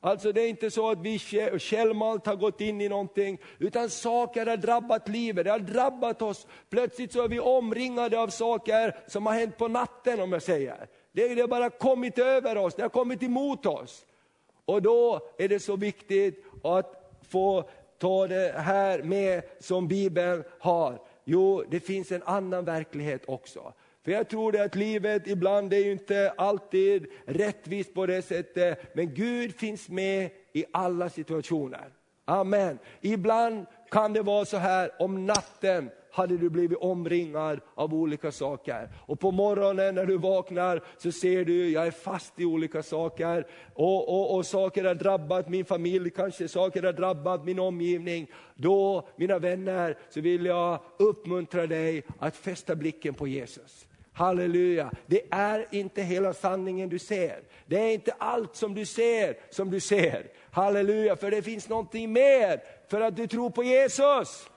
Alltså 0.00 0.32
det 0.32 0.40
är 0.40 0.48
inte 0.48 0.70
så 0.70 0.90
att 0.90 0.98
vi 0.98 1.18
självmant 1.58 2.26
har 2.26 2.36
gått 2.36 2.60
in 2.60 2.80
i 2.80 2.88
någonting, 2.88 3.38
utan 3.58 3.90
saker 3.90 4.46
har 4.46 4.56
drabbat 4.56 5.08
livet, 5.08 5.44
det 5.44 5.50
har 5.50 5.58
drabbat 5.58 6.22
oss. 6.22 6.46
Plötsligt 6.70 7.12
så 7.12 7.22
är 7.22 7.28
vi 7.28 7.40
omringade 7.40 8.20
av 8.20 8.28
saker 8.28 8.96
som 9.06 9.26
har 9.26 9.34
hänt 9.34 9.56
på 9.56 9.68
natten 9.68 10.20
om 10.20 10.32
jag 10.32 10.42
säger. 10.42 10.86
Det 11.12 11.40
har 11.40 11.48
bara 11.48 11.70
kommit 11.70 12.18
över 12.18 12.56
oss, 12.56 12.74
det 12.74 12.82
har 12.82 12.88
kommit 12.88 13.22
emot 13.22 13.66
oss. 13.66 14.06
Och 14.64 14.82
då 14.82 15.20
är 15.38 15.48
det 15.48 15.60
så 15.60 15.76
viktigt 15.76 16.44
att 16.62 17.20
få 17.28 17.68
ta 17.98 18.26
det 18.26 18.54
här 18.56 19.02
med 19.02 19.42
som 19.60 19.88
Bibeln 19.88 20.44
har. 20.58 20.98
Jo, 21.24 21.64
det 21.70 21.80
finns 21.80 22.12
en 22.12 22.22
annan 22.22 22.64
verklighet 22.64 23.22
också. 23.26 23.72
För 24.04 24.12
jag 24.12 24.28
tror 24.28 24.52
det 24.52 24.64
att 24.64 24.74
livet 24.74 25.26
ibland 25.26 25.72
är 25.72 25.92
inte 25.92 26.32
alltid 26.36 27.06
rättvist 27.26 27.94
på 27.94 28.06
det 28.06 28.22
sättet, 28.22 28.94
men 28.94 29.14
Gud 29.14 29.54
finns 29.54 29.88
med 29.88 30.30
i 30.52 30.64
alla 30.72 31.08
situationer. 31.08 31.88
Amen. 32.24 32.78
Ibland 33.00 33.66
kan 33.90 34.12
det 34.12 34.22
vara 34.22 34.44
så 34.44 34.56
här 34.56 34.90
om 34.98 35.26
natten 35.26 35.90
hade 36.14 36.36
du 36.36 36.50
blivit 36.50 36.78
omringad 36.78 37.60
av 37.74 37.94
olika 37.94 38.32
saker. 38.32 38.88
Och 39.06 39.20
på 39.20 39.30
morgonen 39.30 39.94
när 39.94 40.06
du 40.06 40.16
vaknar 40.16 40.82
så 40.98 41.12
ser 41.12 41.44
du, 41.44 41.70
jag 41.70 41.86
är 41.86 41.90
fast 41.90 42.40
i 42.40 42.44
olika 42.44 42.82
saker. 42.82 43.46
Och, 43.74 44.08
och, 44.08 44.36
och 44.36 44.46
saker 44.46 44.84
har 44.84 44.94
drabbat 44.94 45.48
min 45.48 45.64
familj, 45.64 46.10
kanske 46.10 46.48
saker 46.48 46.82
har 46.82 46.92
drabbat 46.92 47.44
min 47.44 47.58
omgivning. 47.58 48.30
Då, 48.54 49.08
mina 49.16 49.38
vänner, 49.38 49.98
så 50.10 50.20
vill 50.20 50.46
jag 50.46 50.80
uppmuntra 50.98 51.66
dig 51.66 52.02
att 52.18 52.36
fästa 52.36 52.74
blicken 52.74 53.14
på 53.14 53.28
Jesus. 53.28 53.86
Halleluja, 54.12 54.90
det 55.06 55.22
är 55.30 55.66
inte 55.70 56.02
hela 56.02 56.34
sanningen 56.34 56.88
du 56.88 56.98
ser. 56.98 57.40
Det 57.66 57.76
är 57.76 57.94
inte 57.94 58.14
allt 58.18 58.56
som 58.56 58.74
du 58.74 58.86
ser 58.86 59.36
som 59.50 59.70
du 59.70 59.80
ser. 59.80 60.26
Halleluja, 60.50 61.16
för 61.16 61.30
det 61.30 61.42
finns 61.42 61.68
någonting 61.68 62.12
mer 62.12 62.62
för 62.88 63.00
att 63.00 63.16
du 63.16 63.26
tror 63.26 63.50
på 63.50 63.62
Jesus. 63.62 64.48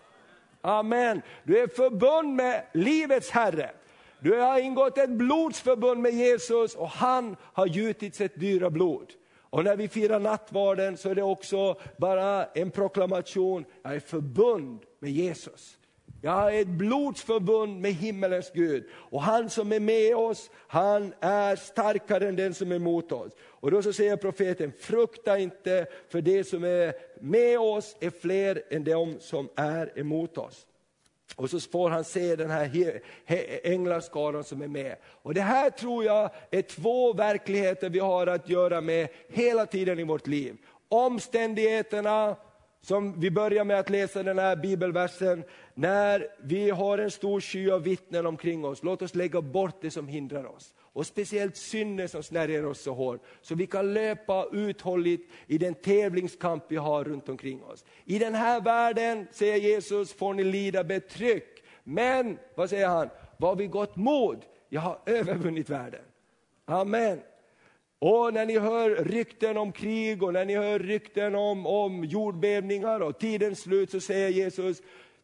Amen. 0.62 1.22
Du 1.43 1.60
är 1.60 1.68
förbund 1.68 2.36
med 2.36 2.64
livets 2.74 3.30
Herre. 3.30 3.72
Du 4.20 4.39
har 4.39 4.60
ingått 4.60 4.97
ett 4.97 5.10
blodsförbund 5.10 6.01
med 6.01 6.14
Jesus 6.14 6.76
och 6.76 6.89
han 6.89 7.36
har 7.41 7.68
gjutit 7.68 8.16
sitt 8.16 8.39
dyra 8.39 8.70
blod. 8.70 9.14
Och 9.49 9.64
när 9.64 9.76
vi 9.76 9.88
firar 9.88 10.20
nattvarden 10.20 10.97
så 10.97 11.10
är 11.10 11.16
det 11.16 11.24
också 11.24 11.76
bara 11.97 12.45
en 12.45 12.72
proklamation, 12.72 13.66
jag 13.84 13.95
är 13.95 13.99
förbund 13.99 14.80
med 14.99 15.12
Jesus. 15.12 15.78
Jag 16.22 16.32
har 16.32 16.51
ett 16.51 16.68
blodsförbund 16.68 17.82
med 17.82 17.93
himmelens 17.93 18.51
Gud. 18.53 18.86
Och 18.93 19.22
han 19.22 19.49
som 19.49 19.72
är 19.72 19.80
med 19.80 20.16
oss, 20.16 20.49
han 20.68 21.14
är 21.20 21.55
starkare 21.55 22.28
än 22.28 22.36
den 22.36 22.53
som 22.53 22.72
är 22.72 22.76
emot 22.76 23.12
oss. 23.12 23.32
Och 23.68 23.72
då 23.72 23.82
så 23.82 23.93
säger 23.93 24.18
profeten, 24.18 24.72
frukta 24.80 25.39
inte, 25.39 25.88
för 26.09 26.22
det 26.22 26.43
som 26.43 26.63
är 26.63 26.93
med 27.20 27.59
oss 27.59 27.95
är 27.99 28.09
fler 28.09 28.63
än 28.70 28.84
de 28.84 29.20
som 29.20 29.49
är 29.55 29.99
emot 29.99 30.38
oss. 30.38 30.68
Och 31.36 31.49
så 31.49 31.59
får 31.59 31.89
han 31.89 32.03
se 32.03 32.36
den 32.36 32.49
här 32.49 33.01
änglaskaran 33.63 34.43
som 34.43 34.61
är 34.61 34.68
med. 34.68 34.95
Och 35.05 35.34
det 35.34 35.41
här 35.41 35.70
tror 35.70 36.03
jag 36.03 36.30
är 36.51 36.61
två 36.61 37.13
verkligheter 37.13 37.89
vi 37.89 37.99
har 37.99 38.28
att 38.28 38.49
göra 38.49 38.82
med 38.82 39.07
hela 39.28 39.65
tiden 39.65 39.99
i 39.99 40.03
vårt 40.03 40.28
liv. 40.28 40.57
Omständigheterna, 40.89 42.36
som 42.82 43.20
vi 43.20 43.32
börjar 43.32 43.63
med 43.63 43.80
att 43.80 43.89
läsa 43.89 44.24
den 44.24 44.39
här 44.39 44.55
bibelversen, 44.55 45.43
när 45.74 46.28
vi 46.43 46.70
har 46.70 46.97
en 46.97 47.11
stor 47.11 47.41
sky 47.41 47.72
av 47.72 47.84
vittnen 47.84 48.26
omkring 48.26 48.65
oss, 48.65 48.84
låt 48.84 49.01
oss 49.01 49.15
lägga 49.15 49.41
bort 49.41 49.82
det 49.82 49.91
som 49.91 50.07
hindrar 50.07 50.45
oss. 50.45 50.74
Och 50.97 51.05
speciellt 51.05 51.57
synden 51.57 52.09
som 52.09 52.23
snärjer 52.23 52.65
oss 52.65 52.81
så 52.81 52.93
hårt, 52.93 53.23
så 53.41 53.55
vi 53.55 53.67
kan 53.67 53.93
löpa 53.93 54.47
uthålligt 54.51 55.31
i 55.47 55.57
den 55.57 55.73
tävlingskamp 55.73 56.63
vi 56.67 56.75
har 56.75 57.03
runt 57.03 57.29
omkring 57.29 57.63
oss. 57.63 57.85
I 58.05 58.19
den 58.19 58.35
här 58.35 58.61
världen, 58.61 59.27
säger 59.31 59.57
Jesus, 59.57 60.13
får 60.13 60.33
ni 60.33 60.43
lida 60.43 60.83
betryck. 60.83 61.63
Men, 61.83 62.37
vad 62.55 62.69
säger 62.69 62.87
han, 62.87 63.09
var 63.37 63.55
vi 63.55 63.67
gott 63.67 63.95
mod, 63.95 64.45
jag 64.69 64.81
har 64.81 64.99
övervunnit 65.05 65.69
världen. 65.69 66.01
Amen. 66.65 67.21
Och 67.99 68.33
när 68.33 68.45
ni 68.45 68.59
hör 68.59 68.89
rykten 68.89 69.57
om 69.57 69.71
krig 69.71 70.23
och 70.23 70.33
när 70.33 70.45
ni 70.45 70.55
hör 70.55 70.79
rykten 70.79 71.35
om, 71.35 71.67
om 71.67 72.05
jordbävningar 72.05 72.99
och 72.99 73.19
tidens 73.19 73.59
slut 73.59 73.91
så 73.91 73.99
säger 73.99 74.29
Jesus, 74.29 74.81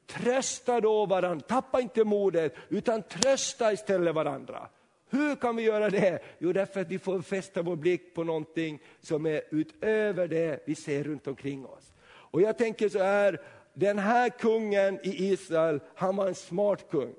trösta 0.07 0.81
då 0.81 1.05
varandra, 1.05 1.45
tappa 1.47 1.81
inte 1.81 2.03
modet 2.03 2.55
utan 2.69 3.03
trösta 3.03 3.73
istället 3.73 4.15
varandra. 4.15 4.69
Hur 5.13 5.35
kan 5.35 5.55
vi 5.55 5.63
göra 5.63 5.89
det? 5.89 6.19
Jo, 6.39 6.53
därför 6.53 6.81
att 6.81 6.87
vi 6.87 6.99
får 6.99 7.21
fästa 7.21 7.61
vår 7.61 7.75
blick 7.75 8.13
på 8.13 8.23
någonting 8.23 8.81
som 9.01 9.25
är 9.25 9.41
utöver 9.51 10.27
det 10.27 10.63
vi 10.65 10.75
ser 10.75 11.03
runt 11.03 11.27
omkring 11.27 11.65
oss. 11.65 11.93
Och 12.05 12.41
jag 12.41 12.57
tänker 12.57 12.89
så 12.89 12.99
här, 12.99 13.41
den 13.73 13.99
här 13.99 14.29
kungen 14.29 14.99
i 15.03 15.31
Israel, 15.31 15.79
han 15.95 16.15
var 16.15 16.27
en 16.27 16.35
smart 16.35 16.89
kung. 16.91 17.13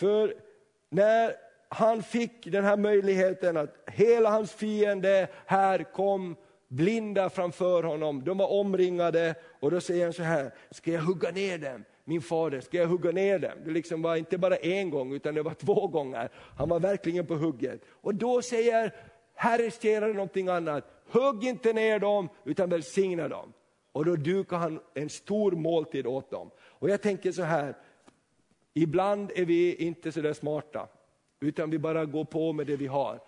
För 0.00 0.34
när 0.88 1.34
han 1.68 2.02
fick 2.02 2.52
den 2.52 2.64
här 2.64 2.76
möjligheten 2.76 3.56
att 3.56 3.76
hela 3.86 4.30
hans 4.30 4.52
fiende 4.52 5.28
här 5.46 5.92
kom 5.92 6.36
blinda 6.68 7.30
framför 7.30 7.82
honom, 7.82 8.24
de 8.24 8.38
var 8.38 8.52
omringade 8.52 9.34
och 9.60 9.70
då 9.70 9.80
säger 9.80 10.04
han 10.04 10.12
så 10.12 10.22
här, 10.22 10.50
ska 10.70 10.90
jag 10.90 11.02
hugga 11.02 11.30
ner 11.30 11.58
dem? 11.58 11.84
Min 12.04 12.22
fader, 12.22 12.60
ska 12.60 12.76
jag 12.76 12.86
hugga 12.86 13.10
ner 13.10 13.38
dem? 13.38 13.58
Det 13.64 13.70
liksom 13.70 14.02
var 14.02 14.16
inte 14.16 14.38
bara 14.38 14.56
en 14.56 14.90
gång, 14.90 15.12
utan 15.12 15.34
det 15.34 15.42
var 15.42 15.54
två 15.54 15.86
gånger. 15.86 16.28
Han 16.56 16.68
var 16.68 16.80
verkligen 16.80 17.26
på 17.26 17.34
hugget. 17.34 17.80
Och 17.88 18.14
då 18.14 18.42
säger 18.42 18.92
Herrens 19.34 19.82
tjänare 19.82 20.12
någonting 20.12 20.48
annat. 20.48 20.84
Hugg 21.08 21.44
inte 21.44 21.72
ner 21.72 21.98
dem, 21.98 22.28
utan 22.44 22.70
välsigna 22.70 23.28
dem. 23.28 23.52
Och 23.92 24.04
då 24.04 24.16
dukar 24.16 24.56
han 24.56 24.80
en 24.94 25.08
stor 25.08 25.52
måltid 25.52 26.06
åt 26.06 26.30
dem. 26.30 26.50
Och 26.60 26.90
jag 26.90 27.02
tänker 27.02 27.32
så 27.32 27.42
här, 27.42 27.76
ibland 28.74 29.32
är 29.34 29.44
vi 29.44 29.74
inte 29.74 30.12
så 30.12 30.20
där 30.20 30.32
smarta, 30.32 30.88
utan 31.40 31.70
vi 31.70 31.78
bara 31.78 32.04
går 32.04 32.24
på 32.24 32.52
med 32.52 32.66
det 32.66 32.76
vi 32.76 32.86
har. 32.86 33.20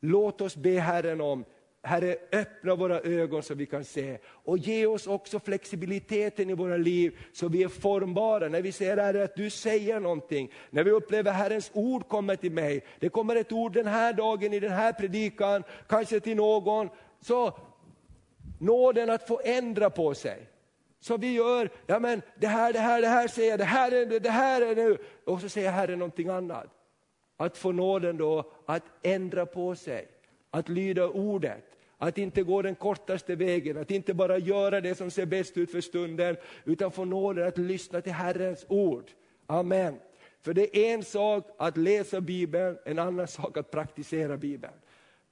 Låt 0.00 0.40
oss 0.40 0.56
be 0.56 0.80
Herren 0.80 1.20
om 1.20 1.44
Herre, 1.82 2.16
öppna 2.32 2.74
våra 2.74 3.00
ögon 3.00 3.42
så 3.42 3.54
vi 3.54 3.66
kan 3.66 3.84
se. 3.84 4.18
Och 4.24 4.58
ge 4.58 4.86
oss 4.86 5.06
också 5.06 5.40
flexibiliteten 5.40 6.50
i 6.50 6.54
våra 6.54 6.76
liv 6.76 7.18
så 7.32 7.48
vi 7.48 7.62
är 7.62 7.68
formbara. 7.68 8.48
När 8.48 8.62
vi 8.62 8.72
ser 8.72 8.96
Herre 8.96 9.24
att 9.24 9.36
du 9.36 9.50
säger 9.50 10.00
någonting, 10.00 10.52
när 10.70 10.84
vi 10.84 10.90
upplever 10.90 11.32
Herrens 11.32 11.70
ord 11.74 12.08
kommer 12.08 12.36
till 12.36 12.52
mig. 12.52 12.84
Det 12.98 13.08
kommer 13.08 13.36
ett 13.36 13.52
ord 13.52 13.72
den 13.72 13.86
här 13.86 14.12
dagen 14.12 14.52
i 14.52 14.60
den 14.60 14.72
här 14.72 14.92
predikan, 14.92 15.62
kanske 15.88 16.20
till 16.20 16.36
någon. 16.36 16.88
Så 17.20 17.58
nåden 18.58 19.10
att 19.10 19.28
få 19.28 19.40
ändra 19.44 19.90
på 19.90 20.14
sig. 20.14 20.46
Så 21.00 21.16
vi 21.16 21.32
gör, 21.32 21.70
ja 21.86 21.98
men 21.98 22.22
det 22.38 22.46
här, 22.46 22.72
det 22.72 22.78
här, 22.78 23.00
det 23.00 23.08
här 23.08 23.28
säger 23.28 23.50
jag, 23.50 23.58
det 23.58 23.64
här 23.64 23.92
är 23.92 24.06
det, 24.06 24.18
det 24.18 24.30
här 24.30 24.62
är 24.62 24.74
nu. 24.74 24.98
Och 25.24 25.40
så 25.40 25.48
säger 25.48 25.70
Herren 25.70 25.98
någonting 25.98 26.28
annat. 26.28 26.66
Att 27.36 27.58
få 27.58 27.72
nåden 27.72 28.16
då 28.16 28.52
att 28.66 28.82
ändra 29.02 29.46
på 29.46 29.74
sig 29.74 30.08
att 30.50 30.68
lyda 30.68 31.08
ordet, 31.08 31.64
att 32.02 32.18
inte 32.18 32.42
gå 32.42 32.62
den 32.62 32.74
kortaste 32.74 33.34
vägen, 33.34 33.78
att 33.78 33.90
inte 33.90 34.14
bara 34.14 34.38
göra 34.38 34.80
det 34.80 34.94
som 34.94 35.10
ser 35.10 35.26
bäst 35.26 35.56
ut 35.56 35.70
för 35.70 35.80
stunden, 35.80 36.36
utan 36.64 36.90
få 36.90 37.04
nåden 37.04 37.48
att 37.48 37.58
lyssna 37.58 38.00
till 38.00 38.12
Herrens 38.12 38.66
ord. 38.68 39.10
Amen. 39.46 39.94
För 40.42 40.54
det 40.54 40.76
är 40.76 40.94
en 40.94 41.04
sak 41.04 41.46
att 41.58 41.76
läsa 41.76 42.20
Bibeln, 42.20 42.78
en 42.84 42.98
annan 42.98 43.28
sak 43.28 43.56
att 43.56 43.70
praktisera 43.70 44.36
Bibeln. 44.36 44.72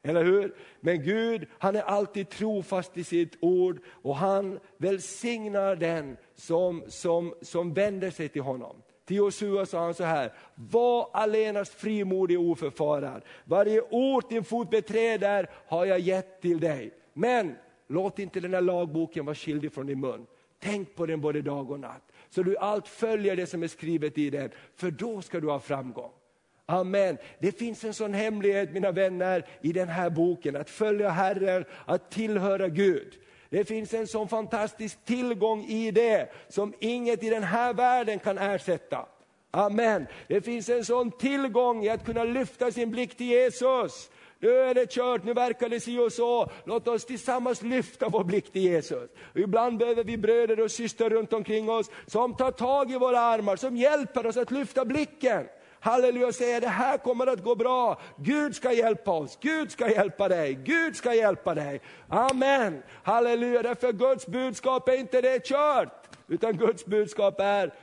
Eller 0.03 0.25
hur? 0.25 0.55
Men 0.81 1.03
Gud, 1.03 1.47
han 1.59 1.77
är 1.77 1.83
alltid 1.83 2.29
trofast 2.29 2.97
i 2.97 3.05
sitt 3.05 3.37
ord 3.41 3.81
och 3.87 4.17
han 4.17 4.59
välsignar 4.77 5.77
den 5.77 6.17
som, 6.35 6.85
som, 6.89 7.35
som 7.43 7.75
vänder 7.75 8.11
sig 8.11 8.29
till 8.29 8.43
honom. 8.43 8.83
Till 9.09 9.17
Josua 9.17 9.67
sa 9.67 9.85
han 9.85 9.95
så 9.95 10.05
här, 10.05 10.33
var 10.55 11.11
allenast 11.13 11.75
frimodig 11.75 12.39
och 12.39 12.45
oförfarad. 12.45 13.23
Varje 13.45 13.83
ord 13.91 14.25
din 14.29 14.45
fot 14.45 14.71
beträder 14.71 15.51
har 15.67 15.87
jag 15.87 15.99
gett 15.99 16.41
till 16.41 16.61
dig. 16.61 16.95
Men 17.13 17.55
låt 17.87 18.19
inte 18.19 18.41
den 18.41 18.55
här 18.55 18.61
lagboken 18.61 19.25
vara 19.25 19.35
skild 19.35 19.73
från 19.73 19.87
din 19.87 20.01
mun. 20.01 20.27
Tänk 20.61 20.95
på 20.95 21.07
den 21.07 21.21
både 21.21 21.43
dag 21.43 21.71
och 21.71 21.81
natt, 21.81 22.13
så 22.31 22.43
du 22.43 22.57
allt 22.57 22.89
följer 22.89 23.37
det 23.37 23.47
som 23.47 23.63
är 23.63 23.69
skrivet 23.69 24.19
i 24.19 24.31
den, 24.31 24.51
för 24.77 24.91
då 24.91 25.23
ska 25.23 25.41
du 25.41 25.49
ha 25.49 25.61
framgång. 25.61 26.11
Amen. 26.67 27.19
Det 27.39 27.53
finns 27.53 27.85
en 27.85 27.95
sån 27.95 28.15
hemlighet 28.15 28.73
mina 28.73 28.93
vänner 28.93 29.47
i 29.61 29.73
den 29.73 29.89
här 29.89 30.11
boken, 30.11 30.57
att 30.57 30.71
följa 30.71 31.11
Herren, 31.11 31.65
att 31.85 32.11
tillhöra 32.11 32.69
Gud. 32.69 33.13
Det 33.51 33.65
finns 33.65 33.95
en 33.95 34.07
sån 34.07 34.29
fantastisk 34.29 35.05
tillgång 35.05 35.65
i 35.65 35.91
det 35.91 36.33
som 36.49 36.75
inget 36.79 37.23
i 37.23 37.31
den 37.31 37.43
här 37.43 37.75
världen 37.75 38.19
kan 38.19 38.39
ersätta. 38.39 39.07
Amen. 39.51 40.07
Det 40.29 40.41
finns 40.41 40.69
en 40.69 40.85
sån 40.85 41.11
tillgång 41.11 41.85
i 41.85 41.89
att 41.89 42.05
kunna 42.05 42.25
lyfta 42.25 42.73
sin 42.73 42.91
blick 42.91 43.17
till 43.17 43.27
Jesus. 43.27 44.11
Nu 44.41 44.59
är 44.59 44.75
det 44.75 44.91
kört, 44.91 45.25
nu 45.25 45.35
verkar 45.35 45.69
det 45.69 45.81
si 45.81 45.99
och 45.99 46.13
så. 46.13 46.51
Låt 46.65 46.89
oss 46.89 47.05
tillsammans 47.05 47.63
lyfta 47.63 48.09
vår 48.09 48.25
blick 48.25 48.53
till 48.53 48.63
Jesus. 48.63 49.11
Ibland 49.35 49.79
behöver 49.79 50.05
vi 50.05 50.17
bröder 50.17 50.61
och 50.61 50.71
systrar 50.71 51.11
runt 51.11 51.33
omkring 51.33 51.71
oss 51.71 51.91
som 52.07 52.37
tar 52.37 52.51
tag 52.51 52.91
i 52.91 52.99
våra 52.99 53.21
armar, 53.21 53.57
som 53.57 53.77
hjälper 53.77 54.27
oss 54.27 54.37
att 54.37 54.51
lyfta 54.51 54.85
blicken 54.85 55.47
halleluja, 55.81 56.27
och 56.27 56.35
säger 56.35 56.61
det 56.61 56.69
här 56.69 56.99
kommer 56.99 57.27
att 57.27 57.45
gå 57.45 57.55
bra. 57.55 58.01
Gud 58.17 58.57
ska 58.57 58.73
hjälpa 58.73 59.11
oss, 59.11 59.39
Gud 59.41 59.71
ska 59.71 59.91
hjälpa 59.91 60.29
dig, 60.29 60.55
Gud 60.55 60.97
ska 60.97 61.15
hjälpa 61.15 61.55
dig. 61.55 61.81
Amen, 62.09 62.83
halleluja, 63.03 63.63
därför 63.63 63.93
Guds 63.93 64.27
budskap 64.27 64.89
är 64.89 64.97
inte 64.97 65.21
det 65.21 65.45
kört, 65.45 66.17
utan 66.29 66.57
Guds 66.57 66.87
budskap 66.87 67.41
är, 67.41 67.75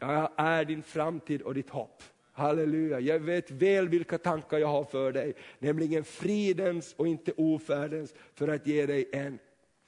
jag 0.00 0.30
är 0.36 0.64
din 0.64 0.82
framtid 0.82 1.42
och 1.42 1.54
ditt 1.54 1.70
hopp. 1.70 2.02
Halleluja, 2.32 3.00
jag 3.00 3.18
vet 3.18 3.50
väl 3.50 3.88
vilka 3.88 4.18
tankar 4.18 4.58
jag 4.58 4.68
har 4.68 4.84
för 4.84 5.12
dig, 5.12 5.34
nämligen 5.58 6.04
fridens 6.04 6.94
och 6.96 7.06
inte 7.06 7.32
ofärdens, 7.36 8.14
för 8.34 8.48
att 8.48 8.66
ge 8.66 8.86
dig 8.86 9.08
en 9.12 9.38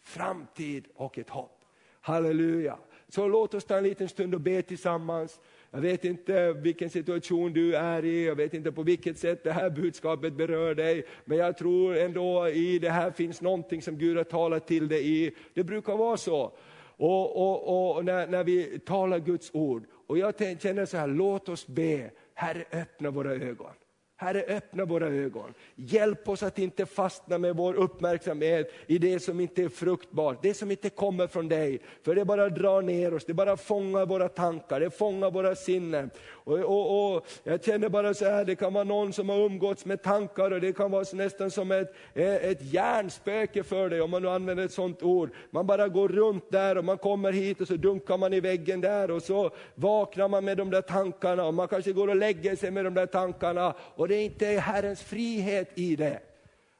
framtid 0.02 0.86
och 0.94 1.18
ett 1.18 1.30
hopp. 1.30 1.64
Halleluja. 2.00 2.78
Så 3.08 3.28
låt 3.28 3.54
oss 3.54 3.64
ta 3.64 3.76
en 3.76 3.84
liten 3.84 4.08
stund 4.08 4.34
och 4.34 4.40
be 4.40 4.62
tillsammans. 4.62 5.40
Jag 5.70 5.80
vet 5.80 6.04
inte 6.04 6.52
vilken 6.52 6.90
situation 6.90 7.52
du 7.52 7.76
är 7.76 8.04
i, 8.04 8.26
jag 8.26 8.34
vet 8.34 8.54
inte 8.54 8.72
på 8.72 8.82
vilket 8.82 9.18
sätt 9.18 9.44
det 9.44 9.52
här 9.52 9.70
budskapet 9.70 10.32
berör 10.32 10.74
dig, 10.74 11.04
men 11.24 11.38
jag 11.38 11.56
tror 11.56 11.96
ändå 11.96 12.48
i 12.48 12.78
det 12.78 12.90
här 12.90 13.10
finns 13.10 13.40
någonting 13.40 13.82
som 13.82 13.98
Gud 13.98 14.16
har 14.16 14.24
talat 14.24 14.66
till 14.66 14.88
dig 14.88 15.24
i. 15.24 15.34
Det 15.54 15.64
brukar 15.64 15.96
vara 15.96 16.16
så. 16.16 16.52
Och, 16.96 17.36
och, 17.36 17.96
och 17.96 18.04
när, 18.04 18.26
när 18.26 18.44
vi 18.44 18.78
talar 18.78 19.18
Guds 19.18 19.50
ord, 19.54 19.84
och 20.06 20.18
jag 20.18 20.34
känner 20.38 20.86
så 20.86 20.96
här, 20.96 21.06
låt 21.06 21.48
oss 21.48 21.66
be, 21.66 22.10
Herre 22.34 22.64
öppna 22.72 23.10
våra 23.10 23.32
ögon. 23.32 23.72
Herre, 24.20 24.42
öppna 24.42 24.84
våra 24.84 25.06
ögon. 25.06 25.54
Hjälp 25.74 26.28
oss 26.28 26.42
att 26.42 26.58
inte 26.58 26.86
fastna 26.86 27.38
med 27.38 27.56
vår 27.56 27.74
uppmärksamhet 27.74 28.72
i 28.86 28.98
det 28.98 29.20
som 29.20 29.40
inte 29.40 29.62
är 29.62 29.68
fruktbart, 29.68 30.42
det 30.42 30.54
som 30.54 30.70
inte 30.70 30.90
kommer 30.90 31.26
från 31.26 31.48
dig. 31.48 31.80
För 32.04 32.14
det 32.14 32.24
bara 32.24 32.48
drar 32.48 32.82
ner 32.82 33.14
oss, 33.14 33.24
det 33.24 33.34
bara 33.34 33.56
fångar 33.56 34.06
våra 34.06 34.28
tankar, 34.28 34.80
det 34.80 34.90
fångar 34.90 35.30
våra 35.30 35.54
sinnen. 35.54 36.10
Och, 36.30 36.58
och, 36.58 37.14
och, 37.14 37.26
jag 37.44 37.64
känner 37.64 37.88
bara 37.88 38.14
så 38.14 38.24
här, 38.24 38.44
det 38.44 38.56
kan 38.56 38.72
vara 38.72 38.84
någon 38.84 39.12
som 39.12 39.28
har 39.28 39.36
umgåtts 39.36 39.84
med 39.84 40.02
tankar 40.02 40.50
och 40.50 40.60
det 40.60 40.72
kan 40.72 40.90
vara 40.90 41.04
nästan 41.12 41.50
som 41.50 41.70
ett, 41.72 41.94
eh, 42.14 42.34
ett 42.34 42.62
hjärnspöke 42.62 43.62
för 43.62 43.90
dig, 43.90 44.00
om 44.00 44.10
man 44.10 44.22
nu 44.22 44.28
använder 44.28 44.64
ett 44.64 44.72
sånt 44.72 45.02
ord. 45.02 45.30
Man 45.50 45.66
bara 45.66 45.88
går 45.88 46.08
runt 46.08 46.50
där 46.50 46.78
och 46.78 46.84
man 46.84 46.98
kommer 46.98 47.32
hit 47.32 47.60
och 47.60 47.68
så 47.68 47.74
dunkar 47.74 48.18
man 48.18 48.32
i 48.32 48.40
väggen 48.40 48.80
där 48.80 49.10
och 49.10 49.22
så 49.22 49.50
vaknar 49.74 50.28
man 50.28 50.44
med 50.44 50.56
de 50.56 50.70
där 50.70 50.82
tankarna 50.82 51.44
och 51.44 51.54
man 51.54 51.68
kanske 51.68 51.92
går 51.92 52.08
och 52.08 52.16
lägger 52.16 52.56
sig 52.56 52.70
med 52.70 52.84
de 52.84 52.94
där 52.94 53.06
tankarna. 53.06 53.74
Och 53.80 54.07
det 54.08 54.14
är 54.14 54.24
inte 54.24 54.46
Herrens 54.46 55.02
frihet 55.02 55.70
i 55.74 55.96
det. 55.96 56.20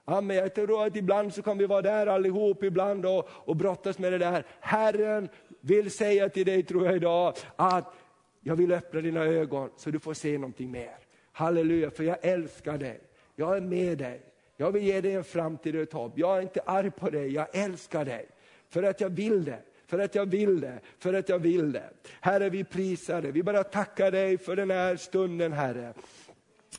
Amen. 0.05 0.37
Jag 0.37 0.55
tror 0.55 0.87
att 0.87 0.97
ibland 0.97 1.35
så 1.35 1.43
kan 1.43 1.59
vi 1.59 1.67
vara 1.67 1.83
där 1.83 2.07
allihop 2.07 2.63
ibland 2.63 3.07
och, 3.07 3.29
och 3.31 3.57
brottas 3.57 3.99
med 3.99 4.13
det 4.13 4.19
där. 4.19 4.45
Herren 4.61 5.29
vill 5.61 5.91
säga 5.91 6.29
till 6.29 6.47
dig 6.47 6.63
tror 6.63 6.87
jag 6.87 6.97
idag 6.97 7.35
att 7.57 7.95
jag 8.41 8.57
vill 8.57 8.73
öppna 8.73 9.01
dina 9.01 9.25
ögon 9.25 9.71
så 9.77 9.91
du 9.91 9.99
får 9.99 10.15
se 10.15 10.39
någonting 10.39 10.71
mer. 10.71 10.97
Halleluja, 11.33 11.91
för 11.91 12.05
jag 12.05 12.17
älskar 12.23 12.79
dig. 12.79 13.01
Jag 13.37 13.57
är 13.57 13.61
med 13.61 13.99
dig. 13.99 14.21
Jag 14.57 14.73
vill 14.73 14.83
ge 14.83 15.01
dig 15.01 15.15
en 15.15 15.25
framtid 15.25 15.77
och 15.77 15.83
ett 15.83 15.93
hopp. 15.93 16.13
Jag 16.19 16.39
är 16.39 16.43
inte 16.43 16.61
arg 16.67 16.91
på 16.91 17.11
dig, 17.11 17.35
jag 17.35 17.47
älskar 17.53 18.05
dig. 18.05 18.29
För 18.69 18.83
att 18.83 19.01
jag 19.01 19.11
vill 19.11 19.45
det. 19.45 19.63
för 19.87 19.99
att 19.99 20.15
jag 20.15 20.27
vill 20.27 20.61
det, 20.61 20.79
för 20.99 21.15
att 21.15 21.29
jag 21.29 21.39
vill 21.39 21.73
det. 21.73 21.91
Herre, 22.21 22.51
vi 22.51 22.65
prisar 22.65 23.23
dig, 23.23 23.33
vi 23.33 23.43
bara 23.43 23.65
tackar 23.65 24.11
dig 24.11 24.39
för 24.39 24.57
den 24.57 24.71
här 24.71 24.97
stunden, 24.97 25.53
Herre. 25.53 25.95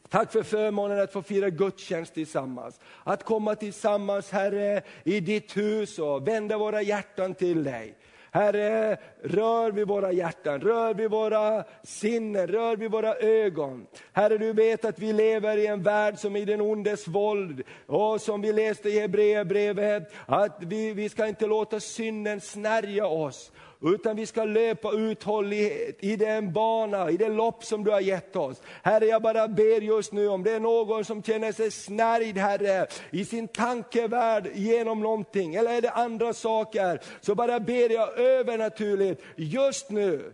Tack 0.10 0.32
för 0.32 0.44
förmånen 0.44 1.00
att 1.00 1.14
få 1.14 1.22
fira 1.22 1.50
gudstjänst 1.50 2.14
tillsammans. 2.14 2.80
Att 3.04 3.24
komma 3.24 3.56
tillsammans, 3.56 4.32
Herre, 4.32 4.82
i 5.04 5.20
ditt 5.20 5.58
hus 5.58 6.00
och 6.00 6.28
vända 6.28 6.58
våra 6.58 6.82
hjärtan 6.82 7.34
till 7.34 7.64
dig. 7.64 7.96
Herre, 8.32 8.98
rör 9.24 9.72
vid 9.72 9.88
våra 9.88 10.12
hjärtan, 10.12 10.62
rör 10.62 10.94
vid 10.94 11.12
våra 11.12 11.64
sinnen, 11.84 12.48
rör 12.48 12.76
vid 12.76 12.92
våra 12.92 13.16
ögon. 13.16 13.88
Herre, 14.14 14.38
du 14.38 14.54
vet 14.54 14.86
att 14.86 15.00
vi 15.00 15.14
lever 15.14 15.58
i 15.58 15.68
en 15.68 15.84
värld 15.84 16.18
som 16.18 16.36
är 16.36 16.40
i 16.40 16.46
den 16.46 16.62
ondes 16.62 17.08
våld. 17.08 17.64
Och 17.86 18.22
som 18.22 18.42
vi 18.42 18.54
läste 18.54 18.90
i 18.90 19.00
Hebreerbrevet, 19.00 20.14
att 20.26 20.58
vi, 20.60 20.94
vi 20.94 21.10
ska 21.10 21.28
inte 21.28 21.48
låta 21.48 21.80
synden 21.80 22.42
snärja 22.42 23.08
oss 23.08 23.52
utan 23.82 24.16
vi 24.16 24.26
ska 24.26 24.44
löpa 24.44 24.92
uthållighet 24.92 26.04
i 26.04 26.16
den 26.16 26.54
bana, 26.54 27.12
i 27.12 27.18
det 27.18 27.30
lopp 27.30 27.64
som 27.64 27.84
du 27.84 27.92
har 27.92 28.00
gett 28.00 28.36
oss. 28.36 28.62
Herre, 28.84 29.06
jag 29.06 29.22
bara 29.22 29.48
ber 29.48 29.82
just 29.82 30.14
nu 30.14 30.28
om 30.28 30.44
det 30.44 30.52
är 30.52 30.60
någon 30.60 31.06
som 31.06 31.24
känner 31.24 31.52
sig 31.52 31.72
snärjd, 31.72 32.38
Herre, 32.38 32.88
i 33.12 33.26
sin 33.26 33.48
tankevärld 33.48 34.50
genom 34.54 35.00
någonting, 35.00 35.56
eller 35.56 35.72
är 35.72 35.82
det 35.82 35.92
andra 35.92 36.34
saker, 36.34 37.02
så 37.22 37.36
bara 37.36 37.60
ber 37.60 37.90
jag 37.90 38.20
övernaturligt 38.20 39.22
just 39.36 39.90
nu 39.90 40.34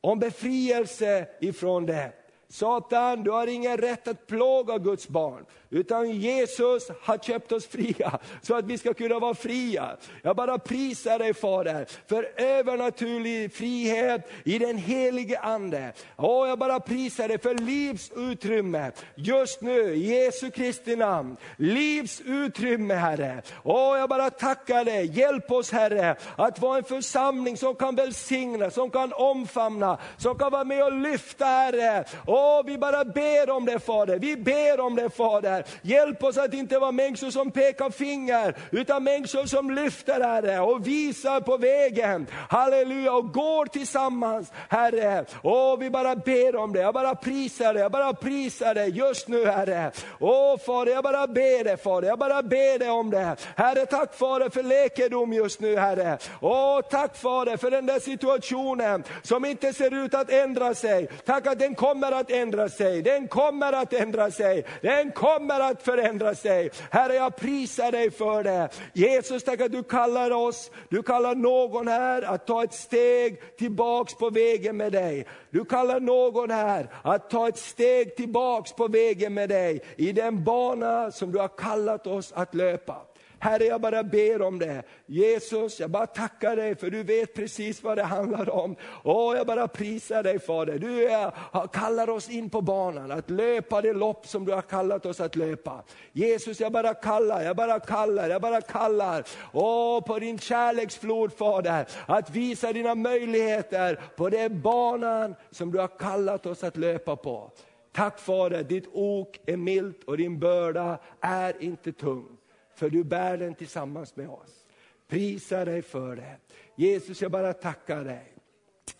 om 0.00 0.18
befrielse 0.18 1.26
ifrån 1.40 1.86
det. 1.86 2.12
Satan, 2.52 3.22
du 3.22 3.30
har 3.30 3.46
ingen 3.46 3.76
rätt 3.76 4.08
att 4.08 4.26
plåga 4.26 4.78
Guds 4.78 5.08
barn. 5.08 5.44
Utan 5.72 6.10
Jesus 6.10 6.90
har 7.02 7.18
köpt 7.18 7.52
oss 7.52 7.66
fria, 7.66 8.18
så 8.42 8.54
att 8.54 8.64
vi 8.64 8.78
ska 8.78 8.94
kunna 8.94 9.18
vara 9.18 9.34
fria. 9.34 9.96
Jag 10.22 10.36
bara 10.36 10.58
prisar 10.58 11.18
dig 11.18 11.34
Fader, 11.34 11.86
för 12.08 12.28
övernaturlig 12.36 13.52
frihet 13.52 14.30
i 14.44 14.58
den 14.58 14.78
helige 14.78 15.38
Ande. 15.40 15.92
Och 16.16 16.48
jag 16.48 16.58
bara 16.58 16.80
prisar 16.80 17.28
dig 17.28 17.38
för 17.38 17.54
livsutrymme, 17.54 18.92
just 19.14 19.60
nu, 19.60 19.94
i 19.94 20.24
Jesu 20.24 20.50
Kristi 20.50 20.96
namn. 20.96 21.36
Livsutrymme 21.56 22.94
Herre. 22.94 23.42
Och 23.62 23.98
jag 23.98 24.08
bara 24.08 24.30
tackar 24.30 24.84
dig, 24.84 25.18
hjälp 25.18 25.50
oss 25.50 25.72
Herre, 25.72 26.16
att 26.36 26.58
vara 26.58 26.78
en 26.78 26.84
församling 26.84 27.56
som 27.56 27.74
kan 27.74 27.94
välsigna, 27.94 28.70
som 28.70 28.90
kan 28.90 29.12
omfamna, 29.12 29.98
som 30.16 30.38
kan 30.38 30.52
vara 30.52 30.64
med 30.64 30.84
och 30.84 30.92
lyfta 30.92 31.44
Herre. 31.44 32.04
Åh, 32.40 32.62
vi 32.66 32.78
bara 32.78 33.04
ber 33.04 33.50
om 33.50 33.64
det 33.64 33.78
Fader, 33.78 34.18
vi 34.18 34.36
ber 34.36 34.80
om 34.80 34.96
det 34.96 35.10
Fader. 35.10 35.64
Hjälp 35.82 36.24
oss 36.24 36.38
att 36.38 36.54
inte 36.54 36.78
vara 36.78 36.92
människor 36.92 37.30
som 37.30 37.50
pekar 37.50 37.90
finger, 37.90 38.54
utan 38.70 39.04
människor 39.04 39.46
som 39.46 39.70
lyfter 39.70 40.20
Herre 40.20 40.60
och 40.60 40.86
visar 40.86 41.40
på 41.40 41.56
vägen. 41.56 42.26
Halleluja, 42.48 43.12
och 43.12 43.32
går 43.32 43.66
tillsammans 43.66 44.52
Herre. 44.68 45.24
Åh 45.42 45.78
vi 45.78 45.90
bara 45.90 46.16
ber 46.16 46.56
om 46.56 46.72
det, 46.72 46.80
jag 46.80 46.94
bara 46.94 47.14
prisar 47.14 47.74
dig, 47.74 47.82
jag 47.82 47.92
bara 47.92 48.12
prisar 48.12 48.74
dig 48.74 48.90
just 48.90 49.28
nu 49.28 49.46
Herre. 49.46 49.90
Åh 50.18 50.58
Fader, 50.58 50.92
jag 50.92 51.04
bara 51.04 51.26
ber 51.26 51.64
dig 51.64 51.76
Fader, 51.76 52.08
jag 52.08 52.18
bara 52.18 52.42
ber 52.42 52.78
dig 52.78 52.90
om 52.90 53.10
det. 53.10 53.36
Herre, 53.56 53.86
tack 53.86 54.14
Fader 54.14 54.50
för 54.50 54.62
läkedom 54.62 55.32
just 55.32 55.60
nu 55.60 55.76
Herre. 55.76 56.18
Åh, 56.40 56.80
tack 56.90 57.16
Fader 57.16 57.56
för 57.56 57.70
den 57.70 57.86
där 57.86 57.98
situationen 58.00 59.04
som 59.22 59.44
inte 59.44 59.72
ser 59.72 60.04
ut 60.04 60.14
att 60.14 60.30
ändra 60.30 60.74
sig. 60.74 61.08
Tack 61.24 61.46
att 61.46 61.58
den 61.58 61.74
kommer 61.74 62.12
att 62.12 62.29
ändra 62.30 62.68
sig, 62.68 63.02
den 63.02 63.28
kommer 63.28 63.72
att 63.72 63.92
ändra 63.92 64.30
sig, 64.30 64.64
den 64.82 65.12
kommer 65.12 65.30
kommer 65.50 65.60
att 65.60 65.82
förändra 65.82 66.34
sig. 66.34 66.70
Herre, 66.90 67.14
jag 67.14 67.36
prisar 67.36 67.92
dig 67.92 68.10
för 68.10 68.44
det. 68.44 68.68
Jesus, 68.92 69.44
tack 69.44 69.60
att 69.60 69.72
du 69.72 69.82
kallar 69.82 70.30
oss, 70.30 70.70
du 70.88 71.02
kallar 71.02 71.34
någon 71.34 71.88
här 71.88 72.22
att 72.22 72.46
ta 72.46 72.64
ett 72.64 72.74
steg 72.74 73.56
tillbaks 73.56 74.14
på 74.14 74.30
vägen 74.30 74.76
med 74.76 74.92
dig. 74.92 75.26
Du 75.50 75.64
kallar 75.64 76.00
någon 76.00 76.50
här 76.50 76.88
att 77.02 77.30
ta 77.30 77.48
ett 77.48 77.58
steg 77.58 78.16
tillbaks 78.16 78.72
på 78.72 78.88
vägen 78.88 79.34
med 79.34 79.48
dig, 79.48 79.84
i 79.96 80.12
den 80.12 80.44
bana 80.44 81.10
som 81.10 81.32
du 81.32 81.38
har 81.38 81.48
kallat 81.48 82.06
oss 82.06 82.32
att 82.32 82.54
löpa. 82.54 83.09
Herre, 83.42 83.64
jag 83.64 83.80
bara 83.80 84.02
ber 84.02 84.42
om 84.42 84.58
det. 84.58 84.82
Jesus, 85.06 85.80
jag 85.80 85.90
bara 85.90 86.06
tackar 86.06 86.56
dig 86.56 86.74
för 86.74 86.90
du 86.90 87.02
vet 87.02 87.34
precis 87.34 87.82
vad 87.82 87.98
det 87.98 88.02
handlar 88.02 88.50
om. 88.50 88.76
Åh, 89.04 89.36
jag 89.36 89.46
bara 89.46 89.68
prisar 89.68 90.22
dig 90.22 90.38
Fader. 90.38 90.78
Du 90.78 91.08
är, 91.08 91.66
kallar 91.66 92.10
oss 92.10 92.30
in 92.30 92.50
på 92.50 92.60
banan, 92.60 93.10
att 93.10 93.30
löpa 93.30 93.80
det 93.80 93.92
lopp 93.92 94.26
som 94.26 94.44
du 94.44 94.52
har 94.52 94.62
kallat 94.62 95.06
oss 95.06 95.20
att 95.20 95.36
löpa. 95.36 95.82
Jesus, 96.12 96.60
jag 96.60 96.72
bara 96.72 96.94
kallar, 96.94 97.42
jag 97.42 97.56
bara 97.56 97.80
kallar, 97.80 98.28
jag 98.28 98.42
bara 98.42 98.60
kallar. 98.60 99.24
Åh, 99.52 100.00
på 100.00 100.18
din 100.18 100.38
kärleksflod 100.38 101.32
Fader, 101.32 101.86
att 102.06 102.30
visa 102.30 102.72
dina 102.72 102.94
möjligheter 102.94 104.00
på 104.16 104.28
den 104.30 104.60
banan 104.60 105.34
som 105.50 105.72
du 105.72 105.78
har 105.78 105.98
kallat 105.98 106.46
oss 106.46 106.64
att 106.64 106.76
löpa 106.76 107.16
på. 107.16 107.50
Tack 107.92 108.18
Fader, 108.18 108.62
ditt 108.62 108.88
ok 108.92 109.40
är 109.46 109.56
milt 109.56 110.04
och 110.04 110.16
din 110.16 110.38
börda 110.38 110.98
är 111.20 111.62
inte 111.62 111.92
tung 111.92 112.36
för 112.80 112.90
du 112.90 113.04
bär 113.04 113.36
den 113.36 113.54
tillsammans 113.54 114.16
med 114.16 114.28
oss. 114.28 114.64
Prisa 115.08 115.64
dig 115.64 115.82
för 115.82 116.16
det. 116.16 116.36
Jesus, 116.76 117.22
jag 117.22 117.30
bara 117.30 117.52
tackar 117.52 118.04
dig. 118.04 118.32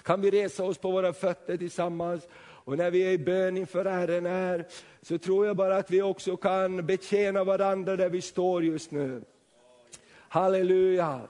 Kan 0.03 0.21
vi 0.21 0.31
resa 0.31 0.65
oss 0.65 0.79
på 0.79 0.91
våra 0.91 1.13
fötter 1.13 1.57
tillsammans? 1.57 2.29
Och 2.39 2.79
när 2.79 2.91
vi 2.91 3.03
är 3.03 3.11
i 3.11 3.19
bön 3.19 3.57
inför 3.57 3.85
Herren 3.85 4.27
här, 4.27 4.67
så 5.03 5.19
tror 5.19 5.47
jag 5.47 5.57
bara 5.57 5.77
att 5.77 5.91
vi 5.91 6.03
också 6.03 6.37
kan 6.37 6.87
betjäna 6.87 7.45
varandra 7.45 7.97
där 7.97 8.09
vi 8.09 8.21
står 8.21 8.65
just 8.65 8.91
nu. 8.91 9.23
Halleluja. 10.29 11.21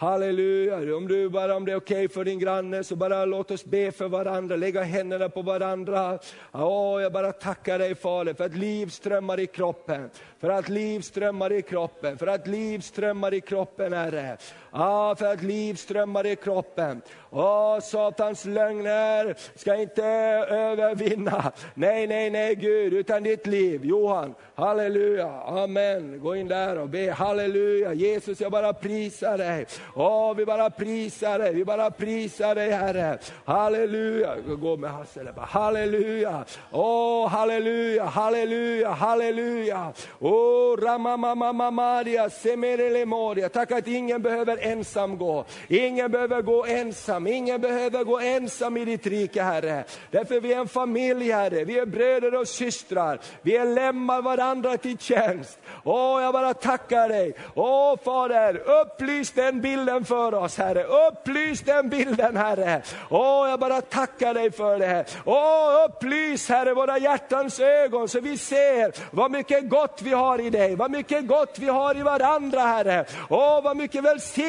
Halleluja, 0.00 0.96
om, 0.96 1.08
du 1.08 1.28
bara, 1.28 1.56
om 1.56 1.64
det 1.64 1.72
är 1.72 1.76
okej 1.76 2.04
okay 2.04 2.08
för 2.08 2.24
din 2.24 2.38
granne 2.38 2.84
så 2.84 2.96
bara 2.96 3.24
låt 3.24 3.50
oss 3.50 3.64
be 3.64 3.92
för 3.92 4.08
varandra, 4.08 4.56
lägga 4.56 4.82
händerna 4.82 5.28
på 5.28 5.42
varandra. 5.42 6.18
Åh, 6.52 7.02
jag 7.02 7.12
bara 7.12 7.32
tackar 7.32 7.78
dig 7.78 7.94
Fader 7.94 8.34
för 8.34 8.44
att 8.44 8.56
liv 8.56 8.86
strömmar 8.86 9.40
i 9.40 9.46
kroppen, 9.46 10.10
för 10.40 10.50
att 10.50 10.68
liv 10.68 11.00
strömmar 11.00 11.52
i 11.52 11.62
kroppen, 11.62 12.18
för 12.18 12.26
att 12.26 12.46
liv 12.46 12.80
strömmar 12.80 13.34
i 13.34 13.40
kroppen 13.40 13.92
Herre. 13.92 14.36
Ah, 14.70 15.14
för 15.16 15.32
att 15.32 15.42
liv 15.42 15.74
strömmar 15.74 16.26
i 16.26 16.36
kroppen. 16.36 17.02
Ah, 17.30 17.80
Satans 17.80 18.44
lögner 18.44 19.36
ska 19.54 19.74
inte 19.74 20.04
övervinna. 20.48 21.52
Nej, 21.74 22.06
nej, 22.06 22.30
nej 22.30 22.54
Gud, 22.54 22.92
utan 22.92 23.22
ditt 23.22 23.46
liv. 23.46 23.84
Johan, 23.84 24.34
halleluja, 24.54 25.42
amen. 25.46 26.20
Gå 26.20 26.36
in 26.36 26.48
där 26.48 26.78
och 26.78 26.88
be, 26.88 27.10
halleluja. 27.10 27.92
Jesus, 27.92 28.40
jag 28.40 28.52
bara 28.52 28.72
prisar 28.72 29.38
dig. 29.38 29.66
Ah, 29.96 30.32
vi 30.32 30.46
bara 30.46 30.70
prisar 30.70 31.38
dig, 31.38 31.54
vi 31.54 31.64
bara 31.64 31.90
prisar 31.90 32.54
dig 32.54 32.70
Herre. 32.70 33.18
Halleluja, 33.44 34.36
gå 34.60 34.76
med 34.76 34.90
Hasse 34.90 35.32
halleluja. 35.36 36.44
Åh, 36.72 37.28
halleluja, 37.28 38.04
halleluja, 38.04 38.90
halleluja. 38.90 39.92
Åh, 40.20 40.76
ramamamamadia, 40.76 42.30
semerele. 42.30 43.48
Tack 43.48 43.72
att 43.72 43.88
ingen 43.88 44.22
behöver 44.22 44.57
ensam 44.58 45.18
gå. 45.18 45.44
Ingen 45.68 46.10
behöver 46.10 46.42
gå 46.42 46.64
ensam, 46.64 47.26
ingen 47.26 47.60
behöver 47.60 48.04
gå 48.04 48.18
ensam 48.18 48.76
i 48.76 48.84
ditt 48.84 49.06
rike 49.06 49.42
Herre. 49.42 49.84
Därför 50.10 50.40
vi 50.40 50.52
är 50.52 50.58
en 50.58 50.68
familj 50.68 51.32
Herre, 51.32 51.64
vi 51.64 51.78
är 51.78 51.86
bröder 51.86 52.34
och 52.34 52.48
systrar. 52.48 53.20
Vi 53.42 53.56
är 53.56 53.64
lämmar 53.64 54.22
varandra 54.22 54.76
till 54.76 54.98
tjänst. 54.98 55.58
Åh, 55.84 56.22
jag 56.22 56.32
bara 56.32 56.54
tackar 56.54 57.08
dig. 57.08 57.34
Åh 57.54 57.96
Fader, 58.04 58.62
upplys 58.80 59.30
den 59.30 59.60
bilden 59.60 60.04
för 60.04 60.34
oss 60.34 60.58
Herre. 60.58 60.84
Upplys 60.84 61.60
den 61.60 61.88
bilden 61.88 62.36
Herre. 62.36 62.82
Åh, 63.10 63.50
jag 63.50 63.60
bara 63.60 63.80
tackar 63.80 64.34
dig 64.34 64.50
för 64.50 64.78
det. 64.78 65.04
Åh, 65.24 65.84
upplys 65.84 66.48
Herre 66.48 66.74
våra 66.74 66.98
hjärtans 66.98 67.60
ögon 67.60 68.08
så 68.08 68.20
vi 68.20 68.38
ser 68.38 68.92
vad 69.10 69.30
mycket 69.30 69.68
gott 69.68 70.00
vi 70.02 70.12
har 70.12 70.40
i 70.40 70.50
dig, 70.50 70.76
vad 70.76 70.90
mycket 70.90 71.26
gott 71.26 71.58
vi 71.58 71.68
har 71.68 71.96
i 71.96 72.02
varandra 72.02 72.60
Herre. 72.60 73.04
Åh, 73.28 73.62
vad 73.62 73.76
mycket 73.76 74.04
välsignelse 74.04 74.47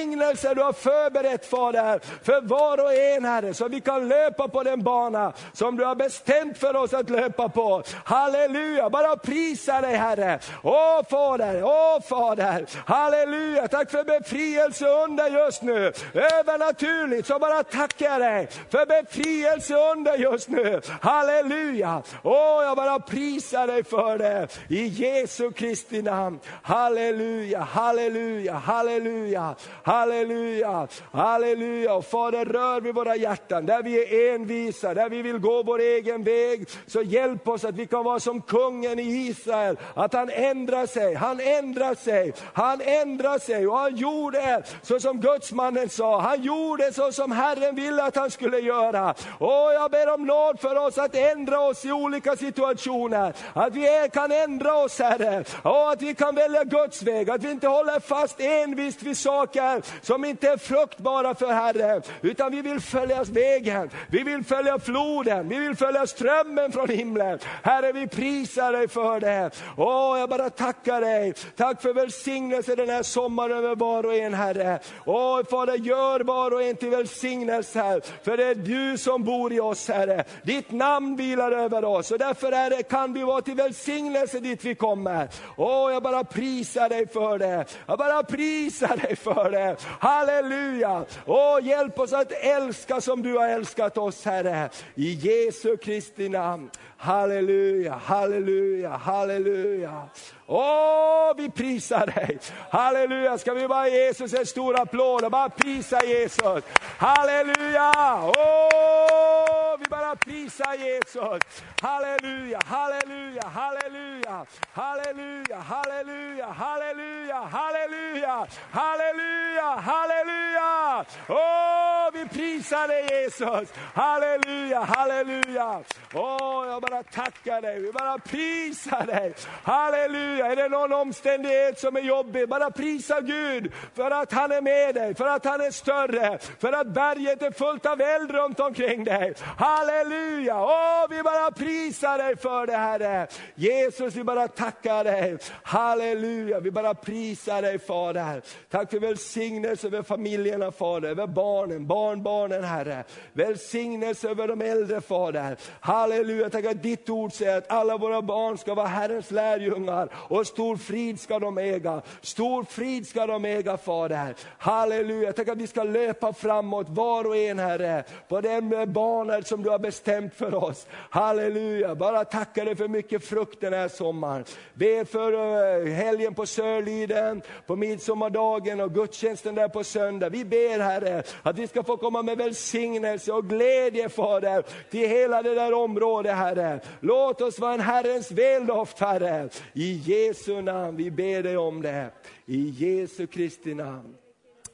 du 0.55 0.63
har 0.63 0.73
förberett 0.73 1.45
Fader, 1.45 1.99
för 2.23 2.41
var 2.41 2.83
och 2.83 2.93
en 2.93 3.25
Herre, 3.25 3.53
så 3.53 3.67
vi 3.67 3.81
kan 3.81 4.07
löpa 4.07 4.47
på 4.47 4.63
den 4.63 4.83
bana 4.83 5.33
som 5.53 5.77
du 5.77 5.85
har 5.85 5.95
bestämt 5.95 6.57
för 6.57 6.75
oss 6.75 6.93
att 6.93 7.09
löpa 7.09 7.49
på. 7.49 7.83
Halleluja, 8.03 8.89
bara 8.89 9.15
prisa 9.15 9.81
dig 9.81 9.95
Herre. 9.95 10.39
Åh 10.63 11.03
Fader, 11.09 11.63
åh 11.63 12.01
Fader, 12.01 12.65
halleluja, 12.85 13.67
tack 13.67 13.91
för 13.91 14.03
befrielse 14.03 14.85
under 14.87 15.27
just 15.27 15.61
nu. 15.61 15.91
Övernaturligt 16.13 17.27
så 17.27 17.39
bara 17.39 17.63
tackar 17.63 18.05
jag 18.05 18.21
dig 18.21 18.47
för 18.69 18.85
befrielse 18.85 19.73
under 19.75 20.17
just 20.17 20.49
nu. 20.49 20.81
Halleluja, 21.01 22.01
åh 22.23 22.63
jag 22.63 22.77
bara 22.77 22.99
prisar 22.99 23.67
dig 23.67 23.83
för 23.83 24.17
det 24.17 24.47
i 24.67 24.87
Jesu 24.87 25.51
Kristi 25.51 26.01
namn. 26.01 26.39
Halleluja, 26.61 27.59
halleluja, 27.59 28.53
halleluja, 28.53 29.55
halleluja, 29.89 30.87
halleluja. 31.11 31.93
Och 31.93 32.05
Fader 32.05 32.45
rör 32.45 32.81
vid 32.81 32.95
våra 32.95 33.15
hjärtan 33.15 33.65
där 33.65 33.83
vi 33.83 34.03
är 34.03 34.35
envisa, 34.35 34.93
där 34.93 35.09
vi 35.09 35.21
vill 35.21 35.37
gå 35.37 35.63
vår 35.63 35.79
egen 35.79 36.23
väg. 36.23 36.67
Så 36.87 37.01
hjälp 37.01 37.47
oss 37.47 37.63
att 37.63 37.75
vi 37.75 37.87
kan 37.87 38.03
vara 38.03 38.19
som 38.19 38.41
kungen 38.41 38.99
i 38.99 39.27
Israel, 39.27 39.77
att 39.93 40.13
han 40.13 40.29
ändrar 40.29 40.85
sig, 40.85 41.13
han 41.15 41.39
ändrar 41.39 41.95
sig, 41.95 42.33
han 42.53 42.81
ändrar 42.81 43.39
sig 43.39 43.67
och 43.67 43.77
han 43.77 43.95
gjorde 43.95 44.63
så 44.81 44.99
som 44.99 45.21
gudsmannen 45.21 45.89
sa, 45.89 46.21
han 46.21 46.41
gjorde 46.41 46.93
så 46.93 47.11
som 47.11 47.31
Herren 47.31 47.75
ville 47.75 48.03
att 48.03 48.15
han 48.15 48.31
skulle 48.31 48.59
göra. 48.59 49.15
Och 49.39 49.73
jag 49.73 49.91
ber 49.91 50.13
om 50.13 50.25
nåd 50.25 50.59
för 50.59 50.75
oss 50.87 50.97
att 50.97 51.15
ändra 51.15 51.59
oss 51.59 51.85
i 51.85 51.91
olika 51.91 52.35
situationer. 52.35 53.33
Att 53.53 53.75
vi 53.75 54.09
kan 54.13 54.31
ändra 54.31 54.73
oss 54.75 54.99
Herre, 54.99 55.43
och 55.63 55.91
att 55.91 56.01
vi 56.01 56.15
kan 56.15 56.35
välja 56.35 56.63
Guds 56.63 57.03
väg. 57.03 57.29
Att 57.29 57.43
vi 57.43 57.51
inte 57.51 57.67
håller 57.67 57.99
fast 57.99 58.39
envist 58.39 59.03
vid 59.03 59.17
saker 59.17 59.78
som 60.01 60.25
inte 60.25 60.49
är 60.49 60.57
fruktbara 60.57 61.35
för 61.35 61.51
Herren. 61.51 62.01
Utan 62.21 62.51
vi 62.51 62.61
vill 62.61 62.79
följa 62.79 63.23
vägen, 63.23 63.89
vi 64.07 64.23
vill 64.23 64.43
följa 64.43 64.79
floden, 64.79 65.49
vi 65.49 65.59
vill 65.59 65.75
följa 65.75 66.07
strömmen 66.07 66.71
från 66.71 66.89
himlen. 66.89 67.39
Herre 67.63 67.91
vi 67.91 68.07
prisar 68.07 68.71
dig 68.71 68.87
för 68.87 69.19
det. 69.19 69.51
Åh, 69.77 70.19
jag 70.19 70.29
bara 70.29 70.49
tackar 70.49 71.01
dig. 71.01 71.33
Tack 71.55 71.81
för 71.81 71.93
välsignelse 71.93 72.75
den 72.75 72.89
här 72.89 73.03
sommaren 73.03 73.57
över 73.57 73.75
var 73.75 74.05
och 74.05 74.15
en 74.15 74.33
Herre. 74.33 74.79
Åh 75.05 75.43
Fader, 75.49 75.75
gör 75.75 76.19
var 76.19 76.51
och 76.51 76.63
en 76.63 76.75
till 76.75 76.89
välsignelse. 76.89 78.01
För 78.23 78.37
det 78.37 78.45
är 78.45 78.55
du 78.55 78.97
som 78.97 79.23
bor 79.23 79.53
i 79.53 79.59
oss 79.59 79.87
Herre. 79.87 80.23
Ditt 80.43 80.71
namn 80.71 81.15
vilar 81.15 81.51
över 81.51 81.85
oss 81.85 82.11
och 82.11 82.19
därför 82.19 82.51
Herre 82.51 82.83
kan 82.83 83.13
vi 83.13 83.23
vara 83.23 83.41
till 83.41 83.55
välsignelse 83.55 84.39
dit 84.39 84.65
vi 84.65 84.75
kommer. 84.75 85.27
Åh, 85.57 85.93
jag 85.93 86.03
bara 86.03 86.23
prisar 86.23 86.89
dig 86.89 87.07
för 87.07 87.39
det. 87.39 87.65
Jag 87.85 87.97
bara 87.97 88.23
prisar 88.23 88.97
dig 88.97 89.15
för 89.15 89.51
det. 89.51 89.68
Halleluja! 89.99 91.05
Åh, 91.25 91.59
hjälp 91.63 91.99
oss 91.99 92.13
att 92.13 92.31
älska 92.31 93.01
som 93.01 93.23
du 93.23 93.37
har 93.37 93.47
älskat 93.47 93.97
oss 93.97 94.25
Herre. 94.25 94.69
I 94.95 95.13
Jesu 95.13 95.77
Kristi 95.77 96.29
namn. 96.29 96.69
Halleluja, 97.01 97.93
halleluja, 98.05 98.89
halleluja. 98.89 100.09
Åh, 100.47 101.33
vi 101.37 101.49
prisar 101.49 102.05
dig. 102.05 102.39
Halleluja, 102.71 103.37
ska 103.37 103.53
vi 103.53 103.67
bara 103.67 103.87
ge 103.87 103.97
Jesus 104.05 104.33
en 104.33 104.45
stor 104.45 104.79
applåd 104.79 105.23
och 105.25 105.31
bara 105.31 105.49
prisa 105.49 106.05
Jesus. 106.05 106.63
Halleluja, 106.97 107.91
åh, 108.23 109.77
vi 109.79 109.85
bara 109.89 110.15
prisar 110.15 110.73
Jesus. 110.73 111.63
Halleluja, 111.81 112.59
halleluja, 112.65 113.43
halleluja, 113.43 114.45
halleluja, 114.73 115.57
halleluja, 115.57 116.45
halleluja, 116.47 117.35
halleluja, 117.35 118.47
halleluja, 118.71 119.65
halleluja. 119.65 121.05
Åh, 121.29 122.09
vi 122.13 122.27
prisar 122.27 122.87
dig 122.87 123.05
Jesus. 123.09 123.73
Halleluja, 123.93 124.79
halleluja. 124.79 125.83
Åh, 126.13 126.67
jag 126.67 126.81
bara 126.89 127.03
tackar 127.03 127.61
dig, 127.61 127.79
vi 127.79 127.91
bara 127.91 128.17
prisar 128.17 129.05
dig. 129.05 129.33
Halleluja, 129.63 130.45
är 130.45 130.55
det 130.55 130.69
någon 130.69 130.93
omständighet 130.93 131.79
som 131.79 131.95
är 131.95 132.01
jobbig, 132.01 132.49
bara 132.49 132.71
prisa 132.71 133.21
Gud 133.21 133.71
för 133.93 134.11
att 134.11 134.31
han 134.31 134.51
är 134.51 134.61
med 134.61 134.95
dig, 134.95 135.15
för 135.15 135.27
att 135.27 135.45
han 135.45 135.61
är 135.61 135.71
större, 135.71 136.39
för 136.59 136.73
att 136.73 136.87
berget 136.87 137.41
är 137.41 137.51
fullt 137.51 137.85
av 137.85 138.01
eld 138.01 138.31
runt 138.31 138.59
omkring 138.59 139.03
dig. 139.03 139.33
Halleluja, 139.57 140.63
åh 140.63 141.05
vi 141.09 141.23
bara 141.23 141.51
prisar 141.51 142.17
dig 142.17 142.35
för 142.35 142.67
det 142.67 142.77
Herre. 142.77 143.27
Jesus 143.55 144.15
vi 144.15 144.23
bara 144.23 144.47
tackar 144.47 145.03
dig. 145.03 145.37
Halleluja, 145.63 146.59
vi 146.59 146.71
bara 146.71 146.93
prisar 146.93 147.61
dig 147.61 147.79
Fader. 147.79 148.41
Tack 148.69 148.91
för 148.91 148.99
välsignelse 148.99 149.87
över 149.87 150.03
familjerna 150.03 150.71
Fader, 150.71 151.09
över 151.09 151.27
barnen, 151.27 151.87
barnbarnen 151.87 152.63
Herre. 152.63 153.03
Välsignelse 153.33 154.29
över 154.29 154.47
de 154.47 154.61
äldre 154.61 155.01
Fader. 155.01 155.57
Halleluja, 155.79 156.49
tack 156.49 156.65
att 156.65 156.78
ditt 156.81 157.09
ord 157.09 157.33
säger 157.33 157.57
att 157.57 157.71
alla 157.71 157.97
våra 157.97 158.21
barn 158.21 158.57
ska 158.57 158.73
vara 158.73 158.87
Herrens 158.87 159.31
lärjungar 159.31 160.09
och 160.13 160.47
stor 160.47 160.77
frid 160.77 161.19
ska 161.19 161.39
de 161.39 161.57
äga. 161.57 162.01
Stor 162.21 162.63
frid 162.63 163.07
ska 163.07 163.27
de 163.27 163.45
äga 163.45 163.77
Fader. 163.77 164.35
Halleluja, 164.57 165.33
Tänk 165.33 165.47
att 165.47 165.57
vi 165.57 165.67
ska 165.67 165.83
löpa 165.83 166.33
framåt 166.33 166.89
var 166.89 167.27
och 167.27 167.37
en 167.37 167.59
Herre, 167.59 168.03
på 168.27 168.41
den 168.41 168.93
banan 168.93 169.43
som 169.43 169.63
du 169.63 169.69
har 169.69 169.79
bestämt 169.79 170.33
för 170.33 170.55
oss. 170.55 170.87
Halleluja, 171.09 171.95
bara 171.95 172.25
tacka 172.25 172.65
dig 172.65 172.75
för 172.75 172.87
mycket 172.87 173.25
frukt 173.25 173.61
den 173.61 173.73
här 173.73 173.87
sommaren. 173.87 174.43
Be 174.73 175.05
för 175.05 175.33
eh, 175.33 175.93
helgen 175.93 176.33
på 176.33 176.45
Sörliden, 176.45 177.41
på 177.67 177.75
midsommardagen 177.75 178.79
och 178.79 178.93
gudstjänsten 178.93 179.55
där 179.55 179.67
på 179.67 179.83
söndag. 179.83 180.29
Vi 180.29 180.45
ber 180.45 180.79
Herre 180.79 181.23
att 181.43 181.57
vi 181.57 181.67
ska 181.67 181.83
få 181.83 181.97
komma 181.97 182.21
med 182.21 182.37
välsignelse 182.37 183.31
och 183.31 183.49
glädje 183.49 184.09
Fader 184.09 184.63
till 184.91 185.09
hela 185.09 185.41
det 185.41 185.55
där 185.55 185.73
området 185.73 186.35
Herre. 186.35 186.68
Låt 186.99 187.41
oss 187.41 187.59
vara 187.59 187.73
en 187.73 187.79
Herrens 187.79 188.31
väldoft 188.31 188.99
Herre. 188.99 189.49
I 189.73 189.93
Jesu 189.93 190.61
namn, 190.61 190.97
vi 190.97 191.11
ber 191.11 191.43
dig 191.43 191.57
om 191.57 191.81
det. 191.81 192.11
I 192.45 192.69
Jesu 192.69 193.27
Kristi 193.27 193.73
namn. 193.73 194.15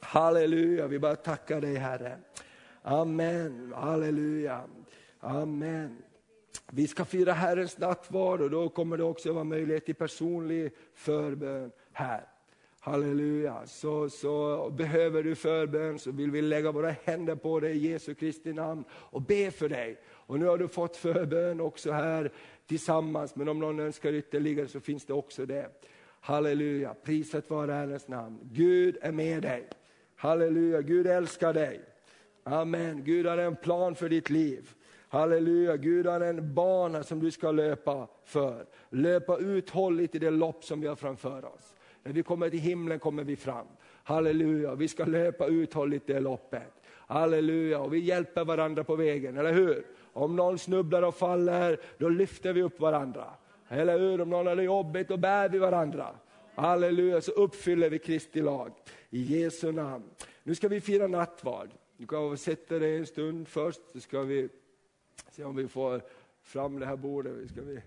Halleluja, 0.00 0.86
vi 0.86 0.98
bara 0.98 1.16
tackar 1.16 1.60
dig 1.60 1.74
Herre. 1.74 2.16
Amen, 2.82 3.72
halleluja. 3.76 4.60
Amen. 5.20 5.96
Vi 6.72 6.86
ska 6.86 7.04
fira 7.04 7.32
Herrens 7.32 7.78
nattvard 7.78 8.40
och 8.40 8.50
då 8.50 8.68
kommer 8.68 8.96
det 8.96 9.04
också 9.04 9.32
vara 9.32 9.44
möjlighet 9.44 9.84
till 9.84 9.94
personlig 9.94 10.72
förbön 10.94 11.70
här. 11.92 12.24
Halleluja. 12.80 13.66
Så, 13.66 14.10
så 14.10 14.70
behöver 14.70 15.22
du 15.22 15.34
förbön 15.34 15.98
så 15.98 16.10
vill 16.10 16.30
vi 16.30 16.42
lägga 16.42 16.72
våra 16.72 16.90
händer 17.04 17.34
på 17.34 17.60
dig 17.60 17.76
i 17.76 17.90
Jesu 17.90 18.14
Kristi 18.14 18.52
namn 18.52 18.84
och 18.90 19.22
be 19.22 19.50
för 19.50 19.68
dig. 19.68 19.98
Och 20.26 20.38
nu 20.38 20.46
har 20.46 20.58
du 20.58 20.68
fått 20.68 20.96
förbön 20.96 21.60
också 21.60 21.92
här 21.92 22.30
tillsammans, 22.66 23.36
men 23.36 23.48
om 23.48 23.58
någon 23.58 23.80
önskar 23.80 24.12
ytterligare 24.12 24.68
så 24.68 24.80
finns 24.80 25.04
det 25.04 25.12
också 25.12 25.46
det. 25.46 25.66
Halleluja, 26.20 26.94
priset 27.04 27.50
vare 27.50 27.72
Herrens 27.72 28.08
namn. 28.08 28.38
Gud 28.42 28.98
är 29.00 29.12
med 29.12 29.42
dig. 29.42 29.68
Halleluja, 30.16 30.80
Gud 30.82 31.06
älskar 31.06 31.52
dig. 31.52 31.80
Amen, 32.44 33.04
Gud 33.04 33.26
har 33.26 33.38
en 33.38 33.56
plan 33.56 33.94
för 33.94 34.08
ditt 34.08 34.30
liv. 34.30 34.70
Halleluja, 35.08 35.76
Gud 35.76 36.06
har 36.06 36.20
en 36.20 36.54
bana 36.54 37.02
som 37.02 37.20
du 37.20 37.30
ska 37.30 37.52
löpa 37.52 38.08
för. 38.24 38.66
Löpa 38.90 39.38
uthålligt 39.38 40.14
i 40.14 40.18
det 40.18 40.30
lopp 40.30 40.64
som 40.64 40.80
vi 40.80 40.86
har 40.86 40.96
framför 40.96 41.44
oss. 41.44 41.74
När 42.02 42.12
vi 42.12 42.22
kommer 42.22 42.50
till 42.50 42.58
himlen 42.58 42.98
kommer 42.98 43.24
vi 43.24 43.36
fram. 43.36 43.66
Halleluja, 44.04 44.74
vi 44.74 44.88
ska 44.88 45.04
löpa 45.04 45.46
uthålligt 45.46 46.06
det 46.06 46.20
loppet. 46.20 46.72
Halleluja, 46.86 47.80
och 47.80 47.94
vi 47.94 47.98
hjälper 47.98 48.44
varandra 48.44 48.84
på 48.84 48.96
vägen, 48.96 49.38
eller 49.38 49.52
hur? 49.52 49.86
Om 50.16 50.36
någon 50.36 50.58
snubblar 50.58 51.02
och 51.02 51.14
faller, 51.14 51.80
då 51.98 52.08
lyfter 52.08 52.52
vi 52.52 52.62
upp 52.62 52.80
varandra. 52.80 53.30
Eller 53.68 53.98
hur? 53.98 54.20
Om 54.20 54.30
någon 54.30 54.46
har 54.46 54.56
det 54.56 54.62
jobbigt, 54.62 55.08
då 55.08 55.16
bär 55.16 55.48
vi 55.48 55.58
varandra. 55.58 56.08
Halleluja, 56.54 57.20
så 57.20 57.32
uppfyller 57.32 57.90
vi 57.90 57.98
Kristi 57.98 58.42
lag. 58.42 58.72
I 59.10 59.22
Jesu 59.22 59.72
namn. 59.72 60.04
Nu 60.42 60.54
ska 60.54 60.68
vi 60.68 60.80
fira 60.80 61.06
nattvard. 61.06 61.70
Du 61.96 62.06
kan 62.06 62.36
sätta 62.36 62.78
dig 62.78 62.96
en 62.96 63.06
stund 63.06 63.48
först, 63.48 63.80
så 63.92 64.00
ska 64.00 64.22
vi 64.22 64.48
se 65.30 65.44
om 65.44 65.56
vi 65.56 65.68
får 65.68 66.00
fram 66.42 66.78
det 66.78 66.86
här 66.86 66.96
bordet. 66.96 67.50
Ska 67.50 67.62
vi 67.62 67.80